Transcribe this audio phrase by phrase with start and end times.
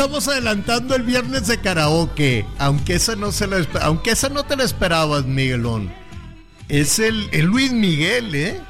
[0.00, 2.46] Estamos adelantando el viernes de karaoke.
[2.58, 5.92] Aunque esa no se la aunque esa no te la esperabas, Miguelón.
[6.70, 8.60] Es el, Luis Miguel, ¿eh?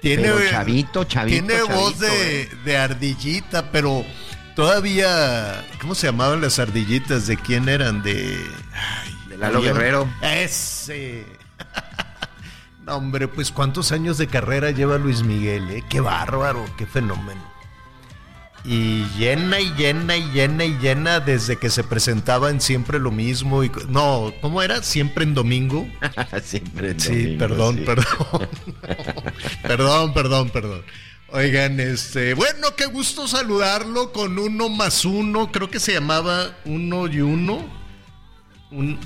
[0.00, 2.48] Tiene, chavito, chavito, tiene voz de, ¿eh?
[2.64, 4.04] de, ardillita, pero
[4.56, 5.64] todavía.
[5.80, 7.28] ¿Cómo se llamaban las ardillitas?
[7.28, 8.02] ¿De quién eran?
[8.02, 8.36] De.
[9.28, 10.08] de Lalo Guerrero.
[10.22, 11.24] Ese.
[12.84, 15.84] no, hombre, pues cuántos años de carrera lleva Luis Miguel, ¿eh?
[15.88, 17.57] Qué bárbaro, qué fenómeno
[18.70, 23.10] y llena y llena y llena y llena desde que se presentaba en siempre lo
[23.10, 24.82] mismo y no, ¿cómo era?
[24.82, 25.88] Siempre en domingo.
[26.44, 28.48] siempre en sí, Perdón, perdón.
[29.62, 30.82] perdón, perdón, perdón.
[31.28, 37.06] Oigan, este, bueno, qué gusto saludarlo con uno más uno, creo que se llamaba uno
[37.06, 37.64] y uno.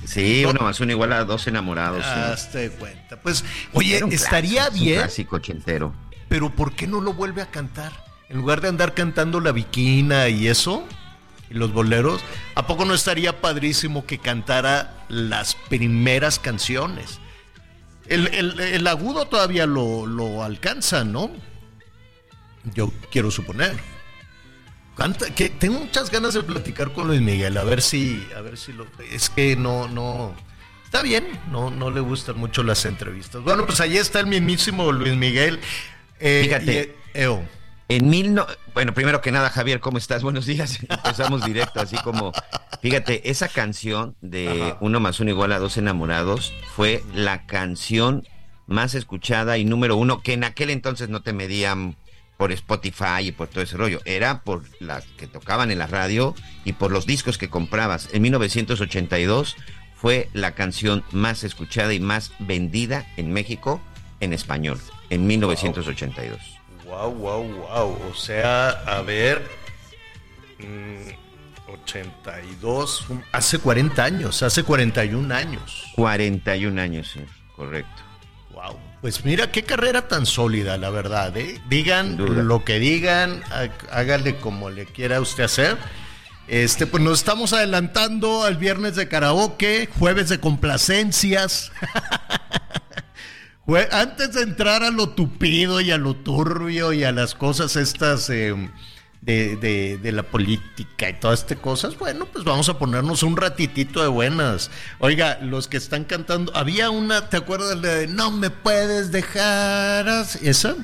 [0.04, 2.04] sí, uno más uno igual a dos enamorados.
[2.04, 3.20] Hazte cuenta.
[3.20, 4.98] Pues, oye, estaría bien.
[4.98, 5.94] Un clásico ochentero.
[6.28, 8.01] Pero ¿por qué no lo vuelve a cantar?
[8.32, 10.88] En lugar de andar cantando la viquina y eso,
[11.50, 12.22] y los boleros,
[12.54, 17.20] ¿a poco no estaría padrísimo que cantara las primeras canciones?
[18.06, 21.30] El, agudo todavía lo, alcanza, ¿no?
[22.74, 23.76] Yo quiero suponer.
[24.96, 28.56] Canta, que tengo muchas ganas de platicar con Luis Miguel, a ver si, a ver
[28.56, 30.34] si lo es que no, no,
[30.84, 33.42] está bien, no, no le gustan mucho las entrevistas.
[33.42, 35.60] Bueno, pues ahí está el mismísimo Luis Miguel.
[36.18, 36.96] Eh, Fíjate.
[37.92, 38.46] En mil no...
[38.72, 40.22] Bueno, primero que nada, Javier, ¿cómo estás?
[40.22, 40.78] Buenos días.
[40.88, 42.32] Empezamos directo, así como,
[42.80, 48.26] fíjate, esa canción de Uno más uno igual a dos enamorados fue la canción
[48.66, 51.96] más escuchada y número uno que en aquel entonces no te medían
[52.38, 54.00] por Spotify y por todo ese rollo.
[54.06, 58.08] Era por las que tocaban en la radio y por los discos que comprabas.
[58.14, 59.54] En 1982
[59.94, 63.82] fue la canción más escuchada y más vendida en México
[64.20, 66.38] en español, en 1982.
[66.38, 66.51] Wow,
[66.92, 67.98] wow, wow.
[68.10, 69.42] O sea, a ver,
[71.66, 75.92] 82, mm, hace 40 años, hace 41 años.
[75.96, 77.20] 41 años, sí,
[77.56, 78.02] correcto.
[78.52, 78.78] Wow.
[79.00, 81.36] Pues mira qué carrera tan sólida, la verdad.
[81.36, 81.60] ¿eh?
[81.68, 82.16] Digan
[82.46, 83.42] lo que digan,
[83.90, 85.76] hágale como le quiera usted hacer.
[86.46, 91.72] Este, pues nos estamos adelantando al viernes de karaoke, jueves de complacencias.
[93.90, 98.28] Antes de entrar a lo tupido y a lo turbio y a las cosas estas
[98.28, 98.70] em,
[99.20, 104.08] de, la política y todas estas cosas, bueno, pues vamos a ponernos un ratitito de
[104.08, 104.70] buenas.
[104.98, 110.08] Oiga, los que están cantando, había una, ¿te acuerdas de No me puedes dejar?
[110.42, 110.74] ¿Esa?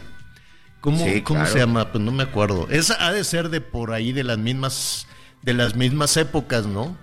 [0.81, 1.91] ¿Cómo, ¿cómo se llama?
[1.91, 2.69] Pues no me acuerdo.
[2.71, 5.09] Esa ha de ser de por ahí, de las mismas,
[5.43, 6.97] de las mismas épocas, ¿no?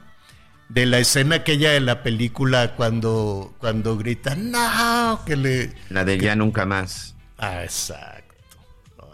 [0.69, 5.73] De la escena aquella de la película cuando, cuando grita, no, que le...
[5.89, 7.15] La de ya nunca más.
[7.37, 8.33] Ah, exacto.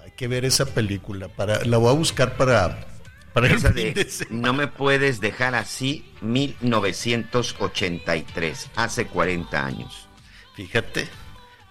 [0.03, 1.28] hay que ver esa película.
[1.28, 2.88] Para, la voy a buscar para,
[3.34, 10.07] para el de, No me puedes dejar así, 1983, hace 40 años.
[10.56, 11.09] Fíjate,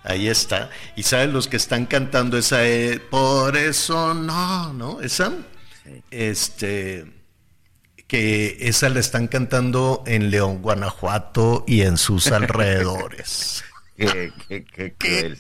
[0.02, 0.68] ahí está.
[0.96, 5.00] Y saben los que están cantando esa, eh, por eso no, ¿no?
[5.00, 5.32] Esa,
[6.10, 7.19] este
[8.10, 13.62] que esa la están cantando en León, Guanajuato y en sus alrededores.
[13.96, 14.32] qué,
[14.98, 15.36] qué,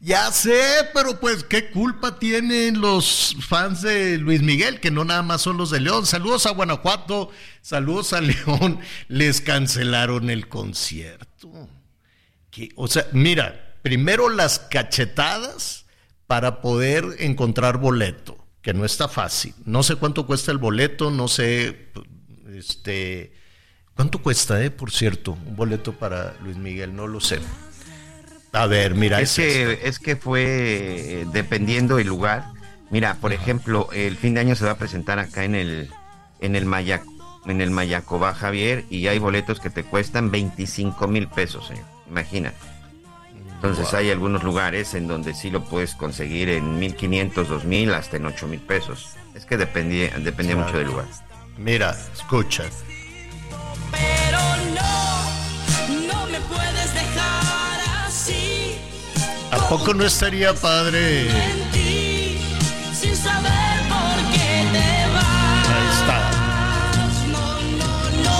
[0.00, 0.60] Ya sé,
[0.92, 5.56] pero pues qué culpa tienen los fans de Luis Miguel, que no nada más son
[5.56, 6.04] los de León.
[6.04, 7.30] Saludos a Guanajuato,
[7.60, 8.80] saludos a León.
[9.06, 11.68] Les cancelaron el concierto.
[12.74, 15.86] o sea, mira, primero las cachetadas
[16.26, 19.54] para poder encontrar boleto que no está fácil.
[19.64, 21.90] No sé cuánto cuesta el boleto, no sé,
[22.54, 23.32] este,
[23.94, 27.40] cuánto cuesta, eh, por cierto, un boleto para Luis Miguel, no lo sé.
[28.52, 32.44] A ver, mira, es, que es que fue dependiendo el lugar,
[32.90, 35.90] Mira, por ejemplo, el fin de año se va a presentar acá en el
[36.40, 37.02] en el Mayac,
[37.46, 41.84] en el Mayacobá Javier y hay boletos que te cuestan 25 mil pesos, señor.
[42.08, 42.54] Imagina.
[43.58, 48.26] Entonces hay algunos lugares en donde sí lo puedes conseguir en 1500, 2000 hasta en
[48.26, 49.16] 8000 pesos.
[49.34, 51.06] Es que dependía, dependía mucho del lugar.
[51.56, 52.62] Mira, escucha.
[53.90, 54.38] Pero
[54.76, 55.24] no,
[56.06, 58.76] no me puedes dejar así.
[59.50, 61.26] ¿A poco no estaría padre?
[62.94, 65.68] sin saber por qué te vas.
[65.68, 66.18] Ahí está.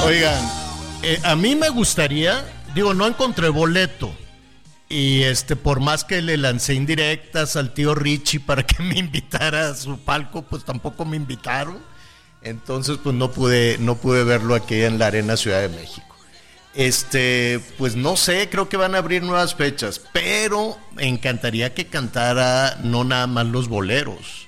[0.05, 0.51] Oigan,
[1.03, 4.13] eh, a mí me gustaría, digo, no encontré boleto
[4.89, 9.71] y este, por más que le lancé indirectas al tío Richie para que me invitara
[9.71, 11.79] a su palco, pues tampoco me invitaron.
[12.41, 16.07] Entonces, pues no pude, no pude verlo aquí en la Arena Ciudad de México.
[16.75, 21.89] Este, pues no sé, creo que van a abrir nuevas fechas, pero me encantaría que
[21.89, 24.47] cantara no nada más los boleros,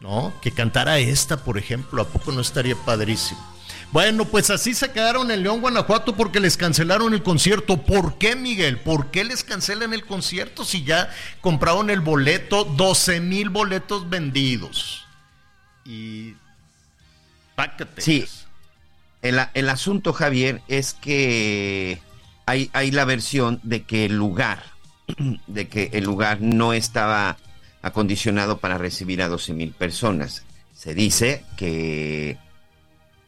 [0.00, 0.34] ¿no?
[0.42, 3.40] Que cantara esta, por ejemplo, ¿a poco no estaría padrísimo?
[3.90, 7.82] Bueno, pues así se quedaron en León, Guanajuato porque les cancelaron el concierto.
[7.82, 8.78] ¿Por qué, Miguel?
[8.78, 12.64] ¿Por qué les cancelan el concierto si ya compraron el boleto?
[12.64, 15.06] 12 mil boletos vendidos.
[15.86, 16.34] Y...
[17.54, 18.02] Pácate.
[18.02, 18.26] Sí.
[19.22, 22.00] El, asunto, Javier, es que
[22.46, 24.62] hay, hay la versión de que el lugar,
[25.46, 27.38] de que el lugar no estaba
[27.80, 30.44] acondicionado para recibir a 12 mil personas.
[30.74, 32.38] Se dice que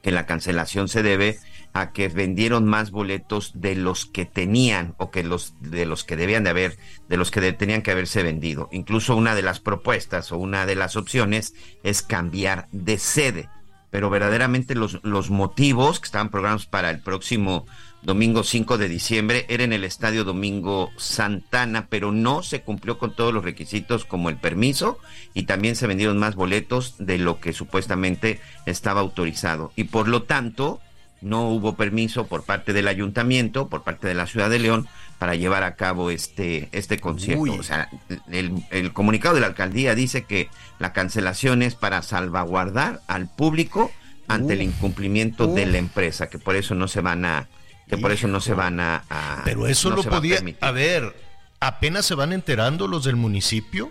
[0.02, 1.38] que la cancelación se debe
[1.72, 6.16] a que vendieron más boletos de los que tenían o que los de los que
[6.16, 8.68] debían de haber, de los que tenían que haberse vendido.
[8.72, 13.48] Incluso una de las propuestas o una de las opciones es cambiar de sede.
[13.90, 17.66] Pero verdaderamente los, los motivos que estaban programados para el próximo
[18.02, 23.14] domingo 5 de diciembre, era en el Estadio Domingo Santana, pero no se cumplió con
[23.14, 24.98] todos los requisitos como el permiso
[25.34, 29.72] y también se vendieron más boletos de lo que supuestamente estaba autorizado.
[29.76, 30.80] Y por lo tanto,
[31.20, 34.88] no hubo permiso por parte del ayuntamiento, por parte de la ciudad de León,
[35.18, 37.52] para llevar a cabo este, este concierto.
[37.52, 37.90] O sea,
[38.30, 40.48] el, el comunicado de la alcaldía dice que
[40.78, 43.90] la cancelación es para salvaguardar al público
[44.28, 47.48] ante el incumplimiento de la empresa, que por eso no se van a
[47.90, 49.04] que por eso no se van a...
[49.44, 50.38] Pero eso lo podía...
[50.60, 51.14] A, ver,
[51.58, 53.90] apenas se van enterando los del municipio.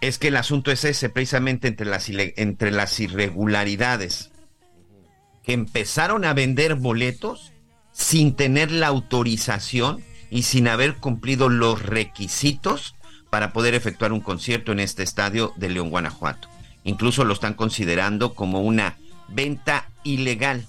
[0.00, 4.32] Es que el asunto es ese, precisamente entre las, entre las irregularidades.
[5.44, 7.52] Que empezaron a vender boletos
[7.92, 12.96] sin tener la autorización y sin haber cumplido los requisitos
[13.28, 16.48] para poder efectuar un concierto en este estadio de León, Guanajuato.
[16.84, 18.96] Incluso lo están considerando como una
[19.28, 20.66] venta ilegal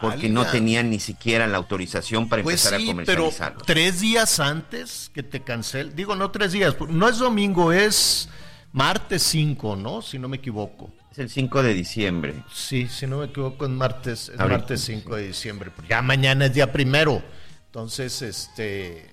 [0.00, 3.58] porque no tenían ni siquiera la autorización para pues empezar a comercializarlo.
[3.58, 8.28] Pero tres días antes que te cancel, digo no tres días, no es domingo, es
[8.72, 10.02] martes 5, ¿no?
[10.02, 10.92] Si no me equivoco.
[11.10, 12.34] Es el 5 de diciembre.
[12.52, 15.70] Sí, si no me equivoco, es martes, es martes 5 de diciembre.
[15.88, 17.22] Ya mañana es día primero.
[17.66, 19.10] Entonces, este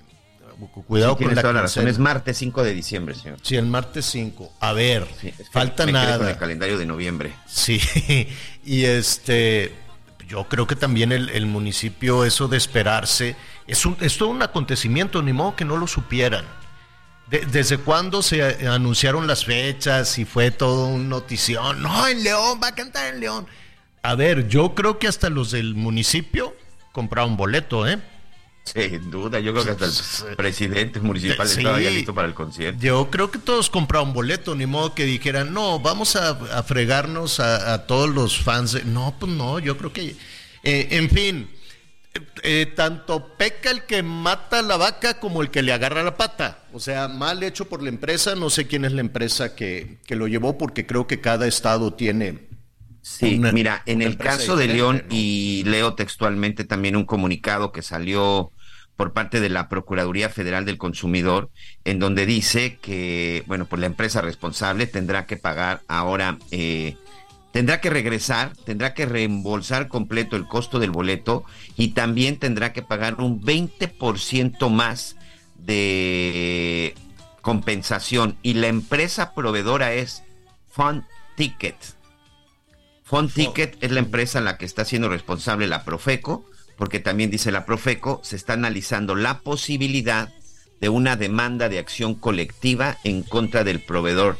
[0.87, 1.87] cuidado con la, toda la razón.
[1.87, 3.39] Es martes 5 de diciembre, señor.
[3.41, 4.53] Sí, el martes 5.
[4.59, 5.07] A ver,
[5.51, 6.17] falta nada.
[6.17, 7.33] Con el calendario de noviembre.
[7.47, 7.79] Sí,
[8.65, 9.73] y este
[10.27, 13.35] yo creo que también el, municipio, eso de esperarse,
[13.67, 16.45] es, un, es todo un acontecimiento, ni modo que no lo supieran.
[17.27, 21.81] ¿Desde cuándo se anunciaron las fechas y fue todo un notición?
[21.81, 23.47] No, en León, va a cantar en León.
[24.03, 26.55] A ver, yo creo que hasta los del municipio
[26.91, 27.99] compraron boleto, ¿eh?
[28.65, 32.81] Sin duda, yo creo que hasta el presidente municipal estaba ya listo para el concierto.
[32.81, 37.85] Yo creo que todos compraron boleto, ni modo que dijeran, no, vamos a, fregarnos a,
[37.85, 38.83] todos los fans.
[38.85, 40.15] No, pues no, yo creo que.
[40.63, 41.47] Eh, en fin,
[42.41, 46.63] eh, tanto peca el que mata la vaca como el que le agarra la pata.
[46.73, 50.15] O sea, mal hecho por la empresa, no sé quién es la empresa que, que
[50.15, 52.47] lo llevó, porque creo que cada estado tiene
[53.05, 58.51] Sí, mira, en el caso de León, y leo textualmente también un comunicado que salió
[58.97, 61.49] por parte de la Procuraduría Federal del Consumidor,
[61.83, 66.95] en donde dice que, bueno, pues la empresa responsable tendrá que pagar ahora, eh,
[67.51, 71.43] tendrá que regresar, tendrá que reembolsar completo el costo del boleto
[71.75, 75.17] y también tendrá que pagar un 20% más
[75.57, 76.95] de
[77.41, 78.37] compensación.
[78.41, 80.23] Y la empresa proveedora es
[80.71, 81.03] Fund
[81.35, 81.75] Ticket.
[83.03, 86.43] Font Ticket es la empresa en la que está siendo responsable la Profeco,
[86.77, 90.33] porque también dice la Profeco, se está analizando la posibilidad
[90.81, 94.37] de una demanda de acción colectiva en contra del proveedor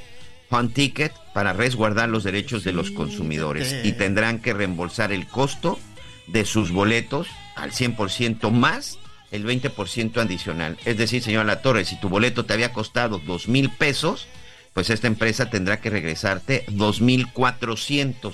[0.49, 5.79] Font Ticket para resguardar los derechos de los consumidores y tendrán que reembolsar el costo
[6.27, 8.99] de sus boletos al 100% más
[9.31, 10.77] el 20% adicional.
[10.85, 14.27] Es decir, señora La Torre, si tu boleto te había costado dos mil pesos,
[14.73, 18.33] pues esta empresa tendrá que regresarte 2.400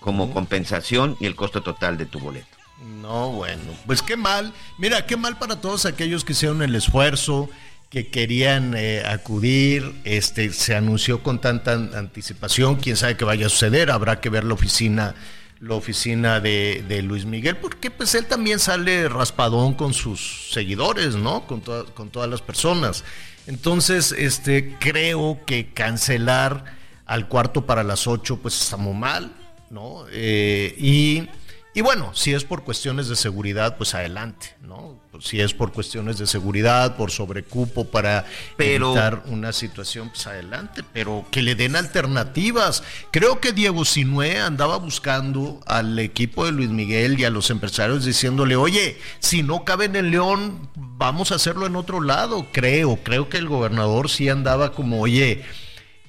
[0.00, 2.53] como compensación y el costo total de tu boleto.
[2.82, 4.52] No, bueno, pues qué mal.
[4.78, 7.48] Mira, qué mal para todos aquellos que hicieron el esfuerzo,
[7.88, 9.94] que querían eh, acudir.
[10.04, 13.90] Este se anunció con tanta anticipación, quién sabe qué vaya a suceder.
[13.90, 15.14] Habrá que ver la oficina,
[15.60, 21.46] la oficina de, Luis Miguel, porque pues él también sale raspadón con sus seguidores, ¿no?
[21.46, 23.04] Con, con todas las personas.
[23.46, 26.64] Entonces, este, creo que cancelar
[27.06, 29.32] al cuarto para las ocho, pues estamos mal,
[29.70, 30.06] ¿no?
[30.10, 31.28] Eh, y
[31.76, 35.02] y bueno, si es por cuestiones de seguridad, pues adelante, ¿no?
[35.20, 38.26] Si es por cuestiones de seguridad, por sobrecupo para
[38.58, 42.84] evitar una situación, pues adelante, pero que le den alternativas.
[43.10, 48.04] Creo que Diego Sinué andaba buscando al equipo de Luis Miguel y a los empresarios
[48.04, 52.46] diciéndole, oye, si no cabe en el León, vamos a hacerlo en otro lado.
[52.52, 55.44] Creo, creo que el gobernador sí andaba como, oye,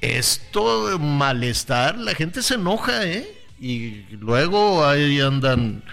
[0.02, 3.35] esto malestar, la gente se enoja, ¿eh?
[3.60, 5.84] Y luego ahí andan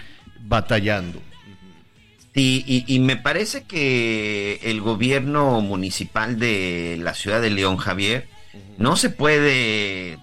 [0.41, 1.21] batallando.
[2.35, 8.27] y, me parece que el gobierno municipal de la ciudad de León, Javier,
[8.77, 10.17] no se puede,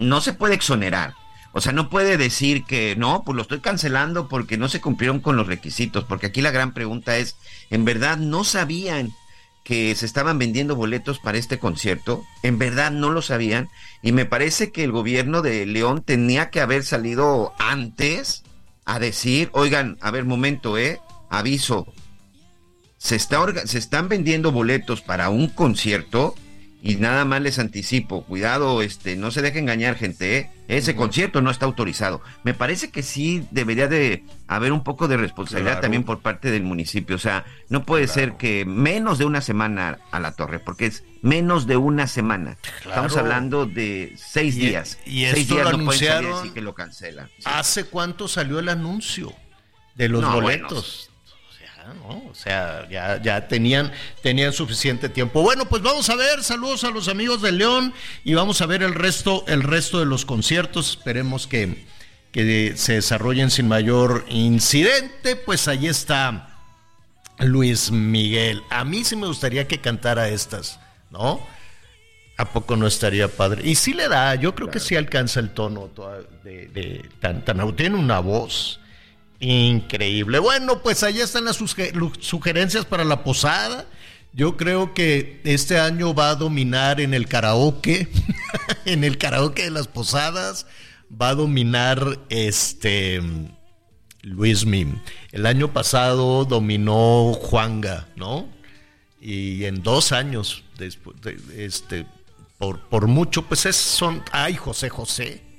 [0.00, 1.14] no se puede exonerar.
[1.52, 5.20] O sea, no puede decir que no, pues lo estoy cancelando porque no se cumplieron
[5.20, 7.36] con los requisitos, porque aquí la gran pregunta es,
[7.70, 9.12] ¿en verdad no sabían
[9.64, 13.68] que se estaban vendiendo boletos para este concierto, en verdad no lo sabían,
[14.02, 18.44] y me parece que el gobierno de León tenía que haber salido antes
[18.84, 21.86] a decir, oigan, a ver, momento, eh, aviso,
[22.98, 26.34] se, está se están vendiendo boletos para un concierto
[26.84, 30.50] y nada más les anticipo, cuidado, este, no se deje engañar, gente, ¿eh?
[30.68, 32.20] ese concierto no está autorizado.
[32.42, 36.62] Me parece que sí debería de haber un poco de responsabilidad también por parte del
[36.62, 37.16] municipio.
[37.16, 41.04] O sea, no puede ser que menos de una semana a la torre, porque es
[41.22, 42.58] menos de una semana.
[42.84, 44.98] Estamos hablando de seis días.
[45.06, 46.52] Y seis días lo anunciaron.
[46.52, 47.30] que lo cancelan.
[47.46, 49.32] ¿Hace cuánto salió el anuncio
[49.94, 51.10] de los boletos?
[52.06, 55.42] O sea, ya, ya tenían, tenían suficiente tiempo.
[55.42, 58.82] Bueno, pues vamos a ver, saludos a los amigos de León y vamos a ver
[58.82, 60.90] el resto, el resto de los conciertos.
[60.90, 61.86] Esperemos que,
[62.32, 65.36] que se desarrollen sin mayor incidente.
[65.36, 66.58] Pues ahí está
[67.38, 68.62] Luis Miguel.
[68.70, 71.46] A mí sí me gustaría que cantara estas, ¿no?
[72.36, 73.62] ¿A poco no estaría padre?
[73.64, 75.90] Y sí le da, yo creo que sí alcanza el tono
[76.42, 78.80] de, de tan, tan, tiene una voz
[79.40, 80.38] Increíble.
[80.38, 81.56] Bueno, pues ahí están las
[82.20, 83.86] sugerencias para la posada.
[84.32, 88.08] Yo creo que este año va a dominar en el karaoke,
[88.84, 90.66] en el karaoke de las posadas,
[91.10, 93.22] va a dominar este
[94.22, 94.98] Luis Mim.
[95.30, 98.48] El año pasado dominó Juanga, ¿no?
[99.20, 101.16] Y en dos años, después,
[101.56, 102.06] este,
[102.58, 105.53] por, por mucho, pues es, son, ay, José José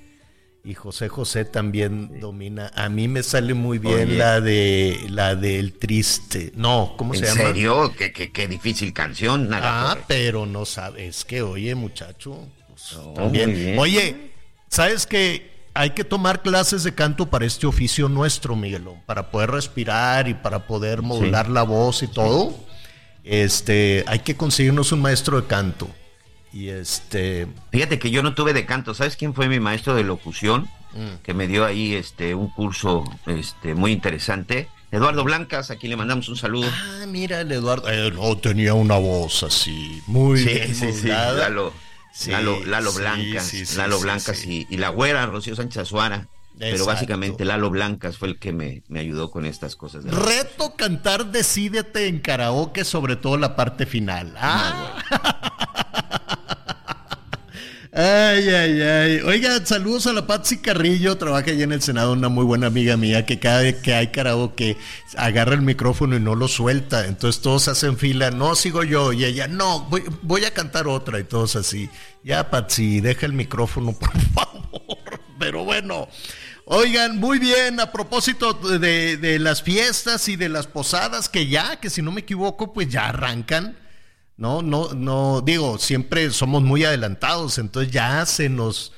[0.65, 2.71] y José José también domina.
[2.73, 6.51] A mí me sale muy bien la de la del triste.
[6.55, 7.41] No, ¿cómo se llama?
[7.41, 7.93] ¿En serio?
[7.95, 9.47] ¿Qué, qué, difícil canción.
[9.53, 12.47] ah, pero no sabes que, oye, muchacho.
[12.67, 13.77] Pues, también.
[13.77, 14.31] Oye,
[14.67, 19.03] ¿sabes que hay que tomar clases de canto para este oficio nuestro, Miguelón?
[19.05, 22.55] Para poder respirar y para poder modular la voz y todo.
[23.23, 25.87] Este, hay que conseguirnos un maestro de canto.
[26.55, 27.47] Y este.
[27.69, 28.93] Fíjate que yo no tuve de canto.
[28.93, 30.69] ¿Sabes quién fue mi maestro de locución?
[30.93, 31.21] Mm.
[31.21, 34.69] Que me dio ahí este un curso este muy interesante.
[34.89, 36.69] Eduardo Blancas, aquí le mandamos un saludo.
[36.71, 37.89] Ah, mira, el Eduardo.
[37.89, 41.73] Eh, no, tenía una voz así, muy sí, sí, sí, Lalo,
[42.65, 46.29] Lalo, Blancas, Lalo Blancas y, la güera Rocío Sánchez Azuara.
[46.57, 50.05] Pero básicamente Lalo Blancas fue el que me, me ayudó con estas cosas.
[50.05, 54.33] Reto cantar Decídete en karaoke, sobre todo la parte final.
[54.37, 55.73] Ah.
[57.97, 59.21] Ay, ay, ay.
[59.21, 62.97] Oiga, saludos a la Patsy Carrillo, trabaja allá en el Senado, una muy buena amiga
[62.97, 64.75] mía, que cada vez que hay karaoke
[65.15, 67.07] agarra el micrófono y no lo suelta.
[67.07, 69.89] Entonces todos hacen fila, no sigo yo, y ella, no,
[70.23, 71.89] voy, a cantar otra, y todos así.
[72.21, 75.21] Ya, Patsy, deja el micrófono, por favor.
[75.39, 76.09] Pero bueno.
[76.65, 81.79] Oigan, muy bien, a propósito de, de las fiestas y de las posadas, que ya,
[81.79, 83.77] que si no me equivoco, pues ya arrancan
[84.37, 88.91] no, no, no, digo, siempre somos muy adelantados, entonces ya se nos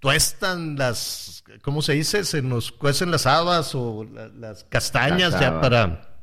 [0.00, 2.24] tuestan las, ¿cómo se dice?
[2.24, 4.04] Se nos cuecen las habas o
[4.38, 6.18] las castañas ya para,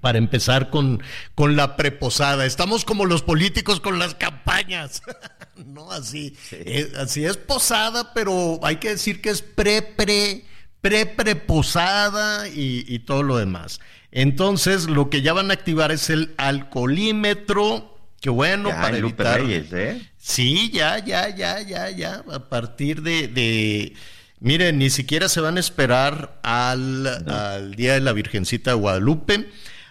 [0.00, 1.02] para empezar con,
[1.34, 2.44] con la preposada.
[2.44, 5.02] Estamos como los políticos con las campañas.
[5.64, 10.44] no, así, eh, así es posada, pero hay que decir que es pre-pre,
[10.82, 13.80] pre-preposada y, y todo lo demás.
[14.12, 19.40] Entonces, lo que ya van a activar es el alcoholímetro qué bueno para evitar.
[19.42, 20.00] ¿eh?
[20.18, 22.24] Sí, ya, ya, ya, ya, ya.
[22.32, 23.94] A partir de, de...
[24.40, 29.48] Miren, ni siquiera se van a esperar al, al Día de la Virgencita de Guadalupe.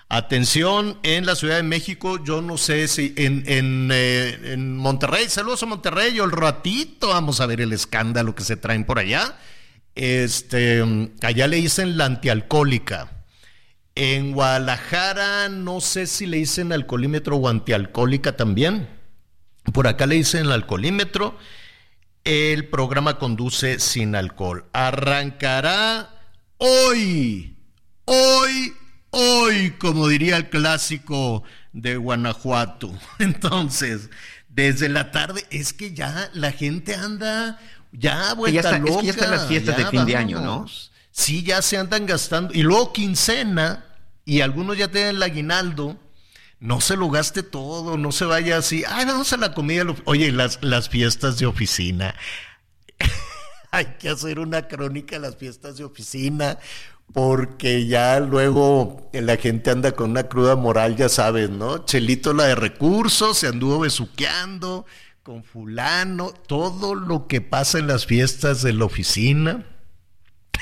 [0.07, 5.27] Atención, en la Ciudad de México, yo no sé si en, en, eh, en Monterrey,
[5.29, 9.37] saludos a Monterrey, el ratito vamos a ver el escándalo que se traen por allá.
[9.95, 10.83] Este,
[11.21, 13.14] allá le dicen la antialcohólica.
[13.95, 18.89] En Guadalajara, no sé si le dicen alcoholímetro o antialcohólica también.
[19.73, 21.37] Por acá le dicen el alcoholímetro.
[22.25, 24.65] El programa conduce sin alcohol.
[24.73, 26.09] Arrancará
[26.57, 27.55] hoy,
[28.03, 28.73] hoy,
[29.11, 32.91] hoy, como diría el clásico de Guanajuato.
[33.19, 34.09] Entonces,
[34.49, 37.59] desde la tarde, es que ya la gente anda
[37.93, 38.91] ya vuelta ya loca.
[38.91, 40.65] Es que ya están las fiestas de fin de año, ¿no?
[41.17, 42.53] Sí, ya se andan gastando.
[42.53, 43.85] Y luego quincena,
[44.25, 45.97] y algunos ya tienen el aguinaldo.
[46.59, 48.83] No se lo gaste todo, no se vaya así.
[48.85, 49.85] Ay, vamos a la comida.
[50.03, 52.15] Oye, las, las fiestas de oficina.
[53.71, 56.59] Hay que hacer una crónica de las fiestas de oficina
[57.13, 61.85] porque ya luego la gente anda con una cruda moral, ya sabes, ¿no?
[61.85, 64.85] Chelito la de recursos, se anduvo besuqueando
[65.23, 69.65] con fulano, todo lo que pasa en las fiestas de la oficina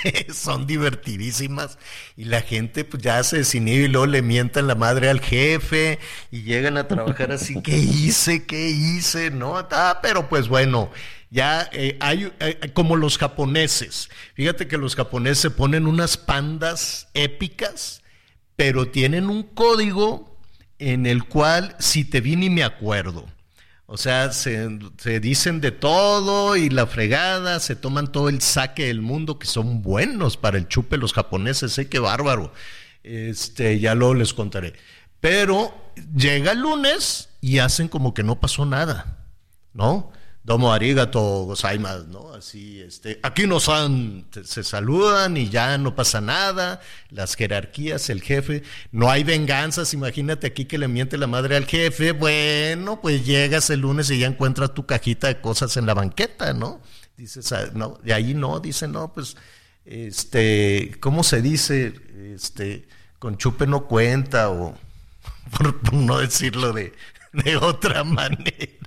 [0.34, 1.78] son divertidísimas
[2.16, 6.00] y la gente pues ya se desinhibe y luego le mientan la madre al jefe
[6.32, 8.46] y llegan a trabajar así, ¿qué hice?
[8.46, 9.32] ¿Qué hice?
[9.32, 9.58] ¿No?
[9.58, 10.92] Ah, pero pues bueno,
[11.30, 14.10] ya eh, hay eh, como los japoneses.
[14.36, 18.02] Fíjate que los japoneses ponen unas pandas épicas,
[18.56, 20.38] pero tienen un código
[20.80, 23.26] en el cual si te vi ni me acuerdo.
[23.94, 24.80] O sea, se,
[25.22, 29.84] dicen de todo y la fregada, se toman todo el saque del mundo, que son
[29.84, 31.88] buenos para el chupe los japoneses, ¿eh?
[31.88, 32.52] qué bárbaro.
[33.04, 34.74] Este, ya luego les contaré.
[35.20, 39.20] Pero llega el lunes y hacen como que no pasó nada,
[39.74, 40.12] ¿no?
[40.44, 42.34] Domo arigato gozaimasu, ¿no?
[42.34, 48.22] Así, este, aquí nos han, se saludan y ya no pasa nada, las jerarquías, el
[48.22, 53.26] jefe, no hay venganzas, imagínate aquí que le miente la madre al jefe, bueno, pues
[53.26, 56.82] llegas el lunes y ya encuentras tu cajita de cosas en la banqueta, ¿no?
[57.16, 59.38] Dices, ah, no, de ahí no, dice, no, pues,
[59.86, 61.94] este, ¿cómo se dice?
[62.36, 62.86] Este,
[63.18, 64.78] con chupe no cuenta, o
[65.58, 66.92] por, no decirlo de,
[67.32, 68.83] de otra manera.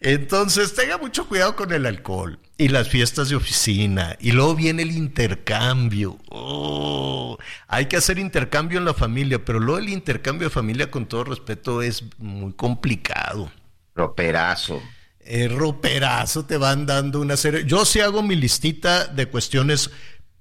[0.00, 4.16] Entonces, tenga mucho cuidado con el alcohol y las fiestas de oficina.
[4.18, 6.18] Y luego viene el intercambio.
[6.30, 7.36] Oh,
[7.68, 11.24] hay que hacer intercambio en la familia, pero luego el intercambio de familia, con todo
[11.24, 13.52] respeto, es muy complicado.
[13.94, 14.82] Roperazo.
[15.20, 17.64] El roperazo te van dando una serie.
[17.66, 19.90] Yo sí hago mi listita de cuestiones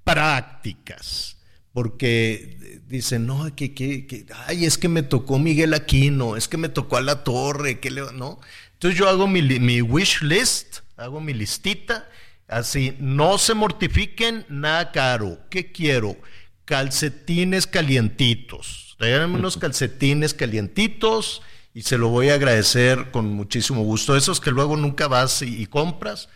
[0.05, 1.37] prácticas,
[1.73, 6.57] porque dicen, no, que, que, que, ay, es que me tocó Miguel Aquino, es que
[6.57, 8.39] me tocó a la torre, que le, no.
[8.79, 12.09] Entonces yo hago mi, mi wish list, hago mi listita,
[12.47, 15.37] así, no se mortifiquen, nada caro.
[15.49, 16.15] ¿Qué quiero?
[16.63, 18.95] Calcetines calientitos.
[18.97, 21.41] Tráiganme unos calcetines calientitos
[21.73, 24.15] y se lo voy a agradecer con muchísimo gusto.
[24.15, 26.29] Esos que luego nunca vas y, y compras.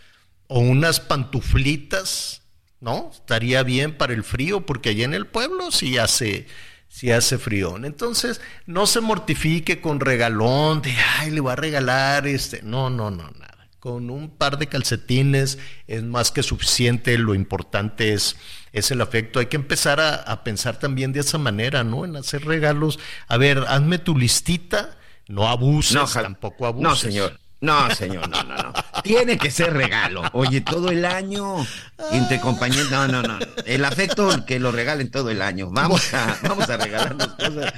[0.47, 2.41] O unas pantuflitas,
[2.81, 3.09] ¿no?
[3.13, 6.45] Estaría bien para el frío, porque allá en el pueblo sí hace
[6.93, 7.75] si hace frío.
[7.83, 12.61] Entonces, no se mortifique con regalón de, ay, le voy a regalar este.
[12.61, 13.67] No, no, no, nada.
[13.79, 17.17] Con un par de calcetines es más que suficiente.
[17.17, 18.35] Lo importante es,
[18.73, 19.39] es el afecto.
[19.39, 22.05] Hay que empezar a, pensar también de esa manera, ¿no?
[22.05, 22.99] En hacer regalos.
[23.27, 24.95] A ver, hazme tu listita.
[25.27, 26.89] No abuses, tampoco abuses.
[26.89, 27.39] No, señor.
[27.63, 28.73] No, señor, no, no, no.
[29.03, 30.21] Tiene que ser regalo.
[30.33, 31.65] Oye, todo el año,
[32.11, 32.91] entre compañeros.
[32.91, 33.39] No, no, no.
[33.65, 35.69] El afecto que lo regalen todo el año.
[35.71, 37.73] Vamos a, vamos a regalarnos cosas.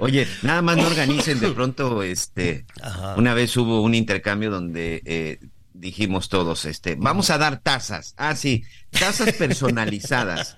[0.00, 2.66] Oye, nada más no organicen de pronto, este,
[3.16, 5.38] una vez hubo un intercambio donde eh,
[5.74, 8.14] dijimos todos, este, vamos a dar tazas.
[8.16, 10.56] Ah, sí, tazas personalizadas.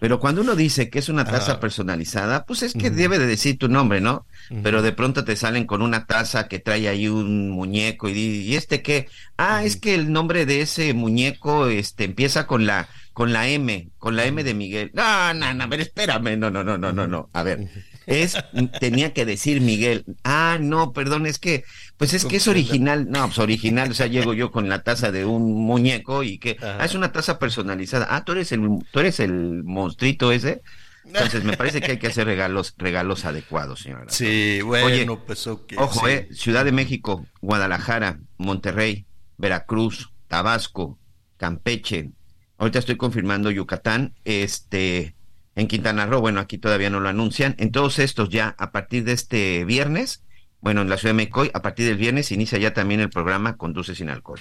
[0.00, 3.58] Pero cuando uno dice que es una taza personalizada, pues es que debe de decir
[3.58, 4.26] tu nombre, ¿no?
[4.62, 8.54] Pero de pronto te salen con una taza que trae ahí un muñeco y, ¿y
[8.54, 9.08] este qué?
[9.36, 13.88] Ah, es que el nombre de ese muñeco este empieza con la con la M,
[13.98, 14.92] con la M de Miguel.
[14.94, 17.28] No, no, no, a ver, espérame, no, no, no, no, no, no.
[17.32, 17.68] A ver,
[18.08, 18.36] es,
[18.80, 20.04] tenía que decir Miguel.
[20.24, 21.64] Ah, no, perdón, es que,
[21.96, 23.08] pues es que es original.
[23.10, 26.56] No, pues original, o sea, llego yo con la taza de un muñeco y que,
[26.62, 28.06] ah, es una taza personalizada.
[28.10, 30.62] Ah, tú eres el, tú eres el monstruito ese.
[31.04, 34.06] Entonces me parece que hay que hacer regalos, regalos adecuados, señora.
[34.08, 35.74] Sí, bueno, pues ok.
[35.78, 39.06] Ojo, eh, Ciudad de México, Guadalajara, Monterrey,
[39.38, 40.98] Veracruz, Tabasco,
[41.38, 42.10] Campeche,
[42.58, 45.14] Ahorita estoy confirmando Yucatán, este,
[45.58, 47.56] en Quintana Roo, bueno, aquí todavía no lo anuncian.
[47.58, 50.22] En todos estos ya, a partir de este viernes,
[50.60, 53.56] bueno, en la Ciudad de México, a partir del viernes inicia ya también el programa
[53.56, 54.38] Conduce sin alcohol.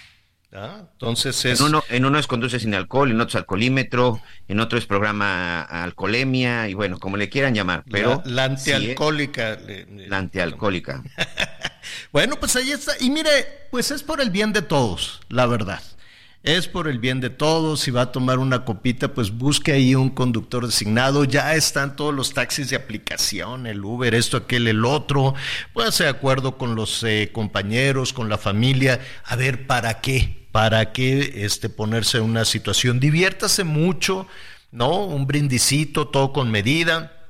[0.53, 1.60] Ah, entonces es...
[1.60, 4.86] En uno, en uno es conduce sin alcohol, en otro es alcoholímetro, en otro es
[4.86, 8.21] programa alcoholemia y bueno, como le quieran llamar, pero...
[8.25, 9.58] La, antialcohólica.
[9.89, 11.03] la antialcohólica.
[12.12, 12.93] bueno, pues ahí está.
[12.99, 15.82] Y mire, pues es por el bien de todos, la verdad.
[16.43, 17.82] Es por el bien de todos.
[17.82, 21.26] Si va a tomar una copita, pues busque ahí un conductor designado.
[21.26, 25.34] Ya están todos los taxis de aplicación, el Uber, esto, aquel, el otro.
[25.73, 29.00] Póngase de acuerdo con los eh, compañeros, con la familia.
[29.26, 30.38] A ver, ¿para qué?
[30.58, 33.00] para que este, ponerse en una situación.
[33.00, 34.28] Diviértase mucho,
[34.71, 35.06] ¿no?
[35.06, 37.28] Un brindicito, todo con medida.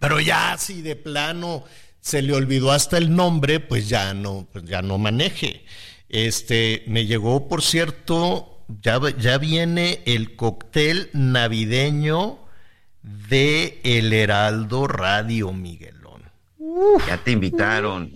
[0.00, 1.62] Pero ya si de plano
[2.00, 5.64] se le olvidó hasta el nombre, pues ya no, pues ya no maneje.
[6.08, 12.38] Este, me llegó, por cierto, ya, ya viene el cóctel navideño
[13.02, 16.22] de El Heraldo Radio Miguelón.
[17.06, 18.12] ya te invitaron.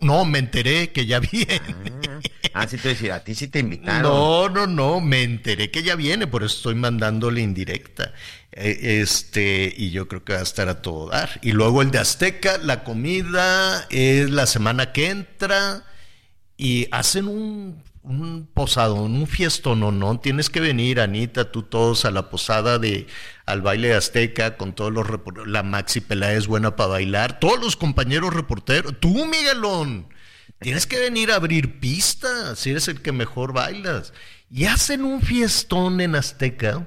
[0.00, 1.60] No, me enteré que ya viene.
[2.08, 2.20] Ah.
[2.54, 4.02] Ah, sí te decía, a ti sí te invitaron.
[4.02, 8.12] No, no, no, me enteré que ya viene, por eso estoy mandándole indirecta.
[8.52, 11.40] Eh, este, y yo creo que va a estar a todo dar.
[11.42, 15.84] Y luego el de Azteca, la comida es la semana que entra
[16.56, 17.82] y hacen un,
[18.54, 23.06] posadón, un fiestón, no, no, tienes que venir, Anita, tú todos a la posada de,
[23.46, 25.06] al baile de Azteca, con todos los
[25.46, 30.08] la Maxi Peláez buena para bailar, todos los compañeros reporteros, tú Miguelón,
[30.62, 34.12] Tienes que venir a abrir pistas, si eres el que mejor bailas.
[34.48, 36.86] Y hacen un fiestón en Azteca,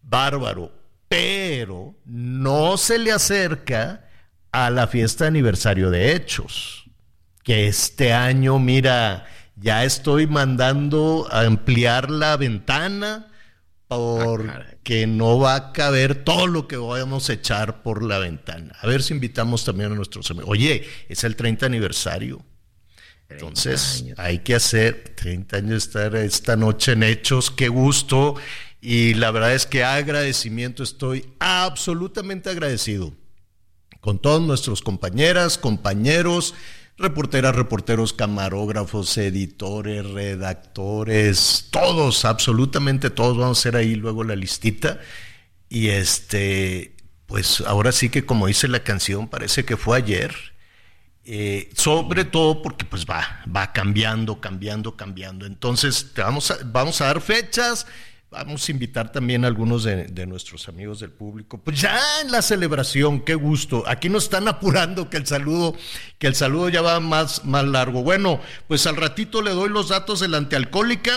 [0.00, 0.72] bárbaro,
[1.08, 4.08] pero no se le acerca
[4.52, 6.77] a la fiesta de aniversario de Hechos,
[7.42, 13.28] que este año, mira, ya estoy mandando a ampliar la ventana
[13.88, 18.74] porque no va a caber todo lo que vayamos a echar por la ventana.
[18.80, 20.50] A ver si invitamos también a nuestros amigos.
[20.50, 22.44] Oye, es el 30 aniversario.
[23.30, 28.36] Entonces, hay que hacer 30 años estar esta noche en hechos, qué gusto.
[28.80, 33.12] Y la verdad es que agradecimiento, estoy absolutamente agradecido
[34.00, 36.54] con todos nuestros compañeras, compañeros,
[36.98, 45.00] reporteras, reporteros, camarógrafos, editores, redactores, todos, absolutamente todos, vamos a hacer ahí luego la listita.
[45.68, 50.34] Y este, pues ahora sí que como dice la canción, parece que fue ayer
[51.30, 55.44] eh, sobre todo porque pues va, va cambiando, cambiando, cambiando.
[55.44, 57.86] Entonces, vamos, a, vamos a dar fechas,
[58.30, 61.58] vamos a invitar también a algunos de, nuestros amigos del público.
[61.58, 63.84] Pues ya en la celebración, qué gusto.
[63.86, 65.74] Aquí nos están apurando que el saludo,
[66.18, 68.02] que el saludo ya va más, más largo.
[68.02, 71.12] Bueno, pues al ratito le doy los datos de la antialcohólica,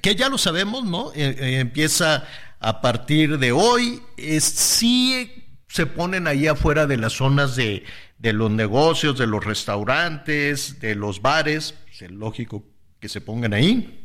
[0.00, 1.12] que ya lo sabemos, ¿no?
[1.14, 2.24] Eh, eh, empieza
[2.60, 4.02] a partir de hoy.
[4.16, 7.84] Es, sí se ponen ahí afuera de las zonas de
[8.22, 12.64] de los negocios, de los restaurantes, de los bares, es lógico
[13.00, 14.01] que se pongan ahí.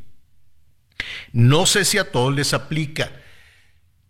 [1.32, 3.12] No sé si a todos les aplica.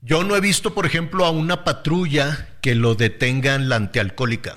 [0.01, 4.55] Yo no he visto, por ejemplo, a una patrulla que lo detengan la antialcohólica.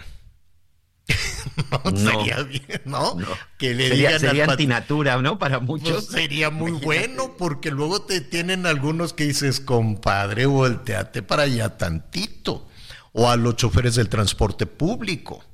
[1.85, 3.17] no, sería bien, ¿no?
[3.59, 5.39] Que le sería, digan sería antinatura, ¿no?
[5.39, 6.07] Para pues muchos.
[6.07, 12.69] sería muy bueno, porque luego te tienen algunos que dices, compadre, volteate para allá tantito
[13.13, 15.45] o a los choferes del transporte público,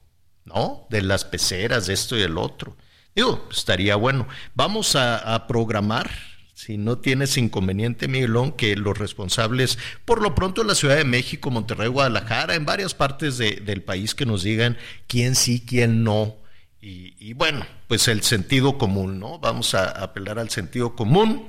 [0.45, 0.87] ¿no?
[0.91, 2.77] De las peceras, de esto y el otro.
[3.15, 4.29] Digo, estaría bueno.
[4.55, 6.11] Vamos a, programar,
[6.57, 11.05] si no tienes inconveniente, Miguelón, que los responsables, por lo pronto en la Ciudad de
[11.05, 16.35] México, Monterrey, Guadalajara, en varias partes del país, que nos digan quién sí, quién no.
[16.81, 19.39] Y, bueno, pues el sentido común, ¿no?
[19.39, 21.47] Vamos a apelar al sentido común.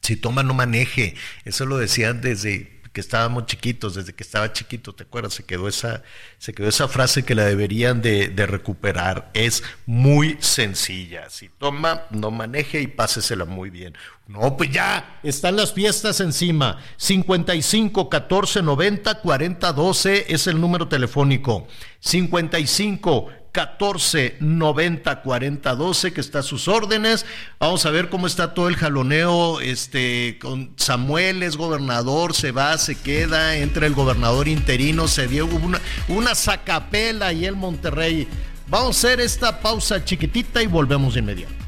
[0.00, 1.16] Si toma, no maneje.
[1.44, 5.34] Eso lo decían desde que estábamos chiquitos, desde que estaba chiquito, ¿te acuerdas?
[5.34, 6.02] Se quedó esa,
[6.38, 9.30] se quedó esa frase que la deberían de, recuperar.
[9.34, 11.28] Es muy sencilla.
[11.30, 13.96] Si toma, no maneje y pásesela muy bien.
[14.26, 16.78] No, pues ya, están las fiestas encima.
[16.96, 21.66] 55 14 90 40 12 es el número telefónico.
[22.00, 27.26] 55 14 90 40 12 que está a sus órdenes.
[27.58, 29.60] Vamos a ver cómo está todo el jaloneo.
[29.60, 35.46] Este, con Samuel es gobernador, se va, se queda, entra el gobernador interino, se dio
[35.46, 38.28] una, una sacapela y el Monterrey.
[38.68, 41.67] Vamos a hacer esta pausa chiquitita y volvemos de inmediato.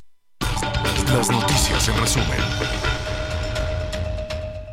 [1.11, 2.39] Las noticias en resumen.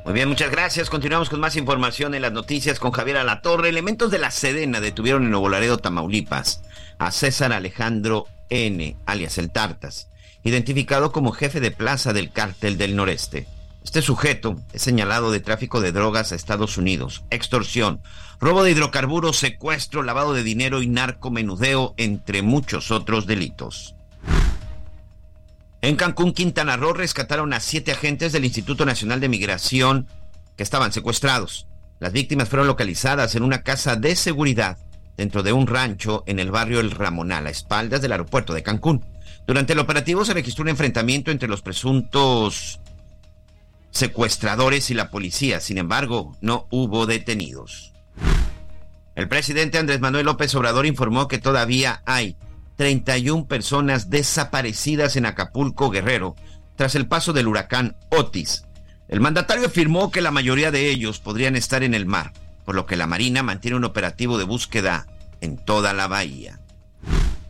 [0.05, 0.89] Muy bien, muchas gracias.
[0.89, 3.69] Continuamos con más información en las noticias con Javier Alatorre.
[3.69, 6.63] Elementos de la Sedena detuvieron en Nuevo Tamaulipas,
[6.99, 10.11] a César Alejandro N., alias El Tartas,
[10.45, 13.49] identificado como jefe de plaza del cártel del noreste.
[13.83, 18.01] Este sujeto es señalado de tráfico de drogas a Estados Unidos, extorsión,
[18.39, 23.97] robo de hidrocarburos, secuestro, lavado de dinero y narcomenudeo, entre muchos otros delitos.
[25.81, 30.09] En Cancún, Quintana Roo, rescataron a siete agentes del Instituto Nacional de Migración
[30.57, 31.69] que estaban secuestrados.
[32.01, 34.79] Las víctimas fueron localizadas en una casa de seguridad
[35.17, 39.05] dentro de un rancho en el barrio El Ramonal, a espaldas del aeropuerto de Cancún.
[39.47, 42.81] Durante el operativo se registró un enfrentamiento entre los presuntos
[43.91, 45.61] secuestradores y la policía.
[45.61, 47.93] Sin embargo, no hubo detenidos.
[49.15, 52.37] El presidente Andrés Manuel López Obrador informó que todavía hay
[52.79, 56.37] 31 personas desaparecidas en Acapulco, Guerrero,
[56.77, 58.67] tras el paso del huracán Otis.
[59.09, 62.33] El mandatario afirmó que la mayoría de ellos podrían estar en el mar,
[62.65, 65.09] por lo que la Marina mantiene un operativo de búsqueda
[65.41, 66.61] en toda la bahía.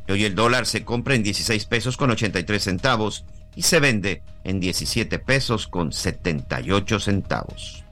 [0.08, 4.60] Hoy el dólar se compra en 16 pesos con 83 centavos y se vende en
[4.60, 7.84] 17 pesos con 78 centavos.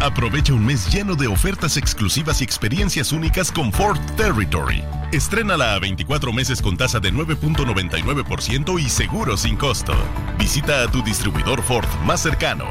[0.00, 4.84] Aprovecha un mes lleno de ofertas exclusivas y experiencias únicas con Ford Territory.
[5.12, 9.94] Estrénala a 24 meses con tasa de 9.99% y seguro sin costo.
[10.38, 12.66] Visita a tu distribuidor Ford más cercano.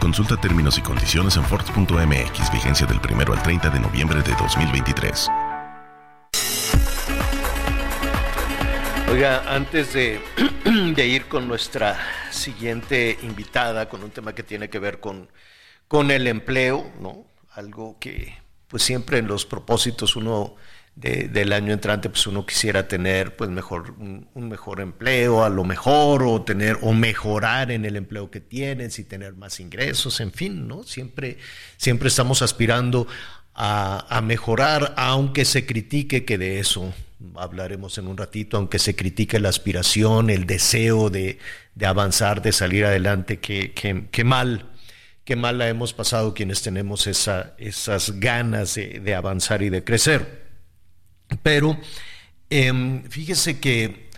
[0.00, 5.28] Consulta términos y condiciones en Ford.mx, vigencia del 1 al 30 de noviembre de 2023.
[9.12, 10.22] Oiga, antes de,
[10.96, 11.98] de ir con nuestra
[12.30, 15.28] siguiente invitada, con un tema que tiene que ver con
[15.92, 17.26] con el empleo, ¿no?
[17.50, 18.34] Algo que
[18.66, 20.56] pues siempre en los propósitos uno
[20.94, 26.22] del año entrante pues uno quisiera tener pues mejor un, mejor empleo a lo mejor
[26.22, 30.66] o tener o mejorar en el empleo que tienes y tener más ingresos en fin
[30.66, 31.36] no siempre
[31.76, 33.06] siempre estamos aspirando
[33.54, 36.94] a, mejorar aunque se critique que de eso
[37.36, 41.38] hablaremos en un ratito aunque se critique la aspiración el deseo de,
[41.84, 44.71] avanzar de salir adelante que, que mal
[45.24, 50.42] qué mal la hemos pasado quienes tenemos esa, esas ganas de, avanzar y de crecer.
[51.42, 51.78] Pero
[52.50, 54.10] em, fíjese que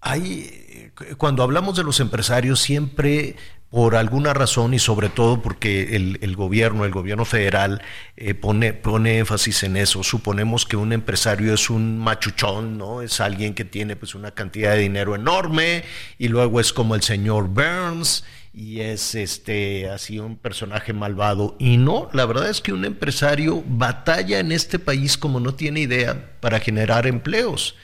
[0.00, 3.36] hay, cuando hablamos de los empresarios, siempre
[3.70, 7.80] por alguna razón y sobre todo porque el, gobierno, el gobierno federal
[8.16, 10.02] eh, pone, pone énfasis en eso.
[10.02, 13.00] Suponemos que un empresario es un machuchón, ¿no?
[13.00, 15.84] Es alguien que tiene pues una cantidad de dinero enorme
[16.18, 21.76] y luego es como el señor Burns y es este así un personaje malvado y
[21.76, 26.38] no, la verdad es que un empresario batalla en este país como no tiene idea
[26.40, 27.76] para generar empleos.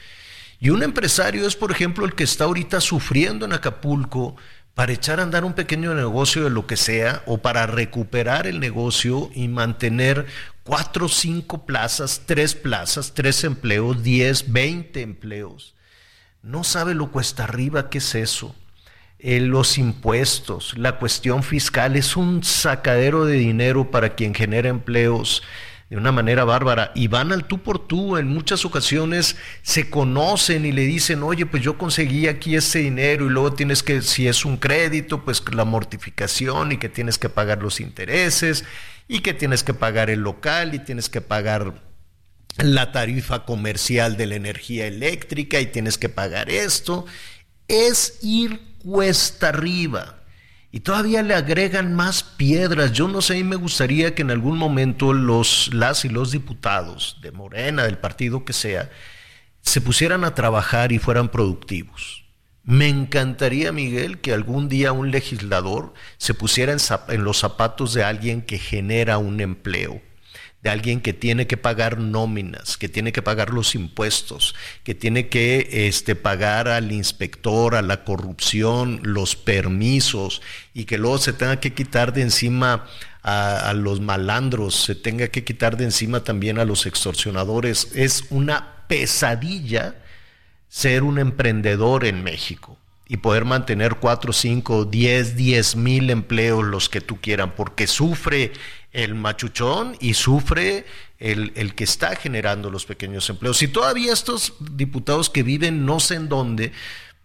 [0.59, 4.37] Y un empresario es, por ejemplo, el que está ahorita sufriendo en Acapulco
[4.75, 8.59] para echar a andar un pequeño negocio de lo que sea o para recuperar el
[8.59, 10.27] negocio y mantener
[10.65, 15.75] cuatro, cinco plazas, tres plazas, tres empleos, diez, veinte empleos.
[16.43, 18.55] No sabe lo cuesta arriba que es eso.
[19.19, 25.43] Eh, los impuestos, la cuestión fiscal es un sacadero de dinero para quien genera empleos
[25.89, 28.17] de una manera bárbara y van al tú por tú.
[28.17, 33.27] En muchas ocasiones se conocen y le dicen, oye, pues yo conseguí aquí ese dinero
[33.27, 37.29] y luego tienes que, si es un crédito, pues la mortificación y que tienes que
[37.29, 38.65] pagar los intereses
[39.09, 41.83] y que tienes que pagar el local y tienes que pagar
[42.59, 47.07] la tarifa comercial de la energía eléctrica y tienes que pagar esto.
[47.69, 50.22] Es ir cuesta arriba.
[50.70, 52.92] Y todavía le agregan más piedras.
[52.92, 57.18] Yo no sé, y me gustaría que en algún momento los, las y los diputados
[57.20, 58.90] de Morena, del partido que sea,
[59.61, 62.25] se pusieran a trabajar y fueran productivos.
[62.62, 68.05] Me encantaría, Miguel, que algún día un legislador se pusiera en, en los zapatos de
[68.05, 70.01] alguien que genera un empleo
[70.67, 75.29] de alguien que tiene que pagar nóminas, que tiene que pagar los impuestos, que tiene
[75.29, 80.43] que este, pagar al inspector, a la corrupción, los permisos
[80.75, 82.85] y que luego se tenga que quitar de encima
[83.23, 87.93] a, los malandros, se tenga que quitar de encima también a los extorsionadores.
[87.95, 89.95] Es una pesadilla
[90.69, 92.77] ser un emprendedor en México
[93.09, 98.51] y poder mantener 4, 5, 10, 10 mil empleos, los que tú quieran, porque sufre
[98.97, 100.87] el machuchón y sufre
[101.19, 103.63] el, el, que está generando los pequeños empleos.
[103.63, 106.73] Y todavía estos diputados que viven no sé en dónde,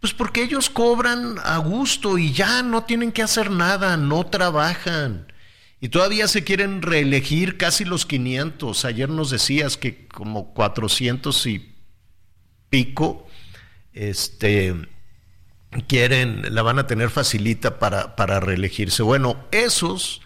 [0.02, 5.32] pues porque ellos cobran a gusto y ya no tienen que hacer nada, no trabajan.
[5.80, 8.84] Y todavía se quieren reelegir casi los 500.
[8.84, 11.74] Ayer nos decías que como 400 y
[12.70, 13.28] pico,
[13.94, 14.76] este
[15.88, 19.04] quieren, la van a tener facilita para, para reelegirse.
[19.04, 20.22] Bueno, esos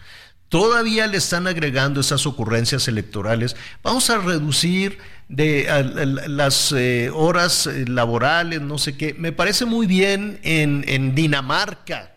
[0.48, 3.56] todavía le están agregando esas ocurrencias electorales.
[3.82, 9.14] Vamos a reducir las eh, horas eh, laborales, no sé qué.
[9.14, 12.12] Me parece muy bien en, en Dinamarca,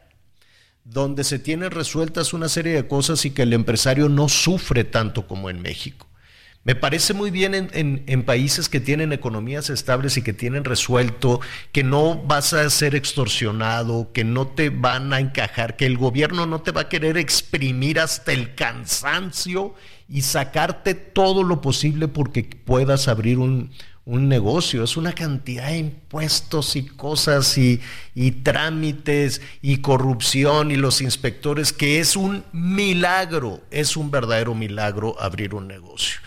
[0.84, 5.28] donde se tienen resueltas una serie de cosas y que el empresario no sufre tanto
[5.28, 6.09] como en México.
[6.66, 11.40] Me parece muy bien en, países que tienen economías estables y que tienen resuelto,
[11.72, 16.46] que no vas a ser extorsionado, que no te van a encajar, que el gobierno
[16.46, 19.74] no te va a querer exprimir hasta el cansancio
[20.10, 23.72] y sacarte todo lo posible porque puedas abrir un,
[24.06, 24.84] negocio.
[24.84, 27.80] Es una cantidad de impuestos y cosas y,
[28.44, 35.54] trámites y corrupción y los inspectores que es un milagro, es un verdadero milagro abrir
[35.54, 36.20] un negocio.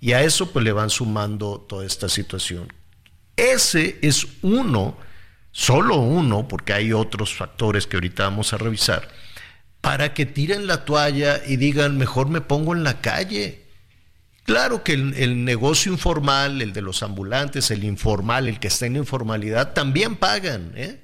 [0.00, 2.72] Y a eso pues le van sumando toda esta situación.
[3.36, 4.96] Ese es uno,
[5.52, 9.08] solo uno, porque hay otros factores que ahorita vamos a revisar,
[9.80, 13.66] para que tiren la toalla y digan, mejor me pongo en la calle.
[14.44, 18.86] Claro que el, el, negocio informal, el de los ambulantes, el informal, el que está
[18.86, 20.72] en informalidad, también pagan.
[20.76, 21.00] ¿eh?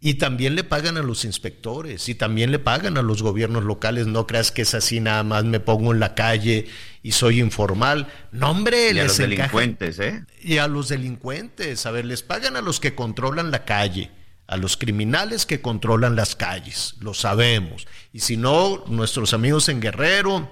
[0.00, 4.06] Y también le pagan a los inspectores y también le pagan a los gobiernos locales.
[4.06, 6.68] No creas que es así, nada más me pongo en la calle
[7.02, 8.06] y soy informal.
[8.30, 10.24] No, hombre, y a los delincuentes, ¿eh?
[10.40, 11.84] Y a los delincuentes.
[11.84, 14.12] A ver, les pagan a los que controlan la calle,
[14.46, 16.94] a los criminales que controlan las calles.
[17.00, 17.88] Lo sabemos.
[18.12, 20.48] Y si no, nuestros amigos en Guerrero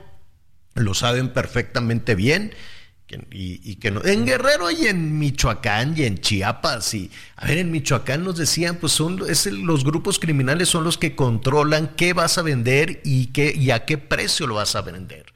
[0.74, 2.52] lo saben perfectamente bien
[3.30, 7.70] y, que no, en Guerrero y en Michoacán y en Chiapas y a ver en
[7.70, 12.36] Michoacán nos decían pues son es los grupos criminales son los que controlan qué vas
[12.36, 15.26] a vender y qué y a qué precio lo vas a vender.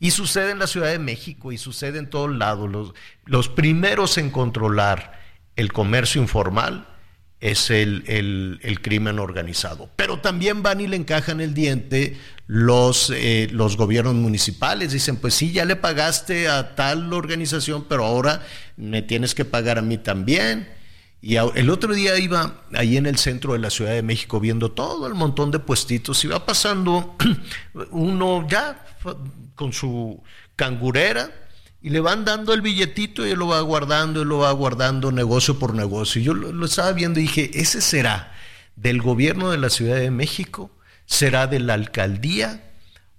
[0.00, 2.70] Y sucede en la Ciudad de México y sucede en todos lados.
[2.70, 5.18] Los, los primeros en controlar
[5.56, 6.87] el comercio informal
[7.40, 8.04] es el,
[8.62, 9.90] el, crimen organizado.
[9.96, 14.92] Pero también van y le encajan el diente los, eh, los gobiernos municipales.
[14.92, 18.42] Dicen, pues sí, ya le pagaste a tal organización, pero ahora
[18.76, 20.68] me tienes que pagar a mí también.
[21.20, 24.70] Y el otro día iba ahí en el centro de la Ciudad de México viendo
[24.70, 26.24] todo el montón de puestitos.
[26.24, 27.16] Iba pasando
[27.90, 28.84] uno ya
[29.54, 30.22] con su
[30.54, 31.47] cangurera
[31.88, 35.10] y le van dando el billetito y él lo va guardando, él lo va guardando
[35.10, 36.20] negocio por negocio.
[36.20, 38.34] Y yo lo, estaba viendo y dije, ¿ese será
[38.76, 40.70] del gobierno de la Ciudad de México?
[41.06, 42.62] ¿Será de la alcaldía?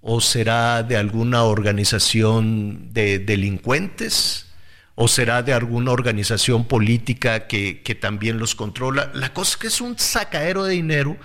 [0.00, 4.46] ¿O será de alguna organización de delincuentes?
[4.94, 9.10] ¿O será de alguna organización política que, que también los controla?
[9.14, 11.16] La cosa es que es un sacadero de dinero,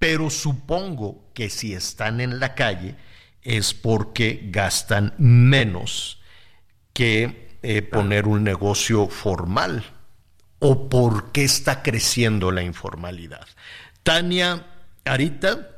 [0.00, 2.96] pero supongo que si están en la calle
[3.42, 6.17] es porque gastan menos
[6.98, 9.84] que eh, poner un negocio formal
[10.58, 13.46] o por qué está creciendo la informalidad.
[14.02, 14.66] Tania
[15.04, 15.68] Arita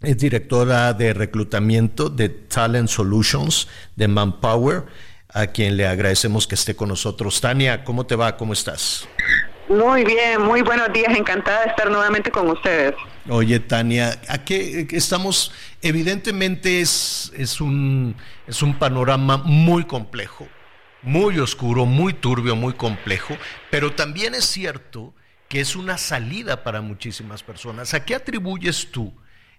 [0.00, 4.84] es directora de reclutamiento de Talent Solutions de Manpower,
[5.28, 7.42] a quien le agradecemos que esté con nosotros.
[7.42, 8.34] Tania, ¿cómo te va?
[8.38, 9.06] ¿Cómo estás?
[9.68, 12.94] Muy bien, muy buenos días, encantada de estar nuevamente con ustedes.
[13.28, 15.52] Oye, Tania, ¿a qué estamos?
[15.82, 20.48] Evidentemente es, es, un, es un panorama muy complejo
[21.04, 23.36] muy oscuro, muy turbio, muy complejo,
[23.70, 25.14] pero también es cierto
[25.48, 27.94] que es una salida para muchísimas personas.
[27.94, 29.12] ¿A qué atribuyes tú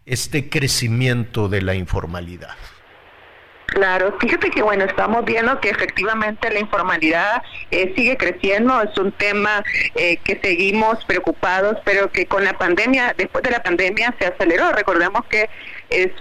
[0.05, 2.55] este crecimiento de la informalidad?
[3.67, 7.41] Claro, fíjate que bueno, estamos viendo que efectivamente la informalidad
[7.71, 9.63] eh, sigue creciendo, es un tema
[9.95, 14.71] eh, que seguimos preocupados, pero que con la pandemia, después de la pandemia se aceleró.
[14.71, 15.49] Recordemos que
[15.89, 16.11] es,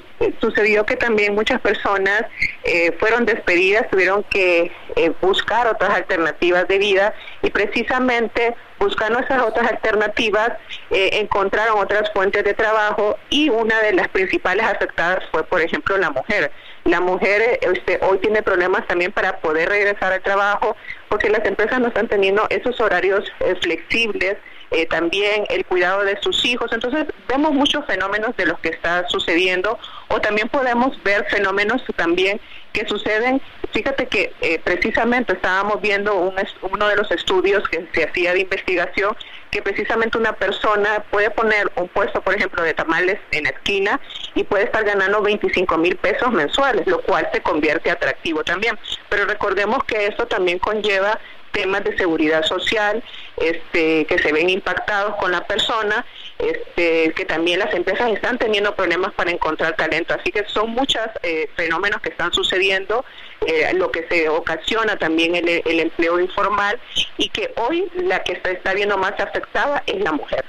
[0.40, 2.24] sucedió que también muchas personas
[2.64, 4.72] eh, fueron despedidas, tuvieron que
[5.20, 10.52] buscar otras alternativas de vida y precisamente buscando esas otras alternativas
[10.90, 16.10] encontraron otras fuentes de trabajo y una de las principales afectadas fue, por ejemplo, la
[16.10, 16.52] mujer.
[16.84, 20.76] La mujer este, hoy tiene problemas también para poder regresar al trabajo
[21.08, 24.36] porque las empresas no están teniendo esos horarios eh, flexibles
[24.74, 26.72] eh, también el cuidado de sus hijos.
[26.72, 32.40] Entonces vemos muchos fenómenos de los que está sucediendo o también podemos ver fenómenos también
[32.72, 33.40] que suceden.
[33.72, 38.40] Fíjate que eh, precisamente estábamos viendo un, uno de los estudios que se hacía de
[38.40, 39.16] investigación
[39.54, 44.00] que precisamente una persona puede poner un puesto, por ejemplo, de tamales en la esquina
[44.34, 48.76] y puede estar ganando 25 mil pesos mensuales, lo cual se convierte atractivo también.
[49.08, 51.20] Pero recordemos que esto también conlleva
[51.54, 53.02] temas de seguridad social
[53.38, 56.04] este, que se ven impactados con la persona,
[56.38, 60.14] este, que también las empresas están teniendo problemas para encontrar talento.
[60.14, 63.04] Así que son muchos eh, fenómenos que están sucediendo,
[63.46, 66.78] eh, lo que se ocasiona también el, empleo informal
[67.16, 70.44] y que hoy la que se está viendo más afectada es la mujer.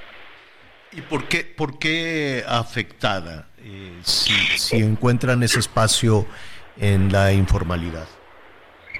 [0.91, 6.25] ¿Y por qué, por qué afectada eh, si, si encuentran ese espacio
[6.79, 8.07] en la informalidad?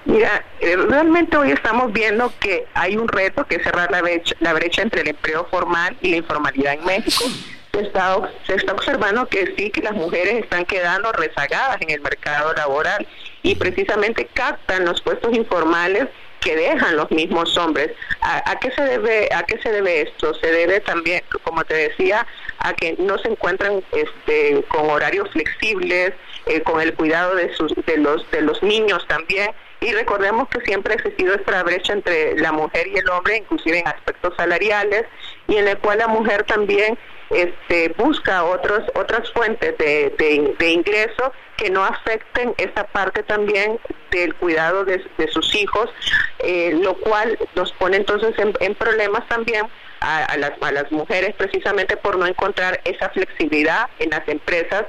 [0.06, 4.36] Mira, eh, realmente hoy estamos viendo que hay un reto que es cerrar la brecha,
[4.38, 7.24] la brecha entre el empleo formal y la informalidad en México.
[7.72, 12.00] Se está, se está observando que sí, que las mujeres están quedando rezagadas en el
[12.00, 13.06] mercado laboral
[13.42, 16.06] y precisamente captan los puestos informales
[16.40, 17.90] que dejan los mismos hombres.
[18.20, 20.34] ¿A, qué se debe a qué se debe esto?
[20.34, 22.24] Se debe también, como te decía,
[22.60, 26.12] a que no se encuentran este, con horarios flexibles,
[26.46, 29.50] eh, con el cuidado de sus de los de los niños también
[29.80, 33.80] y recordemos que siempre ha existido esta brecha entre la mujer y el hombre, inclusive
[33.80, 35.04] en aspectos salariales,
[35.48, 36.98] y en el cual la mujer también
[37.30, 40.14] este, busca otros, otras fuentes de,
[40.58, 43.78] de, ingreso que no afecten esa parte también
[44.10, 45.02] del cuidado de,
[45.32, 45.90] sus hijos,
[46.38, 49.66] eh, lo cual nos pone entonces en, problemas también
[50.00, 54.84] a, las, a las mujeres precisamente por no encontrar esa flexibilidad en las empresas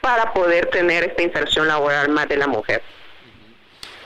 [0.00, 2.82] para poder tener esta inserción laboral más de la mujer.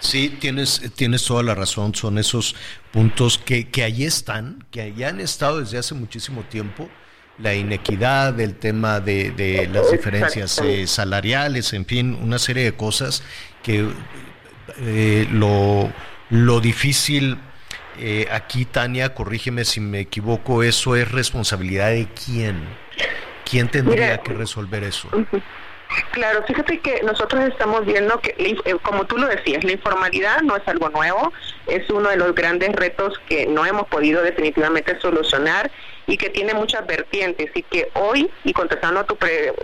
[0.04, 2.54] Sí, tienes, tienes toda la razón, son esos
[2.92, 6.90] puntos que, que allí están, que allí han estado desde hace muchísimo tiempo,
[7.38, 12.72] la inequidad, el tema de, de las diferencias eh, salariales, en fin, una serie de
[12.74, 13.22] cosas
[13.62, 13.88] que
[14.78, 15.90] eh, lo,
[16.28, 17.38] lo difícil
[17.98, 22.62] eh, aquí, Tania, corrígeme si me equivoco, eso es responsabilidad de quién.
[23.48, 25.08] ¿Quién tendría que resolver eso?
[26.12, 30.56] Claro, fíjate que nosotros estamos viendo que, eh, como tú lo decías, la informalidad no
[30.56, 31.32] es algo nuevo,
[31.66, 35.70] es uno de los grandes retos que no hemos podido definitivamente solucionar
[36.06, 39.16] y que tiene muchas vertientes y que hoy, y contestando a tu,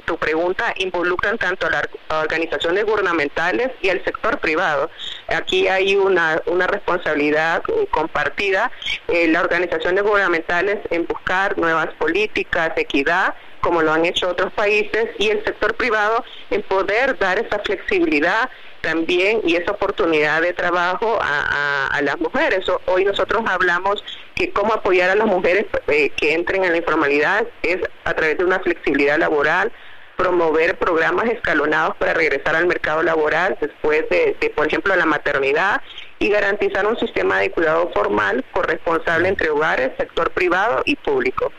[0.05, 4.91] tu pregunta, involucran tanto a las organizaciones gubernamentales y al sector privado.
[5.29, 8.71] Aquí hay una, una responsabilidad eh, compartida,
[9.09, 15.09] eh, las organizaciones gubernamentales en buscar nuevas políticas, equidad, como lo han hecho otros países,
[15.19, 18.51] y el sector privado en poder dar esa flexibilidad
[18.81, 22.65] también y esa oportunidad de trabajo a, las mujeres.
[22.87, 24.03] Hoy nosotros hablamos
[24.35, 28.39] que cómo apoyar a las mujeres eh, que entren en la informalidad es a través
[28.39, 29.71] de una flexibilidad laboral,
[30.17, 35.83] promover programas escalonados para regresar al mercado laboral después de, de, por ejemplo, la maternidad
[36.19, 41.53] y garantizar un sistema de cuidado formal corresponsable entre hogares, sector privado y público.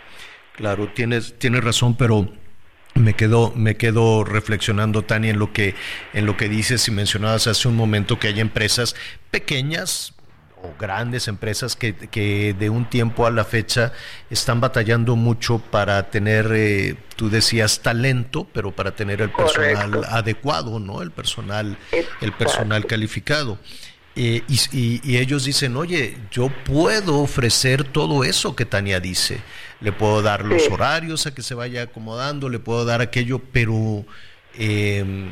[0.56, 2.30] Claro, tienes, tienes razón, pero
[2.95, 5.76] me quedo, me quedo reflexionando, Tania, en lo que,
[6.14, 8.95] en lo que dices y mencionabas hace un momento que hay empresas
[9.32, 10.14] pequeñas
[10.64, 13.93] o grandes empresas que, que de un tiempo a la fecha
[14.30, 20.80] están batallando mucho para tener, eh, tú decías talento, pero para tener el personal adecuado,
[20.80, 21.02] ¿no?
[21.02, 21.78] El personal,
[22.22, 23.58] el personal calificado.
[24.16, 29.39] Eh, y, ellos dicen, oye, yo puedo ofrecer todo eso que Tania dice.
[29.82, 34.05] Le puedo dar los horarios a que se vaya acomodando, le puedo dar aquello, pero,
[34.53, 35.32] em,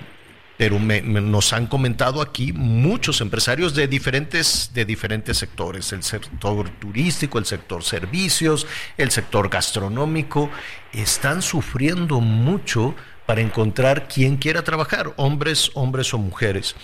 [0.57, 7.37] pero nos han comentado aquí muchos empresarios de diferentes, de diferentes sectores, el sector turístico,
[7.37, 8.65] el sector servicios,
[8.97, 10.49] el sector gastronómico,
[10.91, 12.95] están sufriendo mucho
[13.29, 16.75] para encontrar quien quiera trabajar, hombres, hombres o mujeres.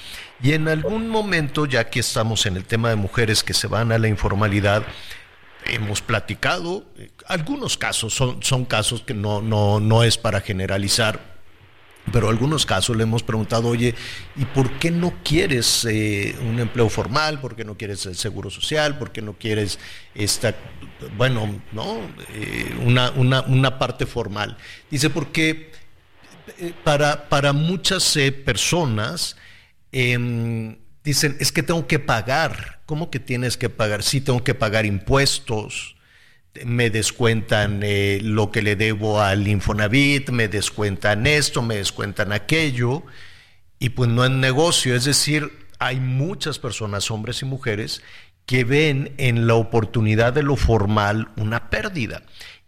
[0.44, 3.92] Y en algún momento, ya que estamos en el tema de mujeres que se van
[3.92, 4.84] a la informalidad,
[5.68, 11.36] hemos platicado, eh, algunos casos, son, son casos que no, no, no es para generalizar,
[12.12, 13.96] pero algunos casos le hemos preguntado, oye,
[14.36, 17.42] ¿y por qué no quieres eh, un empleo formal?
[17.42, 19.00] ¿Por qué no quieres el seguro social?
[19.00, 19.80] ¿Por qué no quieres
[20.14, 20.56] esta,
[21.18, 21.98] bueno, no,
[22.30, 24.56] eh, una, una, una, parte formal?
[24.92, 25.72] Dice, porque
[26.84, 29.36] para, para muchas personas,
[29.98, 30.76] Em,
[31.06, 32.82] dicen, es que tengo que pagar.
[32.86, 34.04] ¿Cómo que tienes que pagar?
[34.04, 35.96] Sí, tengo que pagar impuestos.
[36.66, 43.04] Me descuentan eh, lo que le debo al Infonavit, me descuentan esto, me descuentan aquello.
[43.80, 48.02] y pues no es negocio, es decir, hay muchas personas, hombres y mujeres,
[48.46, 52.24] que ven en la oportunidad de lo formal una pérdida.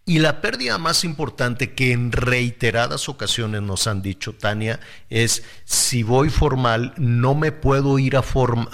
[0.09, 4.79] Y la pérdida más importante que en reiteradas ocasiones nos han dicho, Tania,
[5.09, 8.69] es si voy formal, no me puedo ir a, forma,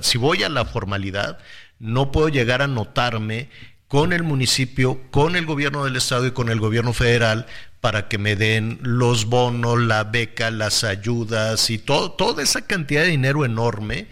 [0.00, 1.40] si voy a la formalidad,
[1.78, 3.50] no puedo llegar a notarme
[3.86, 7.44] con el municipio, con el gobierno del estado y con el gobierno federal
[7.82, 13.02] para que me den los bonos, la beca, las ayudas y todo, toda esa cantidad
[13.02, 14.06] de dinero enorme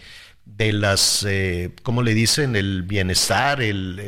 [0.45, 2.55] de las, eh, ¿cómo le dicen?
[2.55, 3.99] El bienestar, el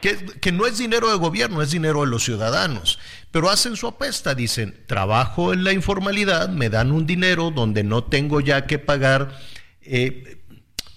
[0.00, 2.98] que, no es dinero de gobierno, es dinero de los ciudadanos.
[3.30, 8.04] Pero hacen su apuesta, dicen, trabajo en la informalidad, me dan un dinero donde no
[8.04, 9.38] tengo ya que pagar,
[9.82, 10.38] eh,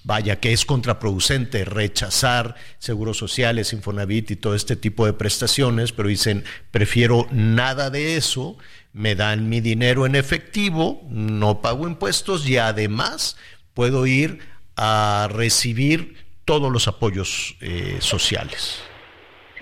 [0.04, 6.10] vaya que es contraproducente rechazar seguros sociales, Infonavit y todo este tipo de prestaciones, pero
[6.10, 8.58] dicen, prefiero nada de eso,
[8.94, 13.38] me dan mi dinero en efectivo, no pago impuestos y además
[13.74, 14.40] puedo ir
[14.76, 18.80] a recibir todos los apoyos eh, sociales.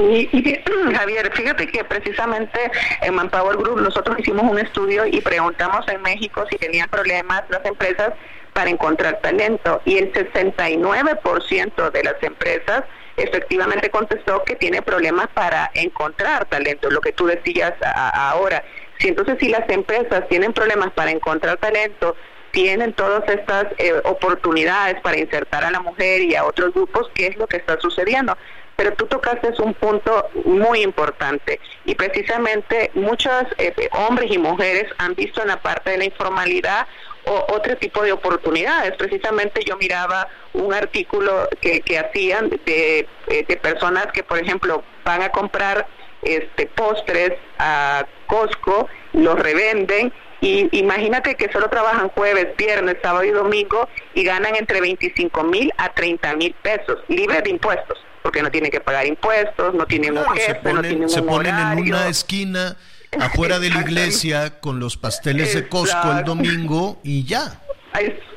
[0.02, 2.60] Sí, y Javier, fíjate que precisamente
[3.02, 7.64] en Manpower Group nosotros hicimos un estudio y preguntamos en México si tenían problemas las
[7.66, 8.14] empresas
[8.54, 12.84] para encontrar talento y el 69% de las empresas
[13.16, 18.64] efectivamente contestó que tiene problemas para encontrar talento, lo que tú decías ahora.
[18.98, 22.16] Si entonces si las empresas tienen problemas para encontrar talento,
[22.52, 27.28] tienen todas estas eh, oportunidades para insertar a la mujer y a otros grupos, ¿qué
[27.28, 28.38] es lo que está sucediendo?
[28.82, 35.14] Pero tú tocaste un punto muy importante y precisamente muchos eh, hombres y mujeres han
[35.14, 36.88] visto en la parte de la informalidad
[37.26, 38.94] o otro tipo de oportunidades.
[38.98, 44.84] Precisamente yo miraba un artículo que, que hacían de, eh, de personas que, por ejemplo,
[45.04, 45.86] van a comprar
[46.24, 53.30] este postres a Costco, los revenden y imagínate que solo trabajan jueves, viernes, sábado y
[53.30, 58.52] domingo y ganan entre 25 mil a 30 mil pesos, libres de impuestos porque no
[58.52, 61.80] tienen que pagar impuestos, no tienen un jefe, se ponen, no tienen se ponen en
[61.80, 62.78] una esquina
[63.20, 67.62] afuera de la iglesia con los pasteles de Costco el domingo y ya.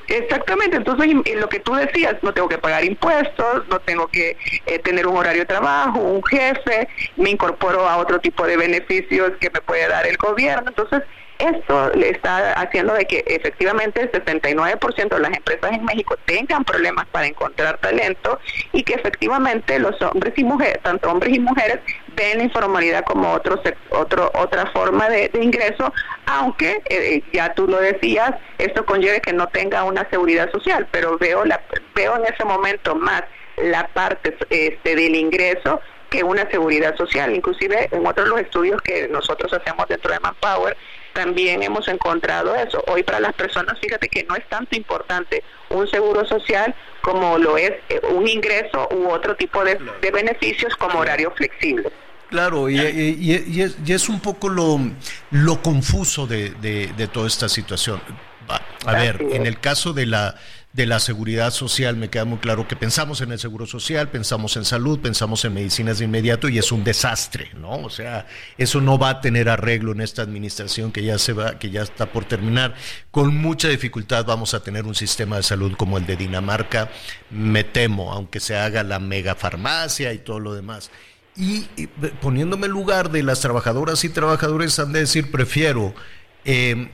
[0.07, 4.79] Exactamente, entonces lo que tú decías, no tengo que pagar impuestos, no tengo que eh,
[4.81, 9.49] tener un horario de trabajo, un jefe, me incorporo a otro tipo de beneficios que
[9.51, 11.03] me puede dar el gobierno, entonces
[11.39, 16.65] esto le está haciendo de que efectivamente el 69% de las empresas en México tengan
[16.65, 18.39] problemas para encontrar talento
[18.73, 21.81] y que efectivamente los hombres y mujeres, tanto hombres y mujeres,
[22.17, 23.61] ven la informalidad como otro,
[23.91, 25.93] otro otra forma de, ingreso,
[26.27, 31.19] aunque eh, ya tú lo decías, esto conlleve que no tenga una seguridad social, pero
[31.19, 31.61] veo la
[31.95, 33.25] veo en ese momento más
[33.57, 35.81] la parte este, del ingreso
[36.11, 37.35] que una seguridad social.
[37.35, 40.77] Inclusive en otros los estudios que nosotros hacemos dentro de Manpower,
[41.15, 42.85] también hemos encontrado eso.
[42.89, 47.57] Hoy para las personas, fíjate que no es tanto importante un seguro social como lo
[47.57, 49.79] es eh, un ingreso u otro tipo de,
[50.13, 51.91] beneficios como horario flexible.
[52.29, 54.79] Claro, y, es, un poco lo,
[55.31, 58.01] lo confuso de, de toda esta situación.
[58.87, 60.35] A ver, en el caso de la
[60.75, 64.57] de la seguridad social, me queda muy claro que pensamos en el seguro social, pensamos
[64.57, 67.77] en salud, pensamos en medicinas de inmediato y es un desastre, ¿no?
[67.77, 68.27] O sea,
[68.59, 71.83] eso no va a tener arreglo en esta administración que ya se va, que ya
[71.83, 72.75] está por terminar.
[73.13, 76.91] Con mucha dificultad vamos a tener un sistema de salud como el de Dinamarca,
[77.31, 80.91] me temo, aunque se haga la megafarmacia y todo lo demás.
[81.37, 81.67] Y,
[82.21, 85.95] poniéndome en lugar de las trabajadoras y trabajadores, han de decir, prefiero
[86.45, 86.91] eh,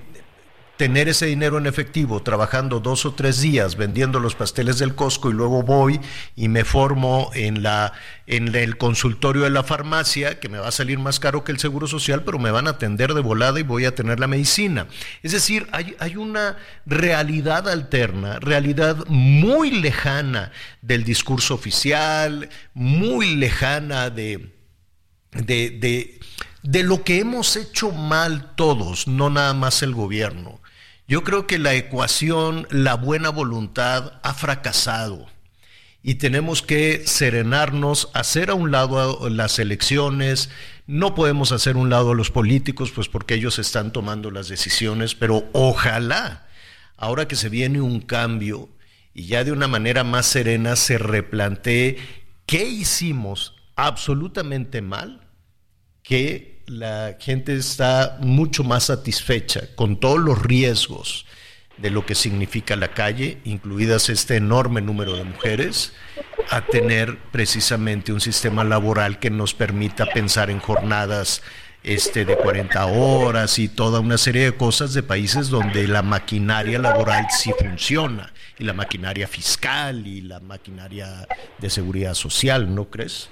[0.81, 5.29] tener ese dinero en efectivo, trabajando dos o tres días vendiendo los pasteles del Costco
[5.29, 6.01] y luego voy
[6.37, 7.93] y me formo en, la,
[8.27, 11.59] en el consultorio de la farmacia, que me va a salir más caro que el
[11.59, 14.87] Seguro Social, pero me van a atender de volada y voy a tener la medicina.
[15.23, 16.57] Es decir, hay, hay una
[16.87, 20.51] realidad alterna, realidad muy lejana
[20.81, 24.51] del discurso oficial, muy lejana de,
[25.33, 26.21] de, de
[26.63, 30.60] de lo que hemos hecho mal todos, no nada más el gobierno.
[31.11, 35.27] Yo creo que la ecuación, la buena voluntad ha fracasado
[36.05, 40.51] y tenemos que serenarnos, hacer a un lado las elecciones,
[40.87, 44.47] no podemos hacer a un lado a los políticos, pues porque ellos están tomando las
[44.47, 46.47] decisiones, pero ojalá,
[46.97, 48.69] ahora que se viene un cambio
[49.13, 51.99] y ya de una manera más serena se replantee
[52.47, 55.27] qué hicimos absolutamente mal
[56.05, 61.27] que la gente está mucho más satisfecha con todos los riesgos
[61.79, 65.93] de lo que significa la calle, incluidas este enorme número de mujeres,
[66.51, 71.43] a tener precisamente un sistema laboral que nos permita pensar en jornadas
[71.83, 76.79] este, de 40 horas y toda una serie de cosas de países donde la maquinaria
[76.79, 81.27] laboral sí funciona, y la maquinaria fiscal y la maquinaria
[81.59, 83.31] de seguridad social, ¿no crees?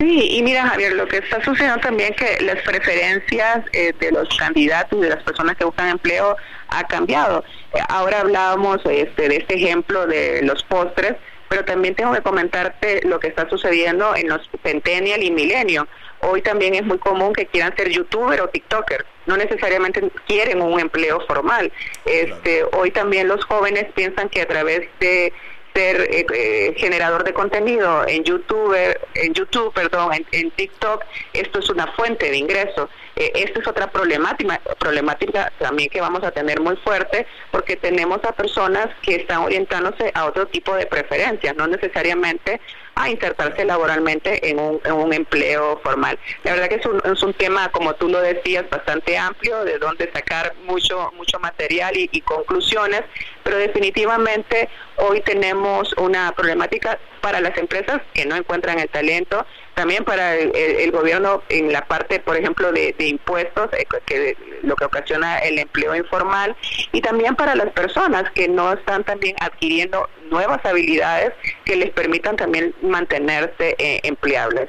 [0.00, 4.34] Sí, y mira Javier, lo que está sucediendo también que las preferencias eh, de los
[4.38, 6.38] candidatos y de las personas que buscan empleo
[6.68, 7.44] ha cambiado.
[7.74, 11.16] Eh, ahora hablábamos este, de este ejemplo de los postres,
[11.50, 15.84] pero también tengo que comentarte lo que está sucediendo en los Centennial y Millennium.
[16.20, 20.80] Hoy también es muy común que quieran ser youtuber o tiktoker, no necesariamente quieren un
[20.80, 21.70] empleo formal.
[22.06, 25.32] Este, hoy también los jóvenes piensan que a través de
[25.74, 28.76] ser eh, eh, generador de contenido en YouTube,
[29.14, 32.88] en YouTube, perdón, en, TikTok, esto es una fuente de ingreso.
[33.16, 38.22] Eh, esta es otra problemática, problemática también que vamos a tener muy fuerte, porque tenemos
[38.24, 42.60] a personas que están orientándose a otro tipo de preferencias, no necesariamente
[42.94, 46.18] a insertarse laboralmente en un, en un empleo formal.
[46.44, 49.78] La verdad que es un, es un, tema, como tú lo decías, bastante amplio, de
[49.78, 53.02] donde sacar mucho, mucho material y, y conclusiones,
[53.42, 60.04] pero definitivamente hoy tenemos una problemática para las empresas que no encuentran el talento, también
[60.04, 65.38] para el, gobierno en la parte, por ejemplo, de, impuestos, eh, que lo que ocasiona
[65.38, 66.56] el empleo informal,
[66.92, 71.32] y también para las personas que no están también adquiriendo nuevas habilidades
[71.64, 74.68] que les permitan también mantenerse eh, empleables.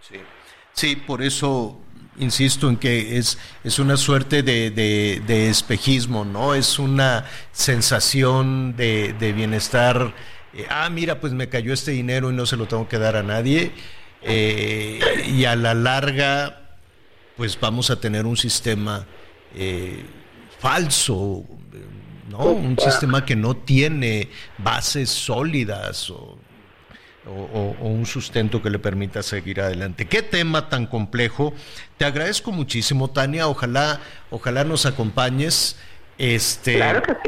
[0.00, 0.20] Sí.
[0.72, 1.78] sí, por eso
[2.18, 6.54] insisto en que es, es una suerte de, de, espejismo, ¿no?
[6.54, 10.14] Es una sensación de, de bienestar.
[10.54, 13.16] Eh, ah, mira, pues me cayó este dinero y no se lo tengo que dar
[13.16, 13.72] a nadie.
[14.28, 14.98] Eh,
[15.28, 16.60] y a la larga,
[17.36, 19.06] pues vamos a tener un sistema
[19.54, 20.04] eh,
[20.58, 21.44] falso,
[22.28, 22.38] ¿no?
[22.38, 26.38] Un sistema que no tiene bases sólidas o,
[27.28, 30.06] un sustento que le permita seguir adelante.
[30.06, 31.52] Qué tema tan complejo.
[31.96, 33.48] Te agradezco muchísimo, Tania.
[33.48, 34.00] Ojalá,
[34.30, 35.76] ojalá nos acompañes
[36.18, 36.78] este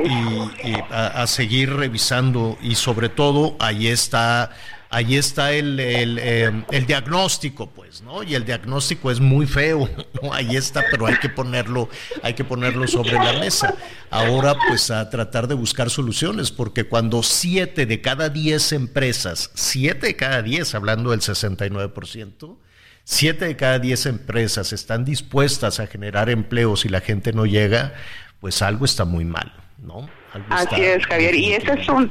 [0.04, 4.50] y, a, seguir revisando y sobre todo ahí está
[4.90, 8.22] ahí está el, em, el, diagnóstico, pues, ¿no?
[8.22, 9.88] Y el diagnóstico es muy feo,
[10.22, 10.32] ¿no?
[10.32, 11.88] Ahí está, pero hay que ponerlo,
[12.22, 13.74] hay que ponerlo sobre la mesa.
[14.10, 20.08] Ahora, pues, a tratar de buscar soluciones, porque cuando siete de cada diez empresas, siete
[20.08, 22.58] de cada diez, hablando del 69%,
[23.04, 27.94] siete de cada diez empresas están dispuestas a generar empleos y la gente no llega,
[28.40, 30.08] pues algo está muy mal, ¿no?
[30.50, 31.34] Así es, Javier.
[31.34, 32.10] Y ese es un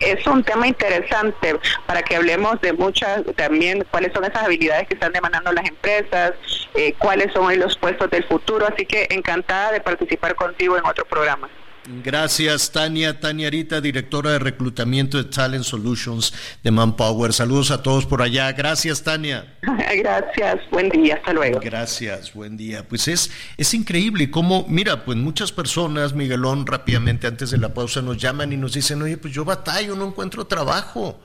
[0.00, 4.94] es un tema interesante para que hablemos de muchas, también cuáles son esas habilidades que
[4.94, 6.32] están demandando las empresas,
[6.74, 8.66] eh, cuáles son hoy los puestos del futuro.
[8.66, 11.48] Así que encantada de participar contigo en otro programa.
[11.88, 13.20] Gracias, Tania.
[13.20, 17.32] Tania Arita, directora de reclutamiento de Talent Solutions de Manpower.
[17.32, 18.50] Saludos a todos por allá.
[18.52, 19.56] Gracias, Tania.
[19.62, 21.60] Gracias, buen día, hasta luego.
[21.60, 22.86] Gracias, buen día.
[22.88, 28.02] Pues es, es increíble cómo, mira, pues muchas personas, Miguelón, rápidamente antes de la pausa
[28.02, 31.20] nos llaman y nos dicen, oye, pues yo batallo, no encuentro trabajo.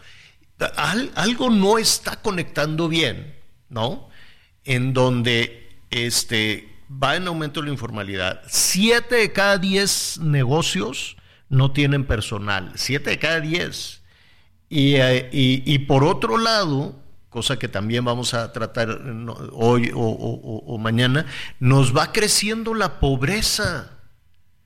[1.16, 3.36] algo no está conectando bien,
[3.70, 4.10] ¿no?
[4.64, 8.42] En donde este va en aumento la informalidad.
[8.48, 11.16] Siete de cada diez negocios
[11.50, 12.72] no tienen personal.
[12.76, 14.02] Siete de cada diez.
[14.70, 16.96] Y, eh, por otro lado,
[17.30, 19.02] cosa que también vamos a tratar
[19.52, 21.26] hoy o, mañana,
[21.60, 23.92] nos va creciendo la pobreza.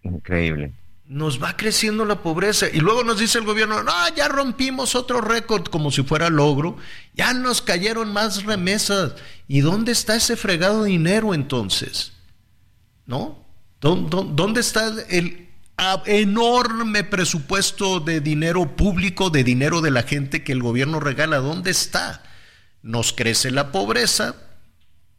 [0.03, 0.73] Increíble.
[1.07, 2.67] Nos va creciendo la pobreza.
[2.71, 6.77] Y luego nos dice el gobierno, no, ya rompimos otro récord como si fuera logro.
[7.13, 9.13] Ya nos cayeron más remesas.
[9.47, 12.14] ¿Y dónde está ese fregado dinero entonces?
[13.05, 13.45] ¿No?
[13.79, 15.49] ¿Dónde está el
[16.05, 21.37] enorme presupuesto de dinero público, de dinero de la gente que el gobierno regala?
[21.37, 22.23] ¿Dónde está?
[22.81, 24.35] Nos crece la pobreza,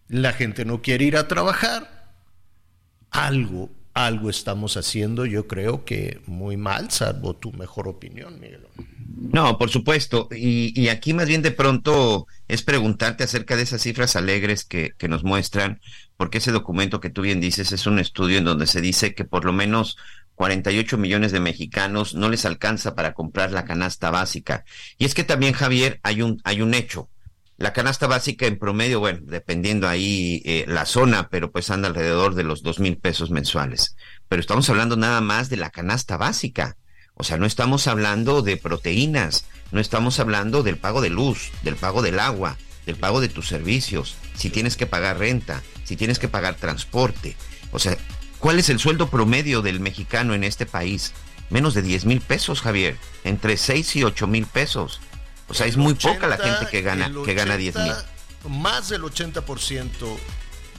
[0.09, 2.15] la gente no quiere ir a trabajar.
[3.11, 8.67] Algo, algo estamos haciendo, yo creo que muy mal, salvo tu mejor opinión, Miguel.
[9.17, 10.29] No, por supuesto.
[10.31, 15.09] Y, aquí más bien de pronto es preguntarte acerca de esas cifras alegres que, que
[15.09, 15.81] nos muestran
[16.17, 19.25] porque ese documento que tú bien dices es un estudio en donde se dice que
[19.25, 19.97] por lo menos
[20.37, 24.65] 48 millones de mexicanos no les alcanza para comprar la canasta básica.
[24.99, 27.09] Y es que también, Javier, hay un, hay un hecho.
[27.59, 32.35] La canasta básica en promedio, bueno, dependiendo ahí eh, la zona, pero pues anda alrededor
[32.35, 33.97] de los dos mil pesos mensuales.
[34.29, 36.77] Pero estamos hablando nada más de la canasta básica.
[37.15, 41.77] O sea, no estamos hablando de proteínas, no estamos hablando del pago de luz, del
[41.77, 46.19] pago del agua, del pago de tus servicios, si tienes que pagar renta, si tienes
[46.19, 47.37] que pagar transporte.
[47.71, 47.97] O sea,
[48.39, 51.13] ¿cuál es el sueldo promedio del mexicano en este país?
[51.49, 52.97] Menos de 10 mil pesos, Javier.
[53.25, 55.01] Entre 6 y 8 mil pesos.
[55.49, 57.93] O sea, es muy poca la gente que gana, que gana 10 mil.
[58.49, 60.17] Más del 80%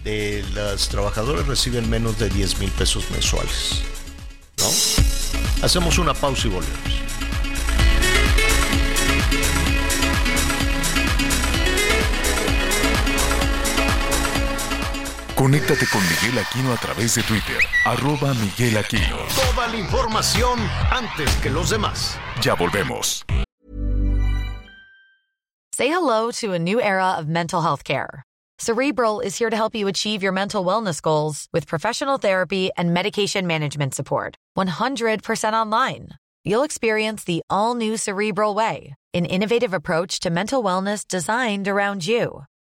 [0.04, 3.82] de las trabajadoras reciben menos de 10 mil pesos mensuales.
[4.60, 4.70] ¿No?
[5.64, 6.78] Hacemos una pausa y volvemos.
[15.38, 19.20] Conéctate con Miguel Aquino a través de Twitter, arroba Miguel Aquino.
[19.36, 20.58] Toda la información
[20.90, 22.18] antes que los demás.
[22.42, 23.24] Ya volvemos.
[25.74, 28.24] Say hello to a new era of mental health care.
[28.58, 32.92] Cerebral is here to help you achieve your mental wellness goals with professional therapy and
[32.92, 34.38] medication management support.
[34.58, 36.08] 100% online.
[36.44, 42.08] You'll experience the all new Cerebral Way, an innovative approach to mental wellness designed around
[42.08, 42.42] you.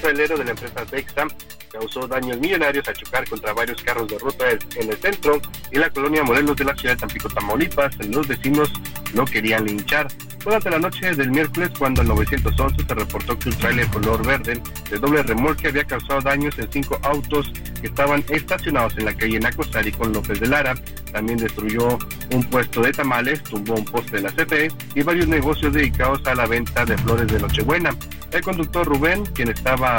[0.00, 1.28] Trailero de la empresa Texam
[1.70, 5.40] causó daños millonarios al chocar contra varios carros de ruta en el centro
[5.70, 7.96] y la colonia Morelos de la ciudad de Tampico, Tamaulipas.
[8.08, 8.72] Los vecinos
[9.14, 10.08] no querían linchar.
[10.44, 14.60] Durante la noche del miércoles, cuando al 911 se reportó que un tráiler color verde
[14.90, 19.38] de doble remolque había causado daños en cinco autos que estaban estacionados en la calle
[19.38, 20.74] Nacosari con López de Lara.
[21.12, 21.98] También destruyó
[22.32, 26.34] un puesto de tamales, tumbó un poste de la CFE y varios negocios dedicados a
[26.34, 27.94] la venta de flores de Nochebuena.
[28.30, 29.89] El conductor Rubén, quien estaba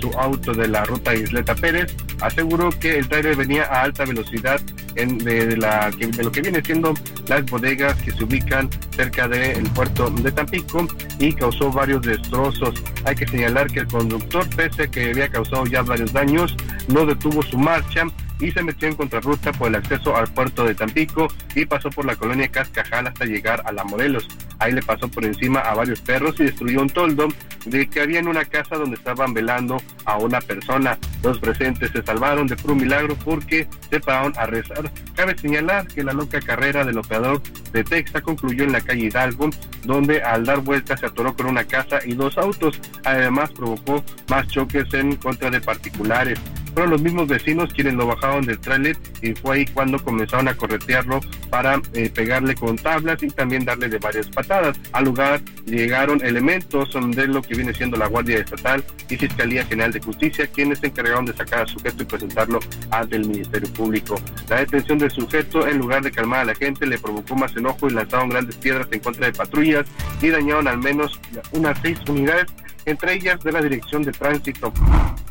[0.00, 4.60] su auto de la ruta Isleta Pérez, aseguró que el tráiler venía a alta velocidad
[4.96, 6.94] en, de, la, de lo que viene siendo
[7.26, 10.86] las bodegas que se ubican cerca del puerto de Tampico
[11.18, 12.82] y causó varios destrozos.
[13.04, 16.54] Hay que señalar que el conductor, pese a que había causado ya varios daños,
[16.88, 18.04] no detuvo su marcha
[18.42, 22.04] y se metió en contrarruta por el acceso al puerto de Tampico y pasó por
[22.04, 24.26] la colonia Cascajal hasta llegar a La Morelos.
[24.58, 27.28] Ahí le pasó por encima a varios perros y destruyó un toldo
[27.66, 30.98] de que había en una casa donde estaban velando a una persona.
[31.22, 34.90] Los presentes se salvaron de un milagro porque se pararon a rezar.
[35.14, 39.50] Cabe señalar que la loca carrera del operador de Texta concluyó en la calle Hidalgo,
[39.84, 42.80] donde al dar vueltas se atoró con una casa y dos autos.
[43.04, 46.40] Además provocó más choques en contra de particulares.
[46.74, 50.54] Fueron los mismos vecinos quienes lo bajaron del tráiler y fue ahí cuando comenzaron a
[50.54, 51.20] corretearlo
[51.50, 54.78] para eh, pegarle con tablas y también darle de varias patadas.
[54.92, 59.92] Al lugar llegaron elementos de lo que viene siendo la Guardia Estatal y Fiscalía General
[59.92, 62.60] de Justicia, quienes se encargaron de sacar al sujeto y presentarlo
[62.90, 64.20] ante el Ministerio Público.
[64.48, 67.88] La detención del sujeto, en lugar de calmar a la gente, le provocó más enojo
[67.88, 69.86] y lanzaron grandes piedras en contra de patrullas
[70.20, 71.18] y dañaron al menos
[71.52, 72.46] unas seis unidades
[72.84, 74.72] entre ellas de la Dirección de Tránsito.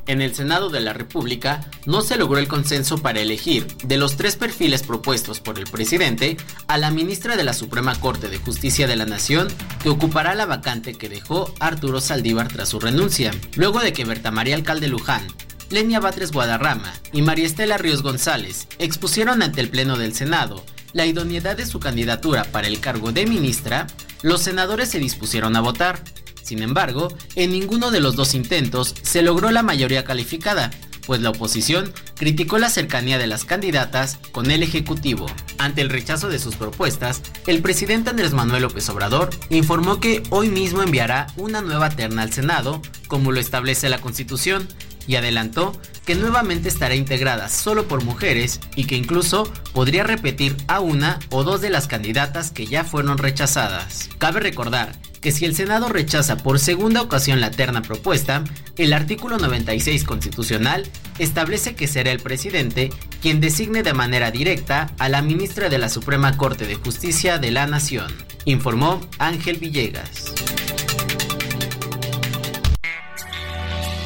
[0.08, 4.18] En el Senado de la República no se logró el consenso para elegir, de los
[4.18, 6.38] tres perfiles propuestos por el presidente,
[6.68, 9.48] a la ministra de la Suprema Corte de Justicia de la Nación,
[9.82, 14.32] que ocupará la vacante que dejó Arturo Saldívar tras su renuncia, luego de que Berta
[14.32, 15.26] María Alcalde Luján,
[15.70, 21.06] Lenia Batres Guadarrama y María Estela Ríos González expusieron ante el Pleno del Senado la
[21.06, 23.88] idoneidad de su candidatura para el cargo de ministra,
[24.22, 26.04] los senadores se dispusieron a votar.
[26.44, 30.72] Sin embargo, en ninguno de los dos intentos se logró la mayoría calificada,
[31.06, 35.26] pues la oposición criticó la cercanía de las candidatas con el Ejecutivo.
[35.58, 40.50] Ante el rechazo de sus propuestas, el presidente Andrés Manuel López Obrador informó que hoy
[40.50, 44.68] mismo enviará una nueva terna al Senado, como lo establece la Constitución,
[45.08, 50.80] y adelantó que nuevamente estará integrada solo por mujeres y que incluso podría repetir a
[50.80, 54.10] una o dos de las candidatas que ya fueron rechazadas.
[54.18, 58.44] Cabe recordar que si el Senado rechaza por segunda ocasión la terna propuesta,
[58.78, 60.88] el artículo 96 constitucional
[61.20, 62.90] establece que será el presidente
[63.22, 67.52] quien designe de manera directa a la ministra de la Suprema Corte de Justicia de
[67.52, 68.12] la Nación,
[68.46, 70.34] informó Ángel Villegas.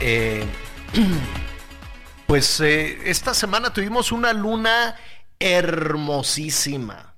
[0.00, 0.44] Eh,
[2.28, 4.94] pues eh, esta semana tuvimos una luna
[5.40, 7.14] hermosísima.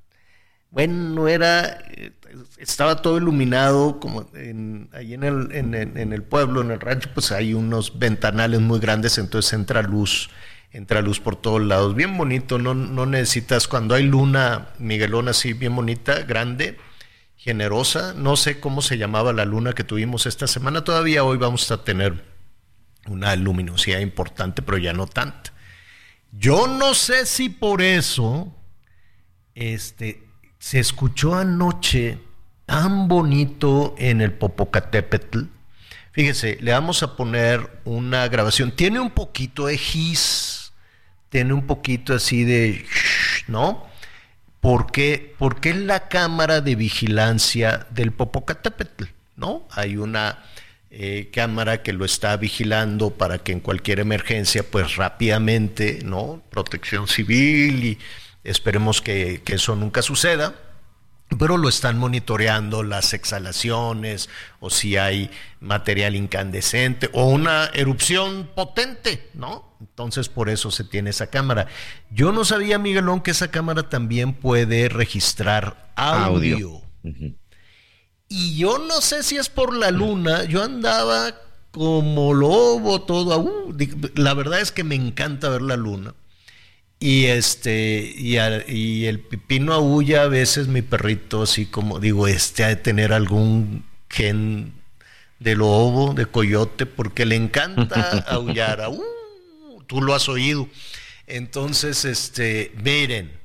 [0.70, 2.12] Bueno, era, eh,
[2.56, 7.30] estaba todo iluminado, como en, ahí en el, en, el pueblo, en el rancho, pues
[7.30, 10.30] hay unos ventanales muy grandes, entonces entra luz,
[10.72, 15.52] entra luz por todos lados, bien bonito, no, no necesitas, cuando hay luna, Miguelón así,
[15.52, 16.78] bien bonita, grande,
[17.44, 18.14] generosa.
[18.14, 20.82] No sé cómo se llamaba la luna que tuvimos esta semana.
[20.82, 22.24] Todavía hoy vamos a tener
[23.06, 25.52] una luminosidad importante, pero ya no tanta.
[26.32, 28.56] Yo no sé si por eso
[29.54, 30.26] este,
[30.58, 32.18] se escuchó anoche
[32.64, 35.42] tan bonito en el Popocatépetl.
[36.12, 38.72] Fíjese, le vamos a poner una grabación.
[38.72, 40.72] Tiene un poquito de gis,
[41.28, 42.86] tiene un poquito así de,
[43.48, 43.86] ¿no?
[44.64, 49.04] Porque, porque es la cámara de vigilancia del Popocatépetl,
[49.36, 49.68] ¿no?
[49.70, 50.42] Hay una
[50.90, 56.42] eh, cámara que lo está vigilando para que en cualquier emergencia, pues rápidamente, ¿no?
[56.48, 57.98] Protección civil y
[58.42, 60.54] esperemos que, que eso nunca suceda
[61.38, 64.28] pero lo están monitoreando las exhalaciones
[64.60, 65.30] o si hay
[65.60, 69.76] material incandescente o una erupción potente, ¿no?
[69.80, 71.66] Entonces por eso se tiene esa cámara.
[72.10, 76.82] Yo no sabía, Miguelón, que esa cámara también puede registrar audio.
[78.28, 81.34] Y yo no sé si es por la luna, yo andaba
[81.70, 83.76] como lobo todo, uh,
[84.14, 86.14] la verdad es que me encanta ver la luna.
[87.04, 92.64] Y este, y, y, el pipino aúlla a veces mi perrito, así como digo, este
[92.64, 94.72] ha de tener algún gen
[95.38, 98.88] de lobo, de coyote, porque le encanta aullar.
[98.88, 100.66] Uh, tú lo has oído.
[101.26, 103.38] Entonces, este, miren,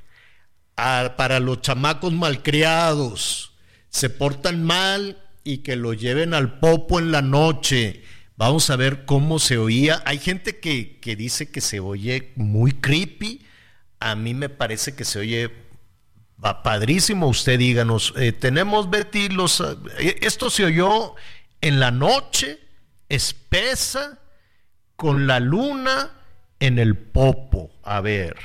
[0.77, 3.51] para los chamacos malcriados,
[3.89, 8.05] se portan mal y que lo lleven al popo en la noche.
[8.37, 10.01] Vamos a ver cómo se oía.
[10.05, 13.48] Hay gente que, que dice que se oye muy creepy
[13.99, 15.51] a mí me parece que se oye
[16.43, 17.27] va padrísimo.
[17.27, 19.61] Usted díganos, eh, tenemos Betty los.
[19.99, 21.15] Eh, esto se oyó
[21.61, 22.59] en la noche,
[23.09, 24.19] espesa,
[24.95, 26.11] con la luna
[26.59, 27.71] en el popo.
[27.83, 28.37] A ver.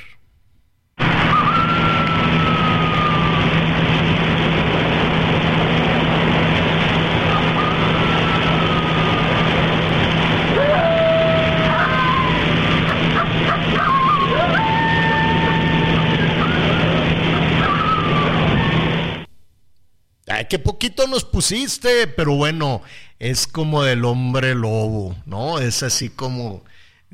[20.27, 22.81] Ay, qué poquito nos pusiste, pero bueno,
[23.19, 25.59] es como del hombre lobo, ¿no?
[25.59, 26.63] Es así como,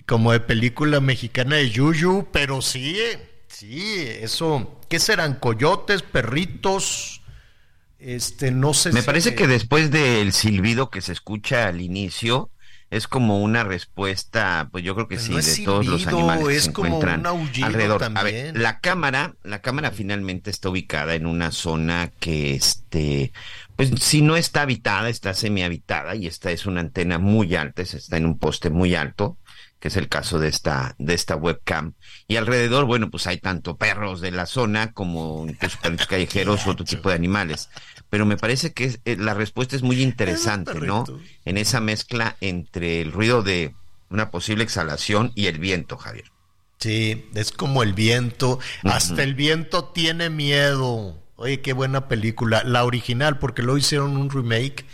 [0.05, 2.97] como de película mexicana de Yuyu, pero sí,
[3.47, 5.35] sí, eso, ¿qué serán?
[5.35, 7.21] ¿Coyotes, perritos?
[7.99, 8.91] Este, no sé.
[8.93, 12.49] Me parece que después del silbido que se escucha al inicio,
[12.91, 16.69] es como una respuesta, pues yo creo que sí, de todos los animales que se
[16.69, 18.03] encuentran alrededor.
[18.03, 23.31] A ver, la cámara, la cámara finalmente está ubicada en una zona que este,
[23.77, 28.17] pues si no está habitada, está semihabitada y esta es una antena muy alta, está
[28.17, 29.37] en un poste muy alto
[29.79, 31.95] que es el caso de esta, de esta webcam.
[32.27, 36.69] Y alrededor, bueno, pues hay tanto perros de la zona como incluso perros callejeros u
[36.69, 37.69] otro tipo de animales
[38.11, 41.05] pero me parece que eh, la respuesta es muy interesante, ¿no?
[41.45, 43.73] En esa mezcla entre el ruido de
[44.09, 46.25] una posible exhalación y el viento, Javier.
[46.77, 51.17] Sí, es como el viento, hasta el viento tiene miedo.
[51.37, 54.85] Oye, qué buena película, la original, porque lo hicieron un remake,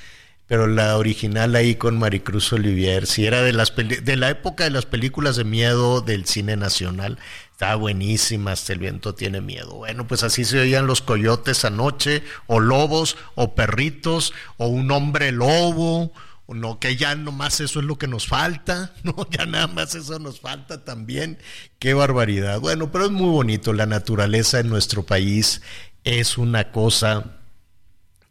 [0.46, 4.70] pero la original ahí con Maricruz Olivier, si era de las de la época de
[4.70, 7.18] las películas de miedo del cine nacional.
[7.58, 9.78] Está buenísima, hasta el viento tiene miedo.
[9.78, 15.32] Bueno, pues así se oían los coyotes anoche, o lobos, o perritos, o un hombre
[15.32, 16.14] lobo,
[16.48, 20.20] no, que ya nomás eso es lo que nos falta, no, ya nada más eso
[20.20, 21.40] nos falta también.
[21.80, 22.60] Qué barbaridad.
[22.60, 25.64] Bueno, pero es muy bonito, la naturaleza en nuestro país
[26.04, 27.40] es una cosa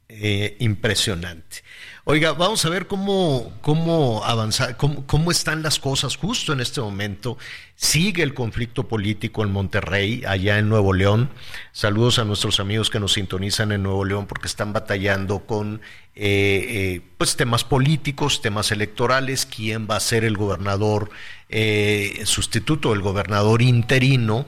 [0.09, 1.65] eh, impresionante.
[2.09, 7.37] Oiga, vamos a ver cómo, cómo avanzar, cómo, están las cosas justo en este momento.
[7.75, 11.31] Sigue el conflicto político en Monterrey, allá en Nuevo León.
[11.73, 15.81] Saludos a nuestros amigos que nos sintonizan en Nuevo León porque están batallando con
[16.15, 21.11] eh, eh, pues temas políticos, temas electorales, quién va a ser el gobernador
[21.49, 24.47] eh, sustituto, el gobernador interino,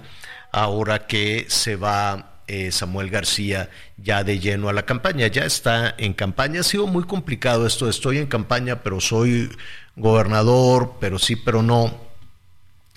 [0.52, 5.26] ahora que se va eh, Samuel García ya de lleno a la campaña.
[5.26, 6.60] Ya está en campaña.
[6.60, 7.88] Ha sido muy complicado esto.
[7.88, 9.50] Estoy en campaña, pero soy
[9.96, 11.94] gobernador, pero sí, pero no.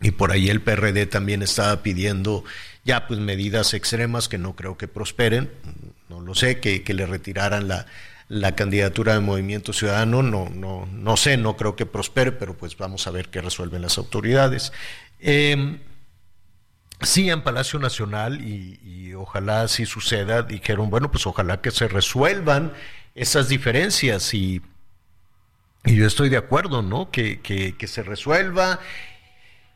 [0.02, 2.44] Y por ahí el PRD también estaba pidiendo
[2.86, 5.52] ya pues medidas extremas que no creo que prosperen.
[6.10, 7.86] No lo sé, que, le retiraran la,
[8.30, 10.24] la candidatura de Movimiento Ciudadano.
[10.24, 13.82] No, no, no sé, no creo que prospere, pero pues vamos a ver qué resuelven
[13.82, 14.72] las autoridades.
[15.20, 15.78] Eh,
[17.02, 22.74] sí en Palacio Nacional y, ojalá así suceda, dijeron, bueno, pues ojalá que se resuelvan
[23.14, 24.62] esas diferencias y,
[25.86, 27.12] y yo estoy de acuerdo, ¿no?
[27.12, 28.80] Que, que, que, se resuelva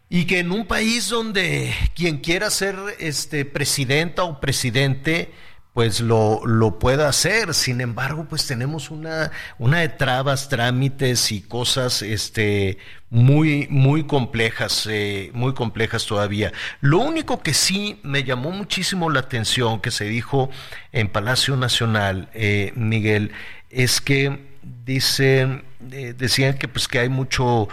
[0.09, 5.31] y que en un país donde quien quiera ser este, presidenta o presidente,
[5.75, 7.53] pues lo, lo pueda hacer.
[7.53, 12.77] Sin embargo, pues tenemos una, una de trabas, trámites y cosas este,
[13.09, 16.53] muy, muy complejas, eh, muy complejas todavía.
[16.79, 20.49] Lo único que sí me llamó muchísimo la atención que se dijo
[20.93, 23.33] en Palacio Nacional, eh, Miguel,
[23.69, 24.47] es que
[24.85, 27.67] dicen, eh, decían que pues que hay mucho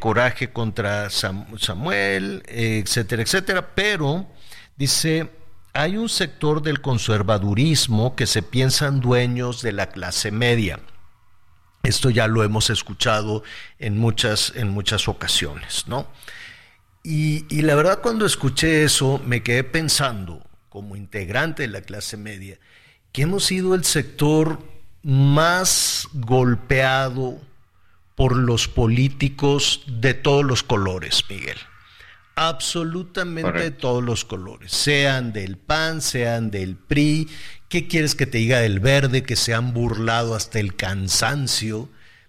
[0.00, 4.26] coraje contra Samuel, etcétera, etcétera, pero
[4.76, 5.30] dice
[5.76, 10.80] hay un sector del conservadurismo que se piensan dueños de la clase media.
[11.82, 13.42] Esto ya lo hemos escuchado
[13.78, 16.08] en muchas, en muchas ocasiones, ¿no?
[17.02, 22.16] Y, y la verdad cuando escuché eso me quedé pensando, como integrante de la clase
[22.16, 22.58] media,
[23.12, 24.58] que hemos sido el sector
[25.02, 27.40] más golpeado
[28.16, 31.58] por los políticos de todos los colores, Miguel
[32.36, 37.28] absolutamente de todos los colores, sean del PAN, sean del PRI,
[37.68, 41.88] ¿qué quieres que te diga del verde, que se han burlado hasta el cansancio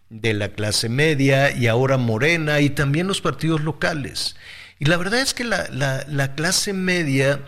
[0.10, 4.38] de la clase media y ahora Morena y también los partidos locales?
[4.80, 7.42] Y la verdad es que la, la, la clase media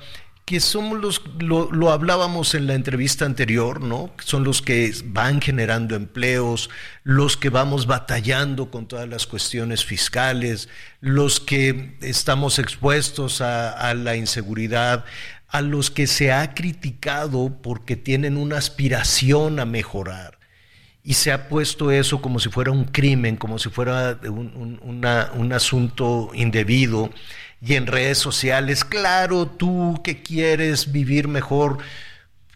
[0.49, 4.11] que somos los, lo, hablábamos en la entrevista anterior, ¿no?
[4.17, 6.71] Son los que van generando empleos,
[7.03, 10.67] los que vamos batallando con todas las cuestiones fiscales,
[11.01, 15.05] los que estamos expuestos a, a la inseguridad,
[15.49, 20.39] a los que se ha criticado porque tienen una aspiración a mejorar.
[21.03, 25.53] Y se ha puesto eso como si fuera un crimen, como si fuera un, un
[25.53, 27.11] asunto indebido
[27.61, 31.79] y en redes sociales, claro, tú que quieres vivir mejor,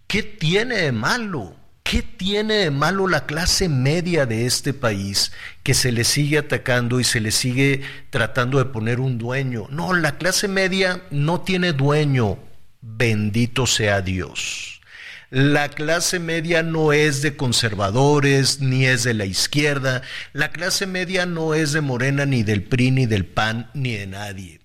[0.08, 1.56] ¿qué tiene de malo?
[1.84, 5.34] ¿Qué tiene de malo la clase media de este país
[5.64, 9.68] que se le sigue atacando y se le sigue tratando de poner un dueño?
[9.70, 12.40] No, la clase media no tiene dueño,
[12.82, 14.82] bendito sea Dios.
[15.30, 20.04] La clase media no es de conservadores, ni es de la izquierda.
[20.32, 24.08] La clase media no es de Morena, ni del PRI, ni del PAN, ni de
[24.08, 24.63] nadie.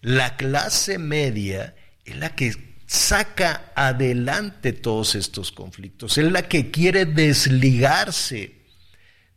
[0.00, 1.74] La clase media
[2.04, 2.54] es la que
[2.86, 8.60] saca adelante todos estos conflictos, es la que quiere desligarse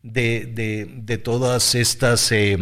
[0.01, 2.57] de, todas estas eh,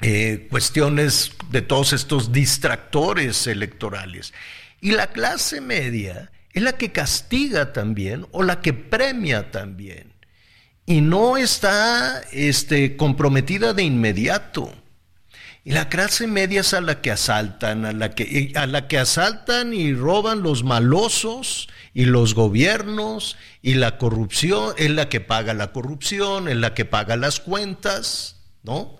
[0.00, 4.32] eh, cuestiones, de todos estos distractores electorales.
[4.80, 10.12] Y la clase media es la que castiga también o la que premia también.
[10.86, 14.72] Y no está este, comprometida de inmediato.
[15.68, 18.96] Y la clase media es a la que asaltan, a la que, a la que
[18.96, 25.52] asaltan y roban los malosos y los gobiernos y la corrupción, es la que paga
[25.52, 28.96] la corrupción, es la que paga las cuentas, ¿no?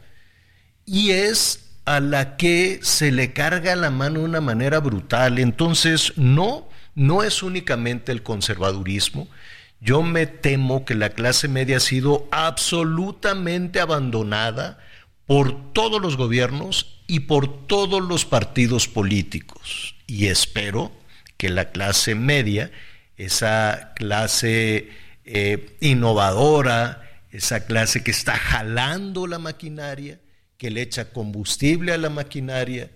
[0.84, 5.38] Y es a la que se le carga la mano de una manera brutal.
[5.38, 9.26] Entonces, no, no es únicamente el conservadurismo.
[9.80, 14.80] Yo me temo que la clase media ha sido absolutamente abandonada
[15.28, 19.94] por todos los gobiernos y por todos los partidos políticos.
[20.06, 20.90] Y espero
[21.36, 22.72] que la clase media,
[23.18, 24.88] esa clase
[25.26, 30.18] eh, innovadora, esa clase que está jalando la maquinaria,
[30.56, 32.90] que le echa combustible a la maquinaria,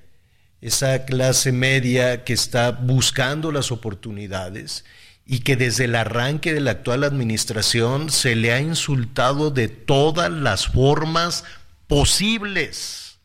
[0.62, 4.86] esa clase media que está buscando las oportunidades
[5.26, 10.32] y que desde el arranque de la actual administración se le ha insultado de todas
[10.32, 11.44] las formas
[11.86, 13.18] posibles.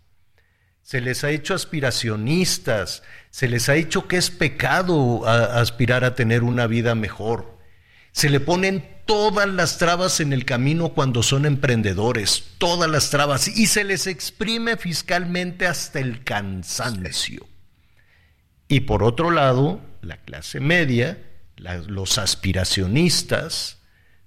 [0.81, 6.43] Se les ha hecho aspiracionistas, se les ha dicho que es pecado aspirar a tener
[6.43, 7.57] una vida mejor.
[8.13, 13.47] Se le ponen todas las trabas en el camino cuando son emprendedores, todas las trabas,
[13.47, 17.47] y se les exprime fiscalmente hasta el cansancio.
[18.67, 21.17] Y por otro lado, la clase media,
[21.87, 23.76] los aspiracionistas,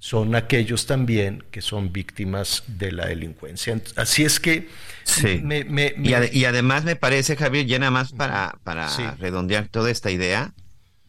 [0.01, 3.81] son aquellos también que son víctimas de la delincuencia.
[3.97, 4.69] Así es que...
[5.05, 5.43] Sí.
[6.33, 8.89] y, además me parece, Javier, ya nada más para, para
[9.19, 10.55] redondear toda esta idea,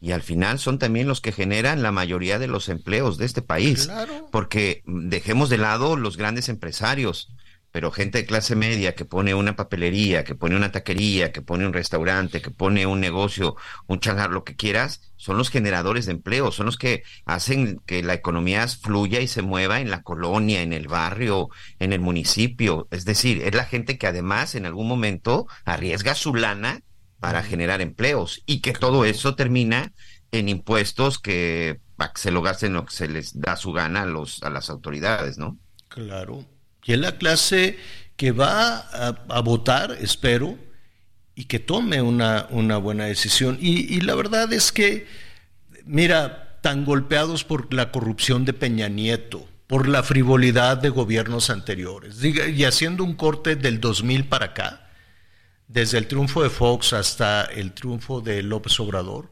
[0.01, 3.41] y al final son también los que generan la mayoría de los empleos de este
[3.41, 3.89] país.
[4.31, 7.29] Porque dejemos de lado los grandes empresarios,
[7.71, 11.65] pero gente de clase media que pone una papelería, que pone una taquería, que pone
[11.65, 13.55] un restaurante, que pone un negocio,
[13.87, 18.03] un changar, lo que quieras, son los generadores de empleo, son los que hacen que
[18.03, 21.49] la economía fluya y se mueva en la colonia, en el barrio,
[21.79, 22.87] en el municipio.
[22.91, 26.81] Es decir, es la gente que además en algún momento arriesga su lana
[27.19, 29.93] para generar empleos y que todo eso termina
[30.31, 31.79] en impuestos que
[32.15, 35.37] se lo gasten lo que se les da su gana a, los, a las autoridades,
[35.37, 35.57] ¿no?
[35.87, 36.45] Claro.
[36.83, 37.77] Y es la clase
[38.15, 40.57] que va a, votar, espero,
[41.35, 43.57] y que tome una, una buena decisión.
[43.59, 45.07] Y, y, la verdad es que,
[45.85, 52.23] mira, tan golpeados por la corrupción de Peña Nieto, por la frivolidad de gobiernos anteriores,
[52.23, 54.89] y haciendo un corte del 2000 para acá,
[55.67, 59.31] desde el triunfo de Fox hasta el triunfo de López Obrador,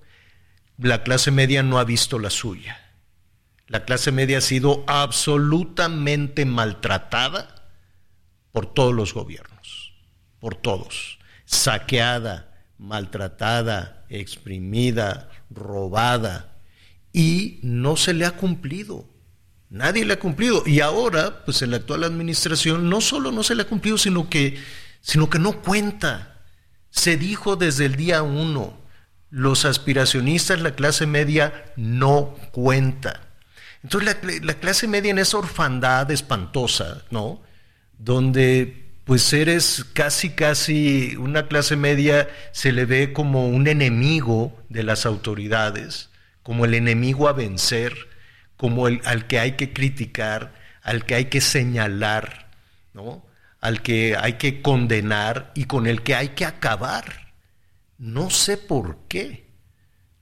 [0.78, 2.89] la clase media no ha visto la suya.
[3.70, 7.70] La clase media ha sido absolutamente maltratada
[8.52, 9.94] por todos los gobiernos,
[10.40, 16.58] por todos, saqueada, maltratada, exprimida, robada,
[17.14, 19.08] y no se le ha cumplido.
[19.70, 20.64] Nadie le ha cumplido.
[20.66, 24.30] Y ahora, pues en la actual administración, no solo no se le ha cumplido, sino
[24.30, 24.58] que
[25.02, 26.42] sino que no cuenta.
[26.90, 28.78] Se dijo desde el día uno,
[29.30, 33.29] los aspiracionistas, la clase media, no cuenta.
[33.84, 37.42] Entonces la, clase media en esa orfandad espantosa, ¿no?
[37.98, 44.84] Donde pues eres casi, casi una clase media se le ve como un enemigo de
[44.84, 46.10] las autoridades,
[46.44, 48.10] como el enemigo a vencer,
[48.56, 50.54] como el al que hay que criticar,
[50.84, 52.50] al que hay que señalar,
[52.94, 53.26] ¿no?
[53.62, 57.34] al que hay que condenar y con el que hay que acabar.
[57.98, 59.49] No sé por qué.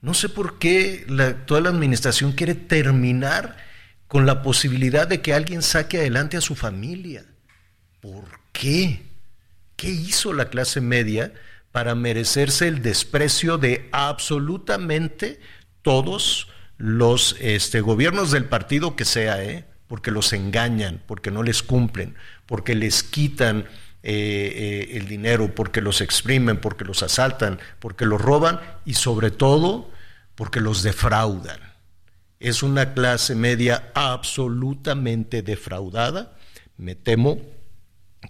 [0.01, 3.57] No sé por qué la actual administración quiere terminar
[4.07, 7.25] con la posibilidad de que alguien saque adelante a su familia.
[7.99, 9.03] ¿Por qué?
[9.75, 11.33] ¿Qué hizo la clase media
[11.71, 15.39] para merecerse el desprecio de absolutamente
[15.81, 19.65] todos los este, gobiernos del partido que sea, ¿eh?
[19.87, 23.65] porque los engañan, porque no les cumplen, porque les quitan
[24.09, 24.13] eh,
[24.93, 29.91] eh, el dinero, porque los exprimen, porque los asaltan, porque los roban y sobre todo
[30.33, 31.59] porque los defraudan.
[32.39, 36.37] Es una clase media absolutamente defraudada,
[36.77, 37.41] me temo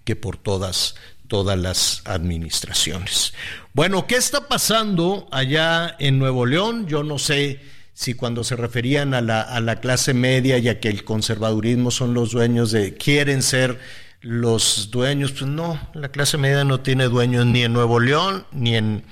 [0.04, 0.96] que por todas
[1.28, 3.32] todas las administraciones.
[3.72, 6.88] Bueno, ¿qué está pasando allá en Nuevo León?
[6.88, 7.60] Yo no sé
[7.94, 11.92] si cuando se referían a la, a la clase media y a que el conservadurismo
[11.92, 13.78] son los dueños de, quieren ser
[14.20, 18.76] los dueños, pues no, la clase media no tiene dueños ni en Nuevo León ni
[18.76, 19.04] en,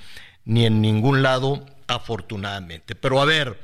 [0.45, 2.95] ni en ningún lado, afortunadamente.
[2.95, 3.61] Pero a ver,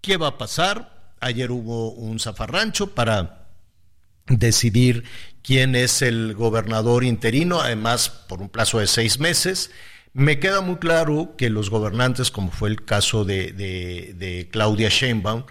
[0.00, 1.14] ¿qué va a pasar?
[1.20, 3.48] Ayer hubo un zafarrancho para
[4.26, 5.04] decidir
[5.42, 9.70] quién es el gobernador interino, además por un plazo de seis meses.
[10.12, 14.88] Me queda muy claro que los gobernantes, como fue el caso de, de, de Claudia
[14.88, 15.44] Sheinbaum,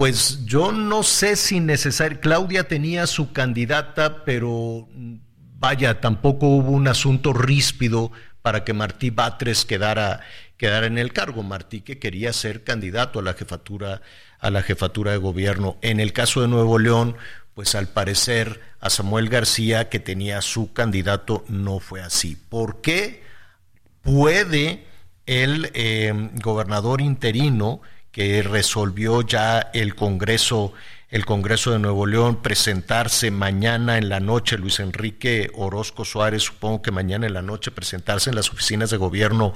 [0.00, 2.20] pues yo no sé si necesario.
[2.20, 4.88] Claudia tenía su candidata, pero
[5.58, 10.20] vaya, tampoco hubo un asunto ríspido para que Martí Batres quedara,
[10.56, 11.42] quedara en el cargo.
[11.42, 14.00] Martí que quería ser candidato a la jefatura,
[14.38, 15.76] a la jefatura de gobierno.
[15.82, 17.16] En el caso de Nuevo León,
[17.52, 22.36] pues al parecer a Samuel García, que tenía su candidato, no fue así.
[22.48, 23.22] ¿Por qué
[24.00, 24.86] puede
[25.26, 27.82] el eh, gobernador interino
[28.12, 30.72] que resolvió ya el Congreso,
[31.08, 36.82] el Congreso de Nuevo León, presentarse mañana en la noche, Luis Enrique Orozco Suárez, supongo
[36.82, 39.54] que mañana en la noche, presentarse en las oficinas de gobierno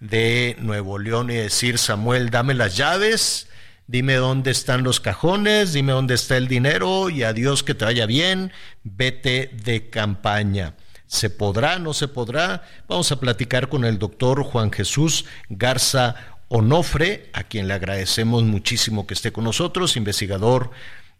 [0.00, 3.48] de Nuevo León y decir, Samuel, dame las llaves,
[3.86, 8.06] dime dónde están los cajones, dime dónde está el dinero y adiós que te vaya
[8.06, 8.52] bien,
[8.84, 10.74] vete de campaña.
[11.08, 11.78] ¿Se podrá?
[11.78, 12.64] ¿No se podrá?
[12.88, 19.06] Vamos a platicar con el doctor Juan Jesús Garza Onofre, a quien le agradecemos muchísimo
[19.06, 20.70] que esté con nosotros, investigador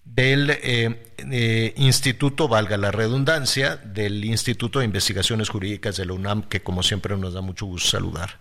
[0.05, 6.43] del eh, eh, Instituto, valga la redundancia, del Instituto de Investigaciones Jurídicas de la UNAM,
[6.45, 8.39] que como siempre nos da mucho gusto saludar.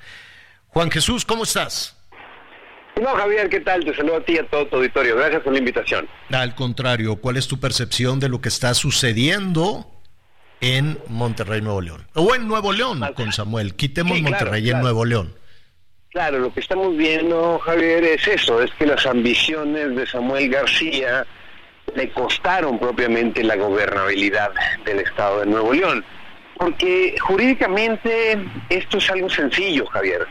[0.67, 1.97] Juan Jesús, ¿cómo estás?
[3.01, 3.83] No, Javier, ¿qué tal?
[3.83, 5.15] Te saludo a ti y a todo tu auditorio.
[5.17, 6.07] Gracias por la invitación.
[6.29, 9.91] Al contrario, ¿cuál es tu percepción de lo que está sucediendo
[10.61, 12.07] en Monterrey, Nuevo León?
[12.13, 13.75] O en Nuevo León, con Samuel.
[13.75, 15.33] Quitemos Monterrey en Nuevo León.
[16.15, 21.27] Claro, lo que estamos viendo, Javier, es eso, es que las ambiciones de Samuel García
[21.93, 24.53] le costaron propiamente la gobernabilidad
[24.85, 26.05] del Estado de Nuevo León.
[26.55, 28.39] Porque jurídicamente
[28.69, 30.25] esto es algo sencillo, Javier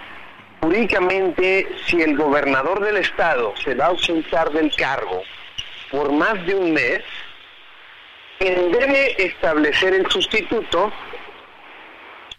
[0.63, 5.23] jurídicamente, si el gobernador del estado se va a ausentar del cargo
[5.91, 7.03] por más de un mes,
[8.39, 10.91] quien debe establecer el sustituto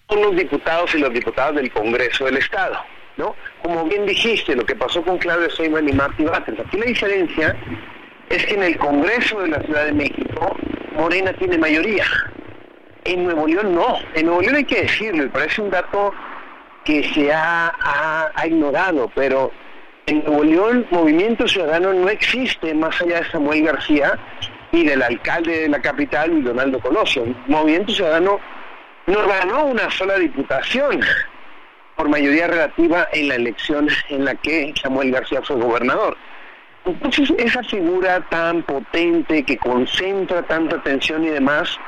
[0.09, 2.83] son los diputados y los diputados del Congreso del Estado,
[3.17, 3.35] ¿no?
[3.61, 6.59] Como bien dijiste, lo que pasó con Claudio Sheinbaum y Martí Batres.
[6.59, 7.55] Aquí la diferencia
[8.29, 10.55] es que en el Congreso de la Ciudad de México,
[10.95, 12.05] Morena tiene mayoría.
[13.03, 13.97] En Nuevo León no.
[14.15, 16.13] En Nuevo León hay que decirlo, me parece un dato
[16.83, 17.73] que se ha,
[18.45, 19.51] ignorado, pero
[20.05, 24.19] en Nuevo León Movimiento Ciudadano no existe más allá de Samuel García
[24.71, 27.25] y del alcalde de la capital, y Donaldo Colosio.
[27.47, 28.39] Movimiento Ciudadano
[29.07, 30.99] no ganó una sola diputación
[31.95, 36.17] por mayoría relativa en la elección en la que Samuel García fue gobernador.
[36.85, 41.79] Entonces esa figura tan potente que concentra tanta atención y demás,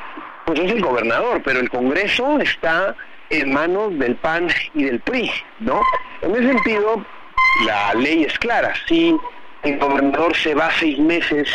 [0.45, 2.95] pues es el gobernador, pero el Congreso está
[3.29, 5.29] en manos del PAN y del PRI,
[5.59, 5.81] ¿no?
[6.21, 7.05] En ese sentido,
[7.65, 8.73] la ley es clara.
[8.87, 9.15] Si
[9.63, 11.49] el gobernador se va seis meses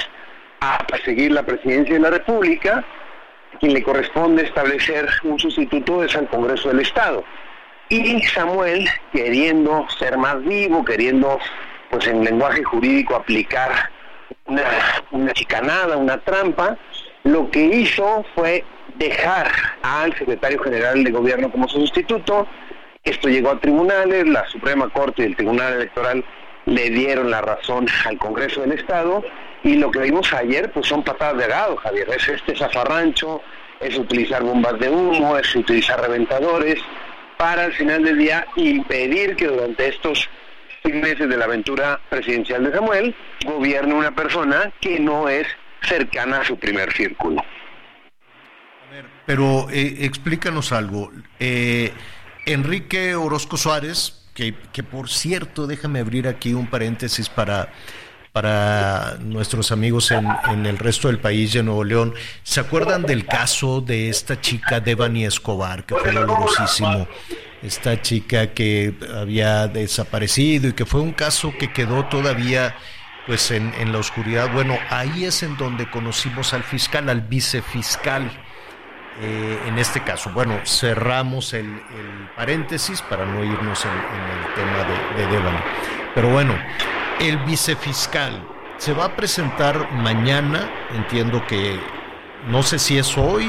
[0.60, 2.84] a perseguir la presidencia de la República,
[3.58, 7.24] quien le corresponde establecer un sustituto es al Congreso del Estado.
[7.88, 11.38] Y Samuel, queriendo ser más vivo, queriendo,
[11.90, 13.90] pues en lenguaje jurídico, aplicar
[14.46, 16.78] una, chicanada, una trampa,
[17.24, 18.64] lo que hizo fue
[18.96, 19.50] dejar
[19.82, 22.46] al secretario general de gobierno como su sustituto.
[23.04, 26.24] Esto llegó a tribunales, la Suprema Corte y el Tribunal Electoral
[26.66, 29.22] le dieron la razón al Congreso del Estado
[29.64, 32.08] y lo que vimos ayer pues son patadas de gado, Javier.
[32.10, 33.42] Es este zafarrancho,
[33.80, 36.78] es utilizar bombas de humo, es utilizar reventadores
[37.42, 40.30] para al final del día impedir que durante estos
[40.80, 45.48] seis meses de la aventura presidencial de Samuel gobierne una persona que no es
[45.82, 47.44] cercana a su primer círculo.
[49.26, 51.10] Pero eh, explícanos algo.
[51.40, 51.92] Eh,
[52.46, 57.72] Enrique Orozco Suárez, que, que, por cierto, déjame abrir aquí un paréntesis para,
[58.32, 62.14] para nuestros amigos en, en, el resto del país de Nuevo León.
[62.42, 67.06] ¿Se acuerdan del caso de esta chica Devani Escobar, que fue dolorosísimo?
[67.62, 72.74] Esta chica que había desaparecido y que fue un caso que quedó todavía
[73.26, 74.50] pues en, en la oscuridad.
[74.52, 78.30] Bueno, ahí es en donde conocimos al fiscal, al vicefiscal
[79.20, 80.30] eh, en este caso.
[80.30, 81.70] Bueno, cerramos el,
[82.34, 85.62] paréntesis para no irnos en, el tema de, de
[86.14, 86.54] Pero bueno,
[87.20, 88.46] el vicefiscal
[88.78, 91.78] se va a presentar mañana, entiendo que
[92.48, 93.46] no sé si es hoy,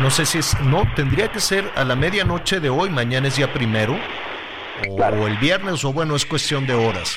[0.00, 3.36] no sé si es, no, tendría que ser a la medianoche de hoy, mañana es
[3.36, 3.98] día primero,
[4.88, 7.16] o el viernes, o bueno, es cuestión de horas.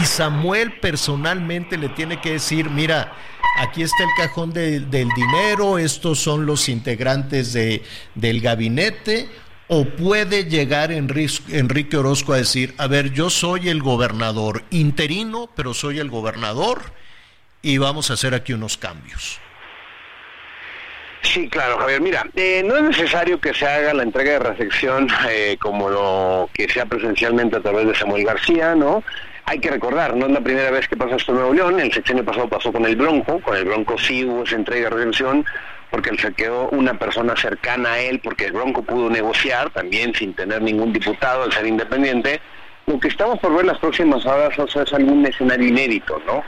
[0.00, 3.12] Y Samuel personalmente le tiene que decir, mira,
[3.58, 7.82] aquí está el cajón del dinero, estos son los integrantes de,
[8.14, 9.28] del gabinete,
[9.68, 15.74] o puede llegar Enrique Orozco a decir, a ver, yo soy el gobernador interino, pero
[15.74, 16.82] soy el gobernador
[17.62, 19.40] y vamos a hacer aquí unos cambios.
[21.22, 22.00] Sí, claro, Javier.
[22.00, 26.48] Mira, eh, no es necesario que se haga la entrega de recepción eh, como lo
[26.52, 29.02] que sea presencialmente a través de Samuel García, ¿no?
[29.44, 31.92] Hay que recordar, no es la primera vez que pasa esto en Nuevo León, el
[31.92, 35.44] sexenio pasado pasó con el Bronco, con el Bronco sí hubo esa entrega de redención,
[35.90, 40.34] porque se quedó una persona cercana a él, porque el Bronco pudo negociar también sin
[40.34, 42.40] tener ningún diputado al ser independiente.
[42.86, 46.42] Lo que estamos por ver las próximas horas es algún escenario inédito, ¿no?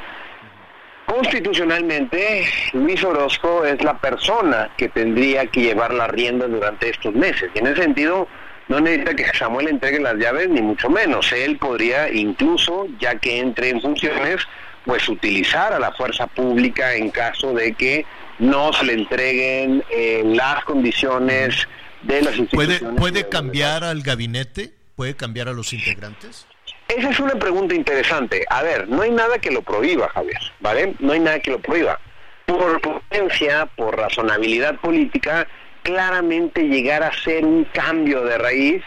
[1.06, 2.44] Constitucionalmente,
[2.74, 7.51] Luis Orozco es la persona que tendría que llevar la rienda durante estos meses.
[7.55, 8.28] Y en ese sentido,
[8.69, 11.32] no necesita que Samuel entregue las llaves, ni mucho menos.
[11.32, 14.47] Él podría incluso, ya que entre en funciones,
[14.85, 18.05] pues utilizar a la fuerza pública en caso de que
[18.39, 21.69] no se le entreguen eh, las condiciones
[22.02, 22.81] de las instituciones.
[22.81, 24.73] ¿Puede, puede cambiar al gabinete?
[24.97, 26.47] ¿Puede cambiar a los integrantes?
[26.89, 28.44] Esa es una pregunta interesante.
[28.48, 30.94] A ver, no hay nada que lo prohíba, Javier, ¿vale?
[30.98, 32.01] No hay nada que lo prohíba.
[32.47, 35.47] Por potencia, por razonabilidad política,
[35.82, 38.82] claramente llegar a ser un cambio de raíz,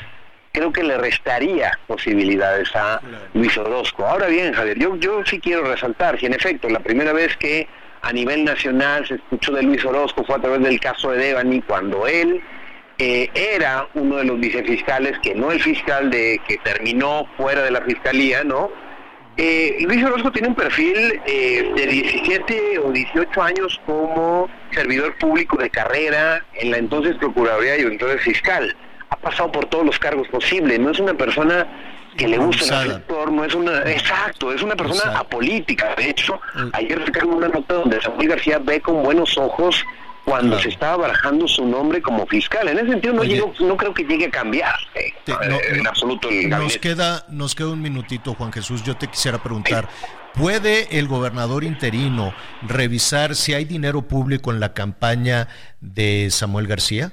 [0.51, 2.99] creo que le restaría posibilidades a
[3.33, 4.05] Luis Orozco.
[4.05, 7.67] Ahora bien, Javier, yo, yo sí quiero resaltar, si en efecto la primera vez que
[8.01, 11.61] a nivel nacional se escuchó de Luis Orozco fue a través del caso de Devani,
[11.61, 12.41] cuando él
[12.97, 17.71] eh, era uno de los vicefiscales, que no el fiscal de que terminó fuera de
[17.71, 18.69] la fiscalía, ¿no?
[19.37, 25.57] Eh, Luis Orozco tiene un perfil eh, de 17 o 18 años como servidor público
[25.57, 28.75] de carrera en la entonces Procuraduría y entonces fiscal.
[29.09, 31.67] Ha pasado por todos los cargos posibles, no es una persona
[32.17, 35.95] que le gusta el sector, no es una, exacto, es una persona apolítica.
[35.95, 36.39] De hecho,
[36.73, 39.83] ayer sacaron una nota donde Samuel García ve con buenos ojos
[40.25, 42.67] cuando se estaba barajando su nombre como fiscal.
[42.67, 45.13] En ese sentido no, no creo que llegue a cambiar eh,
[45.71, 48.83] en absoluto el nos queda Nos queda un minutito, Juan Jesús.
[48.83, 49.89] Yo te quisiera preguntar,
[50.33, 55.47] ¿puede el gobernador interino revisar si hay dinero público en la campaña
[55.79, 57.11] de Samuel García?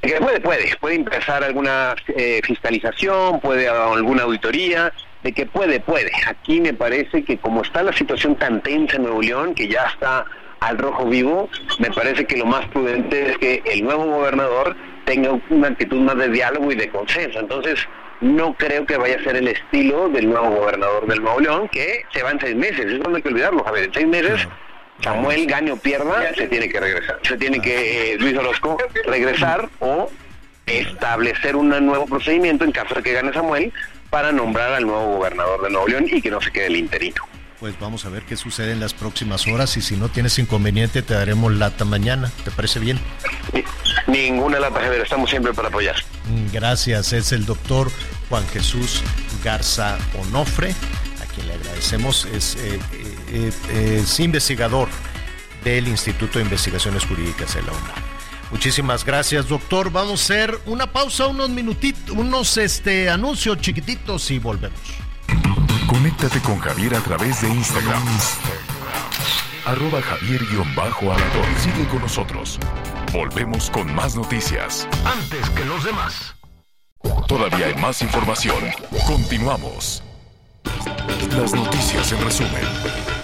[0.00, 6.10] Puede, puede, puede empezar alguna eh, fiscalización, puede alguna auditoría, de que puede, puede.
[6.26, 9.84] Aquí me parece que como está la situación tan tensa en Nuevo León, que ya
[9.84, 10.24] está
[10.60, 11.48] al rojo vivo,
[11.78, 16.16] me parece que lo más prudente es que el nuevo gobernador tenga una actitud más
[16.16, 17.40] de diálogo y de consenso.
[17.40, 17.86] Entonces,
[18.20, 22.04] no creo que vaya a ser el estilo del nuevo gobernador del Nuevo León, que
[22.12, 22.86] se va en seis meses.
[22.86, 24.46] Eso no hay que olvidarlo, ver, En seis meses,
[25.02, 27.20] Samuel gane o pierda, se tiene que regresar.
[27.22, 30.10] Se tiene que, eh, Luis Orozco, regresar o
[30.66, 33.72] establecer un nuevo procedimiento en caso de que gane Samuel
[34.10, 37.24] para nombrar al nuevo gobernador de Nuevo León y que no se quede el interino
[37.60, 41.02] pues vamos a ver qué sucede en las próximas horas y si no tienes inconveniente
[41.02, 42.32] te daremos lata mañana.
[42.42, 42.98] ¿Te parece bien?
[44.06, 45.02] Ninguna lata, Javier.
[45.02, 45.96] Estamos siempre para apoyar.
[46.24, 47.12] Mm, gracias.
[47.12, 47.90] Es el doctor
[48.30, 49.02] Juan Jesús
[49.44, 50.70] Garza Onofre,
[51.22, 52.24] a quien le agradecemos.
[52.34, 52.80] Es, eh,
[53.30, 54.88] eh, eh, es investigador
[55.64, 58.10] del Instituto de Investigaciones Jurídicas de la UNAM.
[58.50, 59.90] Muchísimas gracias, doctor.
[59.90, 64.80] Vamos a hacer una pausa, unos minutitos, unos este, anuncios chiquititos y volvemos.
[65.86, 68.02] Conéctate con Javier a través de Instagram.
[69.66, 72.58] Arroba javier alador Sigue con nosotros.
[73.12, 74.88] Volvemos con más noticias.
[75.04, 76.34] Antes que los demás.
[77.28, 78.64] Todavía hay más información.
[79.06, 80.02] Continuamos.
[81.36, 83.19] Las noticias en resumen.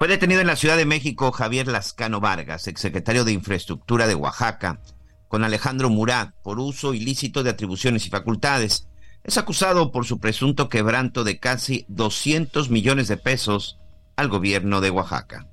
[0.00, 4.80] Fue detenido en la Ciudad de México Javier Lascano Vargas, exsecretario de Infraestructura de Oaxaca,
[5.28, 8.88] con Alejandro Murat por uso ilícito de atribuciones y facultades.
[9.24, 13.78] Es acusado por su presunto quebranto de casi 200 millones de pesos
[14.16, 15.48] al gobierno de Oaxaca.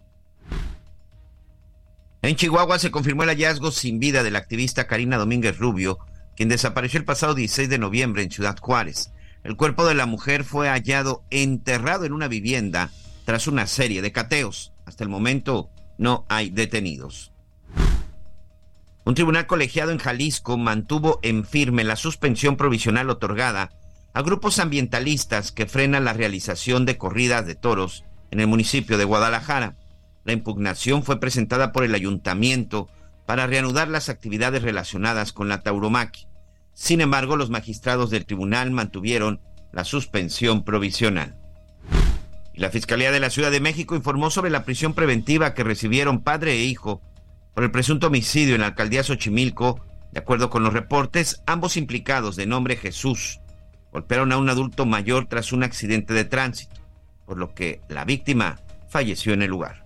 [2.21, 5.99] En Chihuahua se confirmó el hallazgo sin vida de la activista Karina Domínguez Rubio,
[6.37, 9.11] quien desapareció el pasado 16 de noviembre en Ciudad Juárez.
[9.43, 12.91] El cuerpo de la mujer fue hallado enterrado en una vivienda
[13.27, 14.71] tras una serie de cateos.
[14.85, 17.33] Hasta el momento no hay detenidos.
[19.03, 23.71] Un tribunal colegiado en Jalisco mantuvo en firme la suspensión provisional otorgada
[24.13, 29.03] a grupos ambientalistas que frenan la realización de corridas de toros en el municipio de
[29.03, 29.75] Guadalajara.
[30.23, 32.87] La impugnación fue presentada por el ayuntamiento
[33.25, 36.29] para reanudar las actividades relacionadas con la tauromaquia.
[36.73, 39.41] Sin embargo, los magistrados del tribunal mantuvieron
[39.73, 41.37] la suspensión provisional.
[42.57, 46.53] La Fiscalía de la Ciudad de México informó sobre la prisión preventiva que recibieron padre
[46.53, 47.03] e hijo
[47.53, 49.79] por el presunto homicidio en la alcaldía Xochimilco,
[50.11, 53.39] de acuerdo con los reportes, ambos implicados de nombre Jesús
[53.91, 56.81] golpearon a un adulto mayor tras un accidente de tránsito,
[57.27, 58.59] por lo que la víctima
[58.89, 59.85] falleció en el lugar.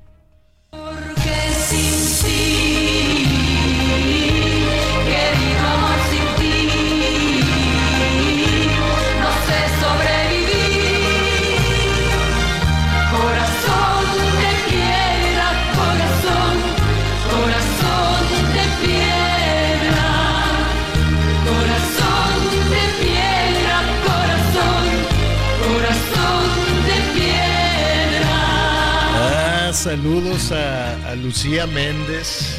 [29.81, 32.55] Saludos a, Lucía Méndez,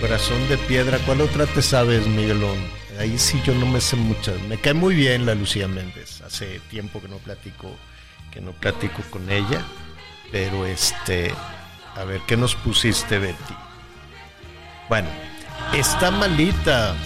[0.00, 0.98] Corazón de Piedra.
[1.04, 2.56] ¿Cuál otra te sabes, Miguelón?
[2.98, 4.40] Ahí sí yo no me sé muchas.
[4.48, 6.22] Me cae muy bien la Lucía Méndez.
[6.22, 7.70] Hace tiempo que no platico,
[8.30, 9.66] que no platico con ella.
[10.32, 11.34] Pero este,
[11.94, 13.54] a ver, ¿qué nos pusiste, Betty?
[14.88, 15.10] Bueno,
[15.74, 16.96] está malita.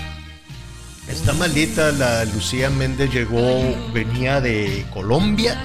[1.08, 5.58] Está malita la Lucía Méndez llegó, venía de Colombia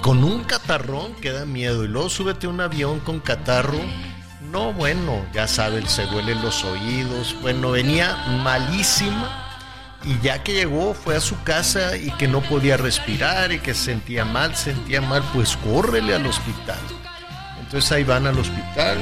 [0.00, 1.84] con un catarrón que da miedo.
[1.84, 3.80] Y luego súbete a un avión con catarro.
[4.50, 7.36] No, bueno, ya sabes, se huelen los oídos.
[7.42, 9.44] Bueno, venía malísima.
[10.04, 13.74] Y ya que llegó, fue a su casa y que no podía respirar y que
[13.74, 16.78] sentía mal, sentía mal, pues córrele al hospital.
[17.60, 18.98] Entonces ahí van al hospital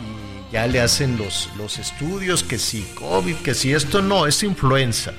[0.00, 4.42] y ya le hacen los, los estudios, que si COVID, que si esto no, es
[4.42, 5.12] influenza.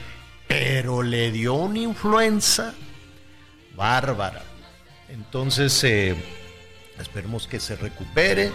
[0.45, 2.73] Pero le dio una influenza
[3.75, 4.43] bárbara
[5.09, 6.15] entonces, eh,
[6.99, 8.51] esperemos que se recupere.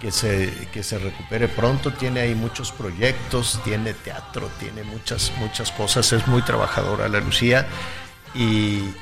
[0.00, 5.72] que se, que se recupere pronto, tiene ahí muchos proyectos, tiene teatro, tiene muchas, muchas
[5.72, 7.66] cosas, es muy trabajadora la Lucía
[8.34, 8.92] y,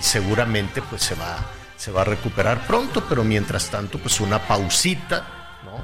[0.00, 1.38] seguramente pues se va,
[1.76, 5.82] se va a recuperar pronto, pero mientras tanto pues una pausita, ¿no?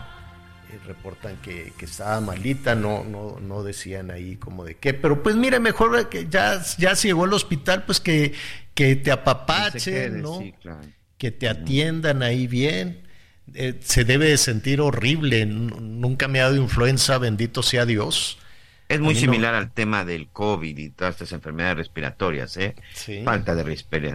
[0.72, 5.22] Y reportan que, que, estaba malita, no, no, no decían ahí como de qué, pero
[5.22, 8.34] pues mire, mejor que ya, ya se llegó al hospital, pues que,
[8.74, 10.40] que te apapachen, ¿no?
[11.18, 13.10] Que te atiendan ahí bien
[13.55, 15.47] eh, se debe sentir horrible.
[15.47, 18.38] Nunca me ha dado influenza, bendito sea Dios.
[18.90, 22.74] Es muy similar al tema del COVID y todas estas enfermedades respiratorias, ¿eh?
[23.24, 23.62] Falta de,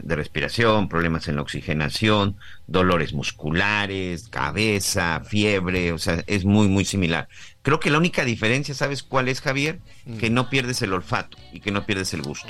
[0.04, 2.36] de, respiración, problemas en la oxigenación,
[2.68, 7.30] dolores musculares, cabeza, fiebre, o sea, es muy, muy similar.
[7.62, 9.80] Creo que la única diferencia, ¿sabes cuál es, Javier?
[10.04, 10.18] Mm.
[10.18, 12.50] Que no pierdes el olfato y que no pierdes el gusto.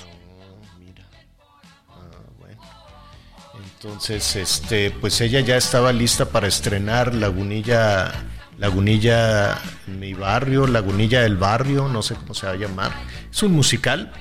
[3.75, 8.11] Entonces, este, pues ella ya estaba lista para estrenar Lagunilla,
[8.57, 12.91] Lagunilla mi barrio, Lagunilla del barrio, no sé cómo se va a llamar.
[13.31, 14.13] Es un musical.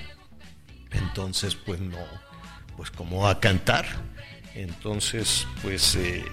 [0.90, 1.98] Entonces, pues no,
[2.76, 3.86] pues cómo va a cantar.
[4.54, 6.24] Entonces, pues, eh,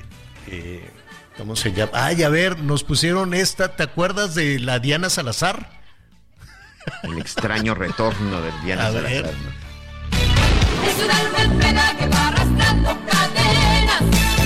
[0.47, 0.89] eh,
[1.37, 1.91] ¿cómo se llama?
[1.95, 5.81] Ay, a ver, nos pusieron esta, ¿te acuerdas de la Diana Salazar?
[7.03, 9.31] El extraño retorno de Diana Salazar.
[10.85, 14.40] Es un alma en que va arrastrando cadenas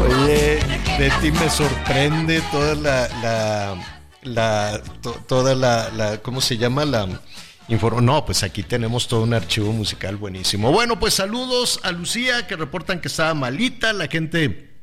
[0.00, 0.58] Oye,
[0.98, 4.82] Betty me sorprende toda la, la, la
[5.26, 6.84] toda la, la, ¿cómo se llama?
[6.84, 7.08] La
[7.68, 8.00] informo.
[8.00, 10.72] No, pues aquí tenemos todo un archivo musical buenísimo.
[10.72, 14.74] Bueno, pues saludos a Lucía que reportan que estaba malita, la gente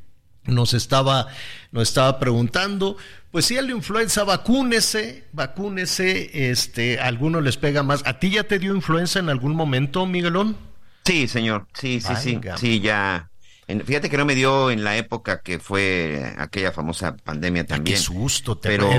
[0.44, 1.28] nos estaba,
[1.70, 2.96] nos estaba preguntando.
[3.30, 8.02] Pues sí, a la influenza, vacúnese, vacúnese, este, a algunos les pega más.
[8.04, 10.56] ¿A ti ya te dio influenza en algún momento, Miguelón?
[11.04, 13.31] Sí, señor, sí, sí, sí, sí, ya.
[13.80, 17.96] Fíjate que no me dio en la época que fue aquella famosa pandemia también.
[17.96, 18.90] Qué susto, pero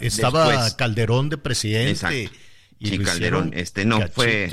[0.00, 2.30] estaba Calderón de presidente.
[2.82, 4.50] Y sí, Calderón, este no, fue,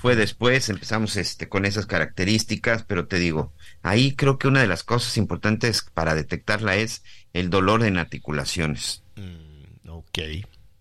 [0.00, 4.66] fue después, empezamos este con esas características, pero te digo, ahí creo que una de
[4.66, 7.02] las cosas importantes para detectarla es
[7.34, 9.02] el dolor en articulaciones.
[9.16, 10.18] Mm, ok,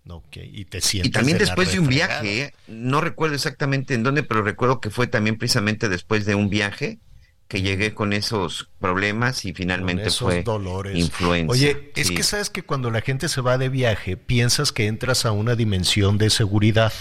[0.08, 1.10] ok, y te sientes.
[1.10, 5.08] Y también después de un viaje, no recuerdo exactamente en dónde, pero recuerdo que fue
[5.08, 7.00] también precisamente después de un viaje
[7.48, 11.12] que llegué con esos problemas y finalmente fue dolores.
[11.48, 15.26] Oye, es que sabes que cuando la gente se va de viaje, piensas que entras
[15.26, 16.94] a una dimensión de seguridad,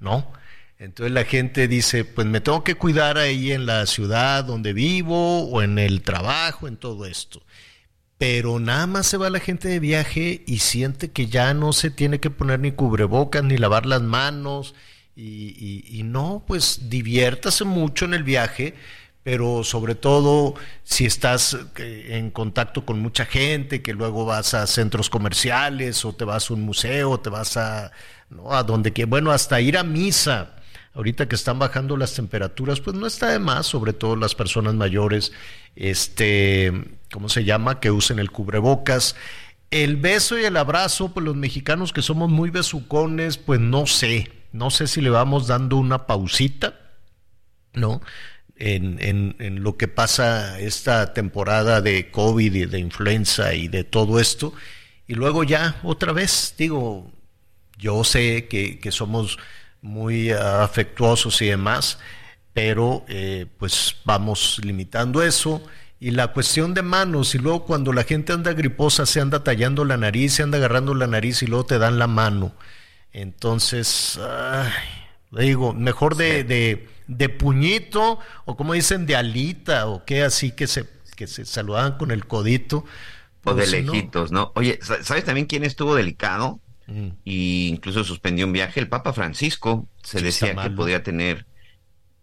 [0.00, 0.32] ¿no?
[0.78, 5.48] Entonces la gente dice, pues me tengo que cuidar ahí en la ciudad donde vivo
[5.48, 7.42] o en el trabajo, en todo esto.
[8.18, 11.90] Pero nada más se va la gente de viaje y siente que ya no se
[11.90, 14.74] tiene que poner ni cubrebocas ni lavar las manos
[15.14, 18.74] y, y no, pues diviértase mucho en el viaje
[19.26, 20.54] pero sobre todo
[20.84, 26.12] si estás eh, en contacto con mucha gente, que luego vas a centros comerciales o
[26.12, 27.90] te vas a un museo, te vas a,
[28.30, 28.52] ¿no?
[28.52, 30.54] a donde que, bueno, hasta ir a misa.
[30.94, 34.74] Ahorita que están bajando las temperaturas, pues no está de más, sobre todo las personas
[34.74, 35.32] mayores,
[35.74, 36.72] este,
[37.10, 37.80] ¿cómo se llama?
[37.80, 39.16] Que usen el cubrebocas.
[39.72, 44.30] El beso y el abrazo, pues los mexicanos que somos muy besucones, pues no sé,
[44.52, 46.74] no sé si le vamos dando una pausita,
[47.74, 48.00] ¿no?
[48.58, 54.18] En, en, lo que pasa esta temporada de COVID y de influenza y de todo
[54.18, 54.52] esto.
[55.06, 57.10] Y luego ya otra vez, digo,
[57.78, 59.38] yo sé que, somos
[59.82, 61.98] muy afectuosos y demás,
[62.52, 65.62] pero eh, pues vamos limitando eso.
[66.00, 69.84] Y la cuestión de manos, y luego cuando la gente anda griposa, se anda tallando
[69.84, 72.54] la nariz, se anda agarrando la nariz y luego te dan la mano.
[73.12, 74.18] Entonces,
[75.30, 76.95] digo, mejor de de
[77.28, 82.10] puñito o como dicen de alita o qué así que se que se saludaban con
[82.10, 82.84] el codito
[83.44, 84.52] o de pues, lejitos, ¿no?
[84.54, 86.60] Oye, ¿sabes también quién estuvo delicado?
[86.86, 87.08] Mm.
[87.24, 89.88] Y incluso suspendió un viaje, el Papa Francisco.
[90.02, 91.46] Se decía que podía tener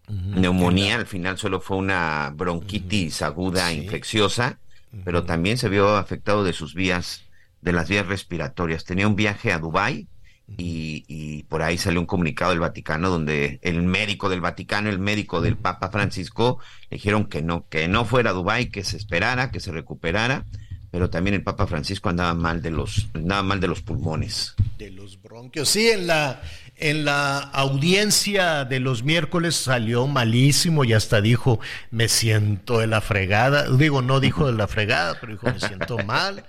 [0.08, 4.58] neumonía, al final solo fue una bronquitis aguda infecciosa,
[5.04, 7.24] pero también se vio afectado de sus vías,
[7.62, 8.84] de las vías respiratorias.
[8.84, 10.08] Tenía un viaje a Dubái
[10.46, 15.40] y, por ahí salió un comunicado del Vaticano donde el médico del Vaticano, el médico
[15.40, 16.58] del Papa Francisco,
[16.90, 20.44] le dijeron que no, que no fuera a Dubái, que se esperara, que se recuperara,
[20.90, 24.54] pero también el Papa Francisco andaba mal de los, andaba mal de los pulmones.
[24.78, 25.68] De los bronquios.
[25.68, 26.40] Sí, en la,
[26.76, 31.58] en la audiencia de los miércoles salió malísimo y hasta dijo,
[31.90, 33.68] me siento de la fregada.
[33.76, 36.44] Digo, no dijo de la fregada, pero dijo, me siento mal.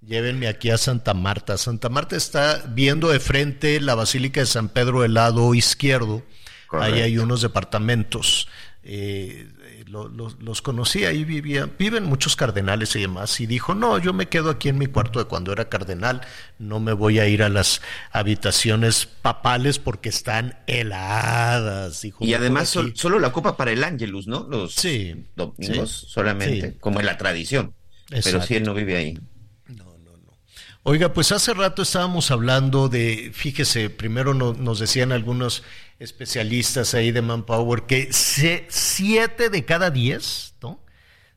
[0.00, 1.58] Llévenme aquí a Santa Marta.
[1.58, 6.22] Santa Marta está viendo de frente la Basílica de San Pedro del lado izquierdo.
[6.70, 8.48] Ahí hay unos departamentos.
[8.82, 9.48] Eh,
[9.88, 14.50] los conocía y vivía, viven muchos cardenales y demás, y dijo, no, yo me quedo
[14.50, 16.20] aquí en mi cuarto de cuando era cardenal,
[16.58, 22.02] no me voy a ir a las habitaciones papales porque están heladas.
[22.20, 24.46] y además solo la copa para el Ángelus, ¿no?
[24.48, 27.74] Los sí, domingos solamente, como en la tradición.
[28.08, 29.18] Pero si él no vive ahí.
[30.90, 35.62] Oiga, pues hace rato estábamos hablando de, fíjese, primero nos decían algunos
[35.98, 40.80] especialistas ahí de Manpower que siete de cada diez, ¿no?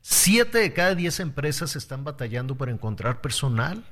[0.00, 3.84] Siete de cada diez empresas están batallando para encontrar personal.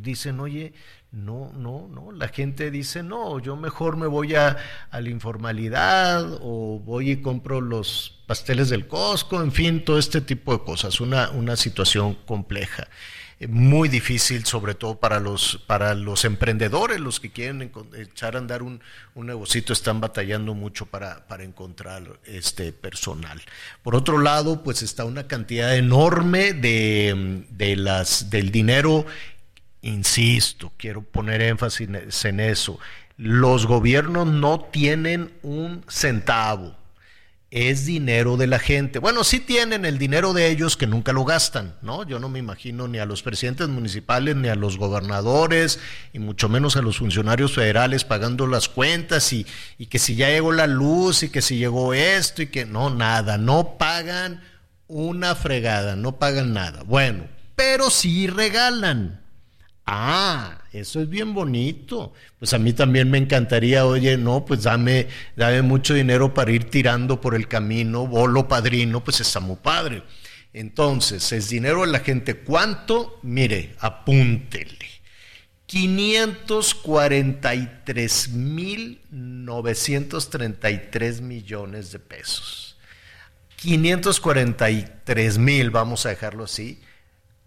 [0.00, 0.72] dicen, oye,
[1.10, 2.12] no, no, no.
[2.12, 4.56] La gente dice, no, yo mejor me voy a,
[4.92, 10.20] a, la informalidad o voy y compro los pasteles del Costco, en fin, todo este
[10.20, 11.00] tipo de cosas.
[11.00, 12.86] Una, una situación compleja
[13.48, 18.62] muy difícil, sobre todo para los, para los emprendedores, los que quieren echar a andar
[18.62, 18.82] un,
[19.14, 23.40] un negocito, están batallando mucho para, para encontrar este personal.
[23.82, 29.06] Por otro lado, pues está una cantidad enorme de, de las, del dinero,
[29.80, 31.88] insisto, quiero poner énfasis
[32.26, 32.78] en eso,
[33.16, 36.79] los gobiernos no tienen un centavo
[37.50, 39.00] es dinero de la gente.
[39.00, 42.06] Bueno, sí tienen el dinero de ellos que nunca lo gastan, ¿no?
[42.06, 45.80] Yo no me imagino ni a los presidentes municipales, ni a los gobernadores,
[46.12, 49.46] y mucho menos a los funcionarios federales pagando las cuentas y,
[49.78, 52.88] y que si ya llegó la luz y que si llegó esto y que no,
[52.88, 54.42] nada, no pagan
[54.86, 56.84] una fregada, no pagan nada.
[56.84, 59.19] Bueno, pero sí regalan.
[59.92, 62.12] Ah, eso es bien bonito.
[62.38, 66.70] Pues a mí también me encantaría, oye, no, pues dame, dame mucho dinero para ir
[66.70, 70.04] tirando por el camino, bolo padrino, pues está muy padre.
[70.52, 72.36] Entonces, es dinero de la gente.
[72.36, 73.18] ¿Cuánto?
[73.24, 74.86] Mire, apúntele.
[75.66, 82.76] 543 mil 933 millones de pesos.
[83.56, 86.80] 543 mil, vamos a dejarlo así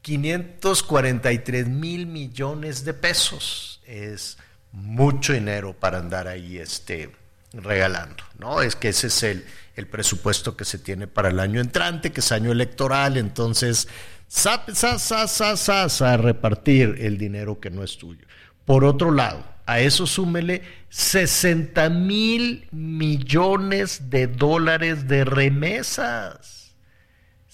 [0.03, 3.81] 543 mil millones de pesos.
[3.87, 4.37] Es
[4.71, 7.11] mucho dinero para andar ahí este,
[7.53, 8.61] regalando, ¿no?
[8.61, 12.19] Es que ese es el, el presupuesto que se tiene para el año entrante, que
[12.19, 13.87] es año electoral, entonces,
[14.27, 14.65] sa,
[14.97, 18.25] sa, sa, repartir el dinero que no es tuyo.
[18.65, 26.62] Por otro lado, a eso súmele 60 mil millones de dólares de remesas.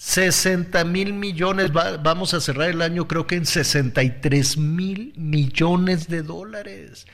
[0.02, 6.22] 60 mil millones, vamos a cerrar el año creo que en 63 mil millones de
[6.22, 7.06] dólares,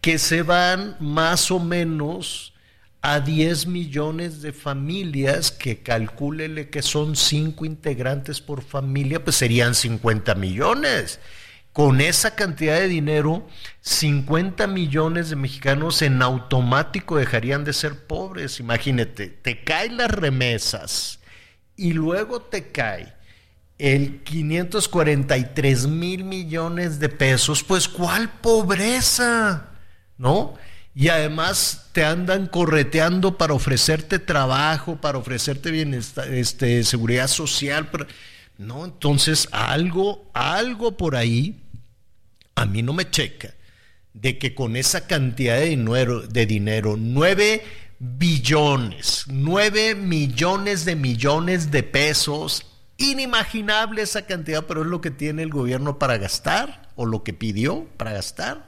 [0.00, 2.54] que se van más o menos
[3.02, 9.74] a 10 millones de familias, que calcúlele que son 5 integrantes por familia, pues serían
[9.74, 11.18] 50 millones.
[11.72, 13.48] Con esa cantidad de dinero,
[13.80, 18.60] 50 millones de mexicanos en automático dejarían de ser pobres.
[18.60, 21.18] Imagínate, te caen las remesas
[21.78, 23.14] y luego te cae
[23.78, 29.70] el 543 mil millones de pesos, pues ¿cuál pobreza?
[30.18, 30.54] ¿No?
[30.94, 37.88] Y además te andan correteando para ofrecerte trabajo, para ofrecerte bienestar, este, seguridad social.
[38.58, 41.62] no, entonces algo, algo por ahí
[42.56, 43.54] a mí no me checa
[44.12, 47.62] de que con esa cantidad de dinero, de dinero 9
[47.98, 52.66] billones, 9 millones de millones de pesos.
[52.96, 57.32] Inimaginable esa cantidad, pero es lo que tiene el gobierno para gastar o lo que
[57.32, 58.66] pidió para gastar,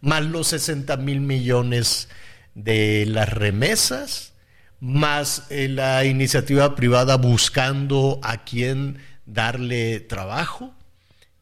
[0.00, 2.08] más los 60 mil millones
[2.54, 4.34] de las remesas,
[4.78, 10.74] más eh, la iniciativa privada buscando a quién darle trabajo.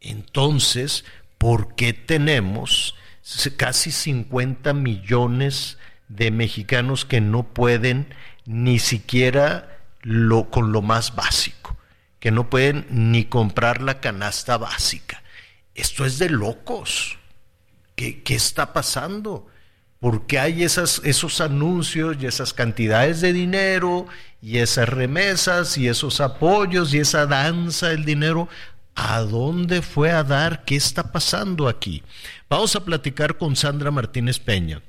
[0.00, 1.04] Entonces,
[1.36, 2.94] ¿por qué tenemos
[3.56, 5.78] casi 50 millones
[6.08, 8.14] de mexicanos que no pueden
[8.44, 11.76] ni siquiera lo, con lo más básico,
[12.20, 15.22] que no pueden ni comprar la canasta básica.
[15.74, 17.18] Esto es de locos.
[17.96, 19.48] ¿Qué, qué está pasando?
[20.00, 24.06] ¿Por qué hay esas, esos anuncios y esas cantidades de dinero
[24.42, 28.48] y esas remesas y esos apoyos y esa danza del dinero?
[28.94, 30.64] ¿A dónde fue a dar?
[30.64, 32.02] ¿Qué está pasando aquí?
[32.48, 34.82] Vamos a platicar con Sandra Martínez Peña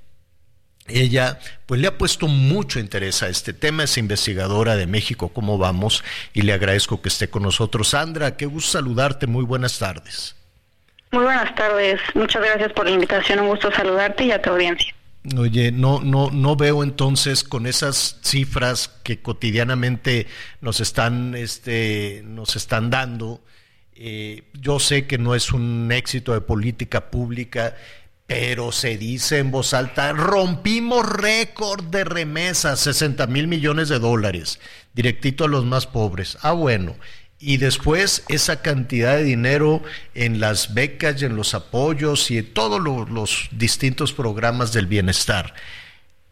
[0.87, 5.57] ella pues le ha puesto mucho interés a este tema, es investigadora de México, ¿cómo
[5.57, 6.03] vamos?
[6.33, 7.89] Y le agradezco que esté con nosotros.
[7.89, 10.35] Sandra, qué gusto saludarte, muy buenas tardes.
[11.11, 14.93] Muy buenas tardes, muchas gracias por la invitación, un gusto saludarte y a tu audiencia.
[15.37, 20.27] Oye, no, no, no veo entonces con esas cifras que cotidianamente
[20.61, 23.41] nos están, este, nos están dando.
[23.95, 27.75] Eh, yo sé que no es un éxito de política pública
[28.27, 34.59] pero se dice en voz alta, rompimos récord de remesas, 60 mil millones de dólares.
[34.93, 36.37] directito a los más pobres.
[36.41, 36.95] Ah, bueno.
[37.37, 39.83] Y después esa cantidad de dinero
[40.13, 45.53] en las becas y en los apoyos y en todos los distintos programas del bienestar.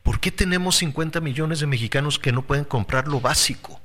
[0.02, 3.83] ¿Por qué tenemos 50 millones de mexicanos que no pueden comprar lo básico?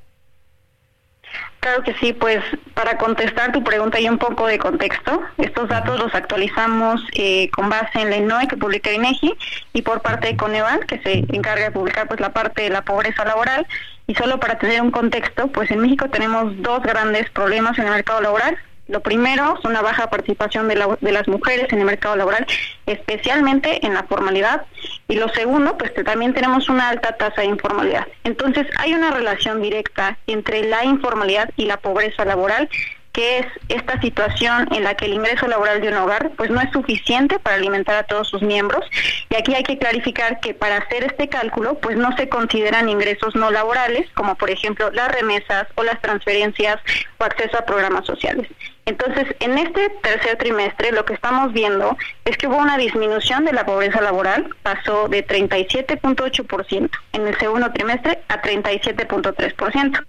[1.68, 2.42] Claro que sí, pues
[2.72, 7.68] para contestar tu pregunta y un poco de contexto, estos datos los actualizamos eh, con
[7.68, 9.36] base en la INOE que publica INEGI
[9.74, 12.80] y por parte de Coneval que se encarga de publicar pues la parte de la
[12.80, 13.66] pobreza laboral
[14.06, 17.90] y solo para tener un contexto, pues en México tenemos dos grandes problemas en el
[17.90, 18.56] mercado laboral.
[18.88, 22.46] Lo primero es una baja participación de, de, las mujeres en el mercado laboral,
[22.86, 24.64] especialmente en la formalidad.
[25.08, 28.06] Y lo segundo, pues que también tenemos una alta tasa de informalidad.
[28.24, 32.68] Entonces hay una relación directa entre la informalidad y la pobreza laboral
[33.18, 36.60] que es esta situación en la que el ingreso laboral de un hogar pues no
[36.60, 38.88] es suficiente para alimentar a todos sus miembros
[39.28, 43.34] y aquí hay que clarificar que para hacer este cálculo pues no se consideran ingresos
[43.34, 46.76] no laborales como por ejemplo las remesas o las transferencias
[47.18, 48.46] o acceso a programas sociales.
[48.86, 53.52] Entonces, en este tercer trimestre lo que estamos viendo es que hubo una disminución de
[53.52, 60.06] la pobreza laboral, pasó de 37.8% en el segundo trimestre a 37.3%.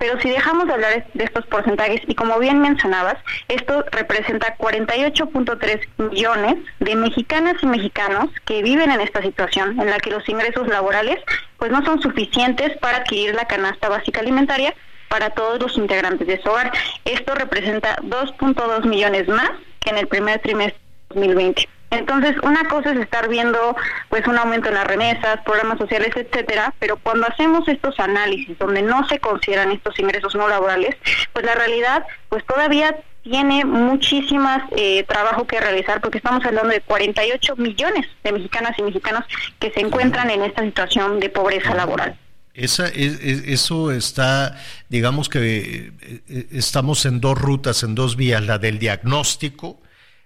[0.00, 3.18] Pero si dejamos de hablar de estos porcentajes, y como bien mencionabas,
[3.48, 9.98] esto representa 48.3 millones de mexicanas y mexicanos que viven en esta situación, en la
[9.98, 11.18] que los ingresos laborales
[11.58, 14.74] pues no son suficientes para adquirir la canasta básica alimentaria
[15.08, 16.72] para todos los integrantes de su hogar.
[17.04, 19.50] Esto representa 2.2 millones más
[19.80, 21.68] que en el primer trimestre de 2020.
[21.90, 23.76] Entonces, una cosa es estar viendo
[24.08, 28.82] pues un aumento en las remesas, programas sociales, etcétera, pero cuando hacemos estos análisis donde
[28.82, 30.96] no se consideran estos ingresos no laborales,
[31.32, 36.80] pues la realidad pues todavía tiene muchísimas eh, trabajo que realizar porque estamos hablando de
[36.80, 39.24] 48 millones de mexicanas y mexicanos
[39.58, 42.16] que se encuentran en esta situación de pobreza laboral.
[42.54, 44.56] Esa, eso está,
[44.88, 49.80] digamos que eh, estamos en dos rutas, en dos vías, la del diagnóstico,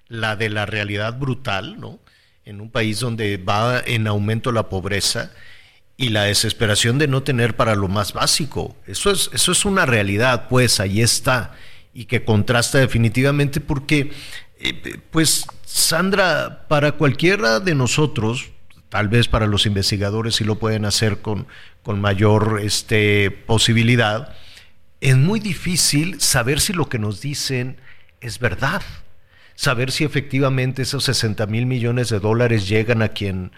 [0.09, 1.99] la de la realidad brutal, ¿no?
[2.45, 5.31] En un país donde va en aumento la pobreza
[5.97, 8.77] y la desesperación de no tener para lo más básico.
[8.87, 11.53] Eso es, eso es una realidad, pues ahí está,
[11.93, 14.13] y que contrasta definitivamente porque,
[14.59, 18.51] eh, pues, Sandra, para cualquiera de nosotros,
[18.89, 21.47] tal vez para los investigadores sí lo pueden hacer con,
[21.83, 24.35] con mayor este, posibilidad,
[25.01, 27.77] es muy difícil saber si lo que nos dicen
[28.21, 28.83] es verdad
[29.55, 33.53] saber si efectivamente esos 60 mil millones de dólares llegan a quien,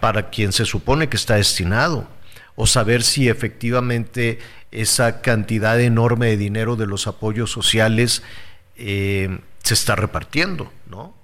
[0.00, 2.08] para quien se supone que está destinado,
[2.54, 4.38] o saber si efectivamente
[4.70, 8.22] esa cantidad enorme de dinero de los apoyos sociales
[8.76, 11.14] eh, se está repartiendo, ¿no?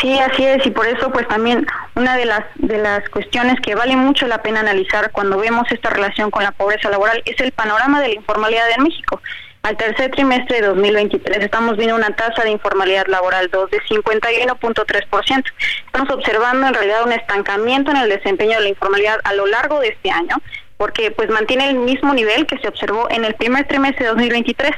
[0.00, 3.74] Sí, así es, y por eso pues también una de las de las cuestiones que
[3.74, 7.52] vale mucho la pena analizar cuando vemos esta relación con la pobreza laboral es el
[7.52, 9.22] panorama de la informalidad en México.
[9.64, 15.44] Al tercer trimestre de 2023 estamos viendo una tasa de informalidad laboral 2 de 51.3%.
[15.86, 19.80] Estamos observando en realidad un estancamiento en el desempeño de la informalidad a lo largo
[19.80, 20.36] de este año
[20.76, 24.70] porque pues mantiene el mismo nivel que se observó en el primer trimestre de 2023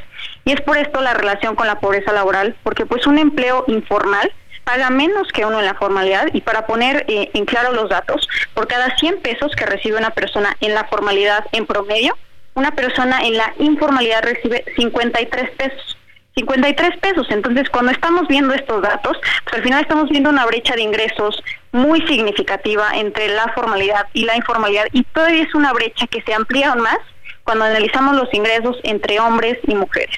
[0.44, 4.32] y es por esto la relación con la pobreza laboral porque pues un empleo informal
[4.62, 8.28] paga menos que uno en la formalidad y para poner eh, en claro los datos,
[8.54, 12.16] por cada 100 pesos que recibe una persona en la formalidad en promedio,
[12.56, 15.96] una persona en la informalidad recibe 53 pesos.
[16.34, 17.26] 53 pesos.
[17.30, 21.42] Entonces, cuando estamos viendo estos datos, pues al final estamos viendo una brecha de ingresos
[21.72, 26.34] muy significativa entre la formalidad y la informalidad y todavía es una brecha que se
[26.34, 26.98] amplía aún más
[27.44, 30.16] cuando analizamos los ingresos entre hombres y mujeres.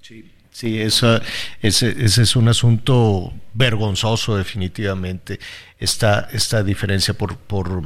[0.00, 1.20] Sí, sí ese,
[1.62, 5.40] ese es un asunto vergonzoso definitivamente,
[5.78, 7.82] esta, esta diferencia por, por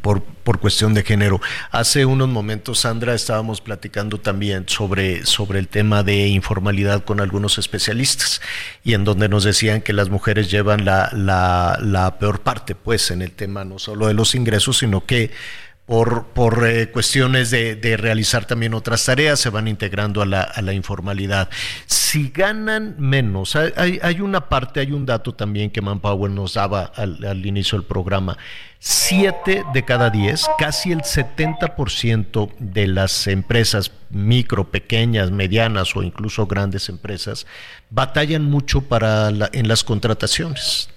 [0.00, 1.40] por, por, cuestión de género.
[1.70, 7.58] Hace unos momentos, Sandra, estábamos platicando también sobre, sobre el tema de informalidad con algunos
[7.58, 8.40] especialistas
[8.84, 13.10] y en donde nos decían que las mujeres llevan la, la, la peor parte, pues,
[13.10, 15.30] en el tema no solo de los ingresos, sino que
[15.86, 20.42] por, por eh, cuestiones de, de, realizar también otras tareas, se van integrando a la,
[20.42, 21.50] a la informalidad.
[21.86, 26.84] Si ganan menos, hay, hay, una parte, hay un dato también que Manpower nos daba
[26.84, 28.38] al, al inicio del programa.
[28.78, 36.46] Siete de cada diez, casi el 70% de las empresas micro, pequeñas, medianas o incluso
[36.46, 37.46] grandes empresas
[37.90, 40.90] batallan mucho para en las contrataciones.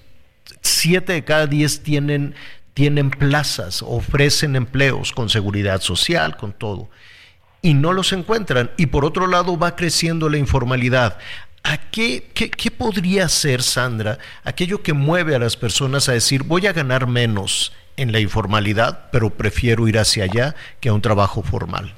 [0.62, 2.36] Siete de cada diez tienen
[2.76, 6.90] tienen plazas, ofrecen empleos con seguridad social, con todo,
[7.62, 8.70] y no los encuentran.
[8.78, 11.18] Y por otro lado va creciendo la informalidad.
[11.64, 16.44] ¿A qué, qué, qué podría ser, Sandra, aquello que mueve a las personas a decir
[16.44, 21.02] voy a ganar menos en la informalidad, pero prefiero ir hacia allá que a un
[21.02, 21.94] trabajo formal.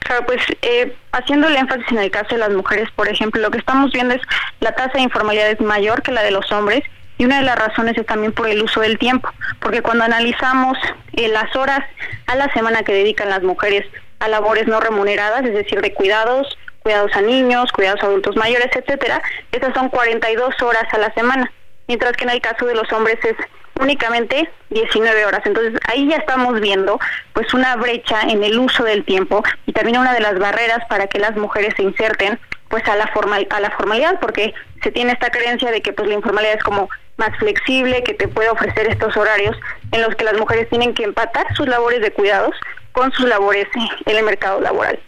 [0.00, 3.52] Claro, pues eh, haciendo el énfasis en el caso de las mujeres, por ejemplo, lo
[3.52, 4.22] que estamos viendo es
[4.58, 6.82] la tasa de informalidad es mayor que la de los hombres
[7.20, 9.28] y una de las razones es también por el uso del tiempo,
[9.60, 10.78] porque cuando analizamos
[11.12, 11.80] eh, las horas
[12.26, 13.86] a la semana que dedican las mujeres
[14.20, 18.70] a labores no remuneradas, es decir, de cuidados, cuidados a niños, cuidados a adultos mayores,
[18.74, 19.20] etcétera,
[19.52, 21.52] esas son 42 horas a la semana,
[21.88, 23.36] mientras que en el caso de los hombres es
[23.78, 25.42] únicamente 19 horas.
[25.44, 26.98] Entonces ahí ya estamos viendo
[27.34, 31.06] pues una brecha en el uso del tiempo y también una de las barreras para
[31.06, 32.40] que las mujeres se inserten
[32.70, 36.08] pues a la formal a la formalidad porque se tiene esta creencia de que pues
[36.08, 36.88] la informalidad es como
[37.20, 39.56] más flexible, que te puede ofrecer estos horarios
[39.92, 42.56] en los que las mujeres tienen que empatar sus labores de cuidados
[42.92, 43.68] con sus labores
[44.06, 44.98] en el mercado laboral.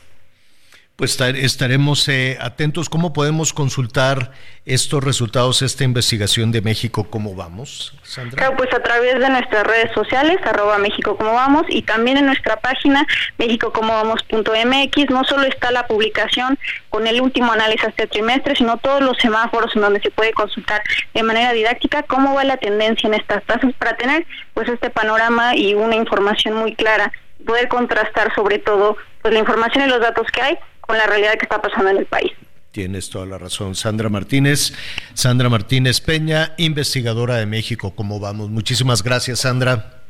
[1.02, 2.88] Pues estaremos eh, atentos.
[2.88, 4.30] ¿Cómo podemos consultar
[4.64, 7.08] estos resultados, esta investigación de México?
[7.10, 8.36] ¿Cómo vamos, Sandra?
[8.36, 12.26] Claro, pues a través de nuestras redes sociales, arroba México Cómo Vamos, y también en
[12.26, 13.04] nuestra página
[13.38, 15.10] mexicocomodamos.mx.
[15.10, 16.56] No solo está la publicación
[16.88, 20.84] con el último análisis este trimestre, sino todos los semáforos en donde se puede consultar
[21.14, 24.24] de manera didáctica cómo va la tendencia en estas tasas para tener
[24.54, 27.10] pues este panorama y una información muy clara,
[27.44, 31.32] poder contrastar sobre todo pues la información y los datos que hay con la realidad
[31.34, 32.32] que está pasando en el país.
[32.72, 33.74] Tienes toda la razón.
[33.74, 34.72] Sandra Martínez,
[35.12, 37.94] Sandra Martínez Peña, investigadora de México.
[37.94, 38.48] ¿Cómo vamos?
[38.48, 40.02] Muchísimas gracias, Sandra.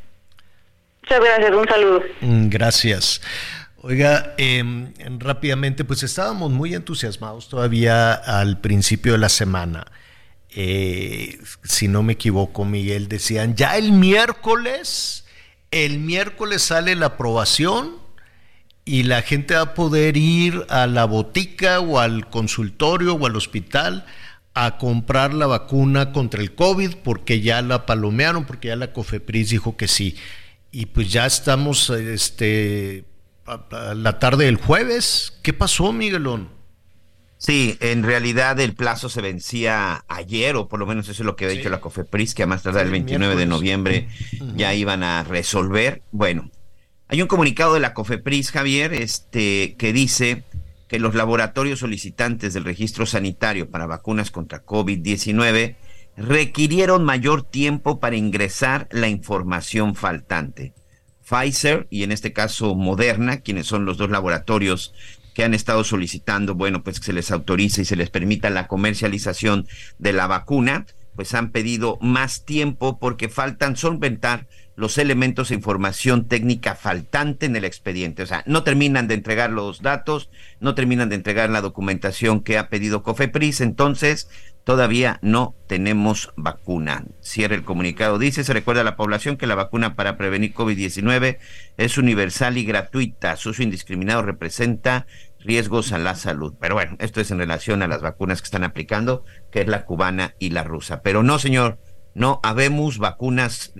[1.02, 2.02] Muchas gracias, un saludo.
[2.20, 3.20] Mm, gracias.
[3.78, 9.86] Oiga, em, rápidamente, pues estábamos muy entusiasmados todavía al principio de la semana.
[10.54, 15.24] Eh, si no me equivoco, Miguel, decían, ya el miércoles,
[15.72, 18.01] el miércoles sale la aprobación
[18.84, 23.36] y la gente va a poder ir a la botica o al consultorio o al
[23.36, 24.04] hospital
[24.54, 29.50] a comprar la vacuna contra el COVID porque ya la palomearon, porque ya la COFEPRIS
[29.50, 30.16] dijo que sí.
[30.70, 33.04] Y pues ya estamos este,
[33.46, 35.38] a, la tarde del jueves.
[35.42, 36.50] ¿Qué pasó, Miguelón?
[37.38, 41.34] Sí, en realidad el plazo se vencía ayer, o por lo menos eso es lo
[41.34, 44.08] que ha dicho la COFEPRIS, que a más tardar el 29 de noviembre
[44.54, 46.02] ya iban a resolver.
[46.12, 46.50] Bueno,
[47.12, 50.44] hay un comunicado de la COFEPRIS, Javier, este, que dice
[50.88, 55.76] que los laboratorios solicitantes del registro sanitario para vacunas contra COVID-19
[56.16, 60.72] requirieron mayor tiempo para ingresar la información faltante.
[61.22, 64.94] Pfizer y en este caso Moderna, quienes son los dos laboratorios
[65.34, 68.68] que han estado solicitando, bueno, pues que se les autorice y se les permita la
[68.68, 69.66] comercialización
[69.98, 76.26] de la vacuna, pues han pedido más tiempo porque faltan solventar los elementos e información
[76.26, 78.22] técnica faltante en el expediente.
[78.22, 80.30] O sea, no terminan de entregar los datos,
[80.60, 84.28] no terminan de entregar la documentación que ha pedido COFEPRIS, entonces
[84.64, 87.04] todavía no tenemos vacuna.
[87.20, 88.18] Cierra el comunicado.
[88.18, 91.38] Dice, se recuerda a la población que la vacuna para prevenir COVID-19
[91.76, 93.36] es universal y gratuita.
[93.36, 95.06] Su uso indiscriminado representa
[95.40, 96.54] riesgos a la salud.
[96.60, 99.84] Pero bueno, esto es en relación a las vacunas que están aplicando, que es la
[99.84, 101.02] cubana y la rusa.
[101.02, 101.78] Pero no, señor,
[102.14, 103.72] no habemos vacunas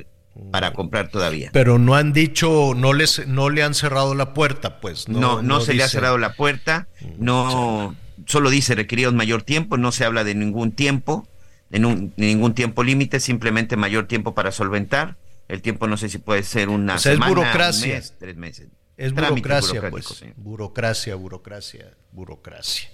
[0.50, 1.50] para comprar todavía.
[1.52, 5.08] Pero no han dicho, no les, no le han cerrado la puerta, pues.
[5.08, 7.96] No, no, se le ha cerrado la puerta, mm, no,
[8.26, 11.28] solo dice requerido mayor tiempo, no se habla de ningún tiempo,
[11.70, 15.16] de, ningún tiempo límite, simplemente mayor tiempo para solventar.
[15.48, 17.86] El tiempo no sé si puede ser una semana, es burocracia.
[17.86, 18.68] Un mes, tres meses.
[18.96, 20.24] Es burocracia, pues.
[20.36, 22.88] Burocracia, burocracia, burocracia.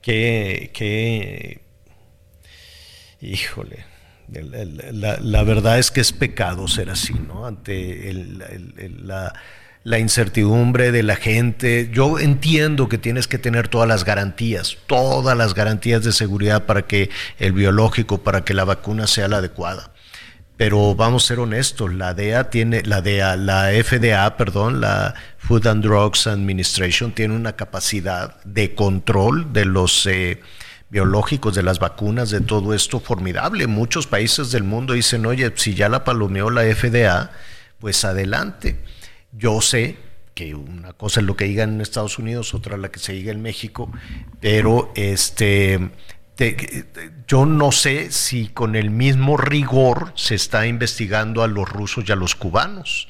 [0.00, 1.62] Que, que,
[3.20, 3.91] híjole
[4.32, 7.46] la, verdad es que es pecado ser así, ¿no?
[7.46, 8.12] Ante
[9.84, 11.90] la, incertidumbre de la gente.
[11.92, 16.82] Yo entiendo que tienes que tener todas las garantías, todas las garantías de seguridad para
[16.82, 19.92] que el biológico, para que la vacuna sea la adecuada.
[20.56, 25.66] Pero vamos a ser honestos, la DEA tiene, la DEA, la FDA, perdón, la Food
[25.66, 30.40] and Drugs Administration tiene una capacidad de control de los eh,
[30.92, 33.66] biológicos, de las vacunas, de todo esto formidable.
[33.66, 37.32] Muchos países del mundo dicen, oye, si ya la palomeó la FDA,
[37.78, 38.78] pues adelante.
[39.32, 39.96] Yo sé
[40.34, 43.32] que una cosa es lo que digan en Estados Unidos, otra la que se diga
[43.32, 43.90] en México,
[44.38, 45.90] pero este,
[47.26, 52.12] yo no sé si con el mismo rigor se está investigando a los rusos y
[52.12, 53.08] a los cubanos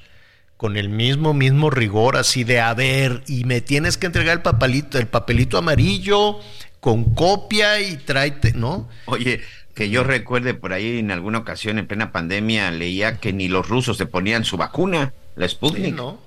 [0.62, 4.42] con el mismo, mismo rigor, así de, a ver, y me tienes que entregar el
[4.42, 6.38] papelito, el papelito amarillo,
[6.82, 8.88] con copia y tráete, ¿no?
[9.04, 9.40] Oye,
[9.72, 13.68] que yo recuerde por ahí en alguna ocasión en plena pandemia leía que ni los
[13.68, 15.94] rusos se ponían su vacuna, la Sputnik.
[15.94, 16.18] ¿no?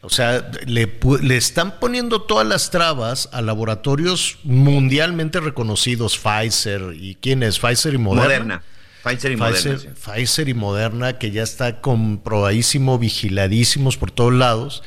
[0.00, 0.90] O sea, le,
[1.20, 7.92] le, están poniendo todas las trabas a laboratorios mundialmente reconocidos, Pfizer y quién es, Pfizer
[7.92, 8.62] y Moderna.
[9.04, 9.78] Pfizer y Moderna.
[10.02, 14.82] Pfizer y Moderna, que ya está comprobadísimo, vigiladísimos por todos lados.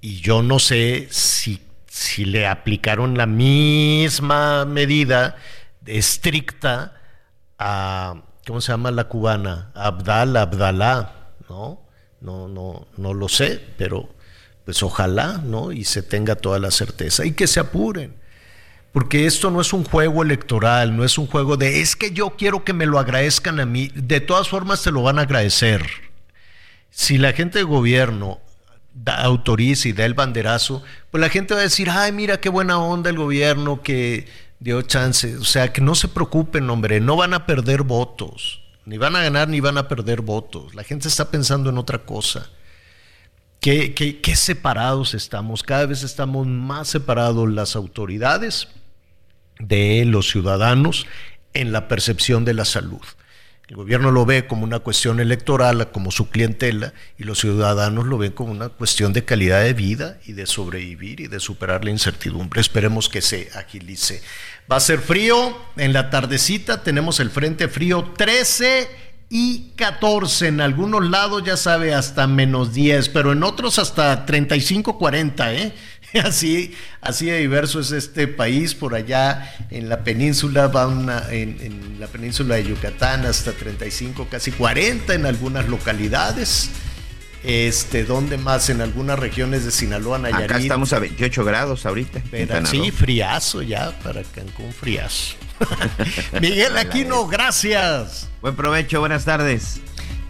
[0.00, 1.60] Y yo no sé si,
[1.96, 5.36] si le aplicaron la misma medida
[5.86, 6.92] estricta
[7.58, 9.70] a, ¿cómo se llama la cubana?
[9.74, 11.80] Abdal, Abdalá, ¿no?
[12.20, 14.10] No, no, no lo sé, pero
[14.66, 15.72] pues ojalá, ¿no?
[15.72, 18.14] Y se tenga toda la certeza y que se apuren.
[18.92, 22.36] Porque esto no es un juego electoral, no es un juego de es que yo
[22.36, 23.90] quiero que me lo agradezcan a mí.
[23.94, 25.86] De todas formas te lo van a agradecer.
[26.90, 28.42] Si la gente de gobierno
[28.96, 32.48] da, autoriza y da el banderazo, pues la gente va a decir, ay, mira qué
[32.48, 34.26] buena onda el gobierno que
[34.58, 35.36] dio chance.
[35.36, 38.62] O sea, que no se preocupen, hombre, no van a perder votos.
[38.84, 40.74] Ni van a ganar ni van a perder votos.
[40.74, 42.50] La gente está pensando en otra cosa.
[43.60, 45.64] Qué, qué, separados estamos.
[45.64, 48.68] Cada vez estamos más separados las autoridades
[49.58, 51.06] de los ciudadanos
[51.52, 53.00] en la percepción de la salud.
[53.68, 58.16] El gobierno lo ve como una cuestión electoral, como su clientela, y los ciudadanos lo
[58.16, 61.90] ven como una cuestión de calidad de vida y de sobrevivir y de superar la
[61.90, 62.60] incertidumbre.
[62.60, 64.22] Esperemos que se agilice.
[64.70, 68.88] Va a ser frío, en la tardecita tenemos el frente frío 13
[69.28, 74.96] y 14, en algunos lados ya sabe hasta menos 10, pero en otros hasta 35,
[74.96, 75.74] 40, ¿eh?
[76.24, 78.74] Así, así de diverso es este país.
[78.74, 84.52] Por allá en la península va una, en, la península de Yucatán hasta 35, casi
[84.52, 86.70] 40 en algunas localidades.
[87.42, 88.70] Este, ¿dónde más?
[88.70, 90.50] En algunas regiones de Sinaloa, Nayarit.
[90.50, 92.20] Acá estamos a 28 grados ahorita.
[92.64, 95.36] sí, friazo ya para Cancún, friazo.
[96.40, 98.28] Miguel Aquino, gracias.
[98.42, 99.80] Buen provecho, buenas tardes.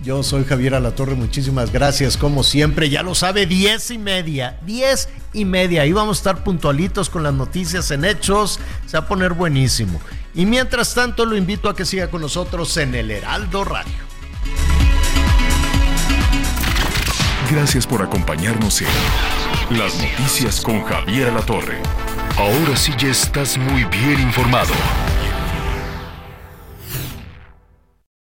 [0.06, 2.16] Yo soy Javier Alatorre, muchísimas gracias.
[2.16, 5.82] Como siempre, ya lo sabe, diez y media, diez y media.
[5.82, 8.60] Ahí vamos a estar puntualitos con las noticias en hechos.
[8.86, 10.00] Se va a poner buenísimo.
[10.32, 13.96] Y mientras tanto, lo invito a que siga con nosotros en el Heraldo Radio.
[17.50, 21.78] Gracias por acompañarnos en Las Noticias con Javier Alatorre.
[22.36, 24.72] Ahora sí ya estás muy bien informado.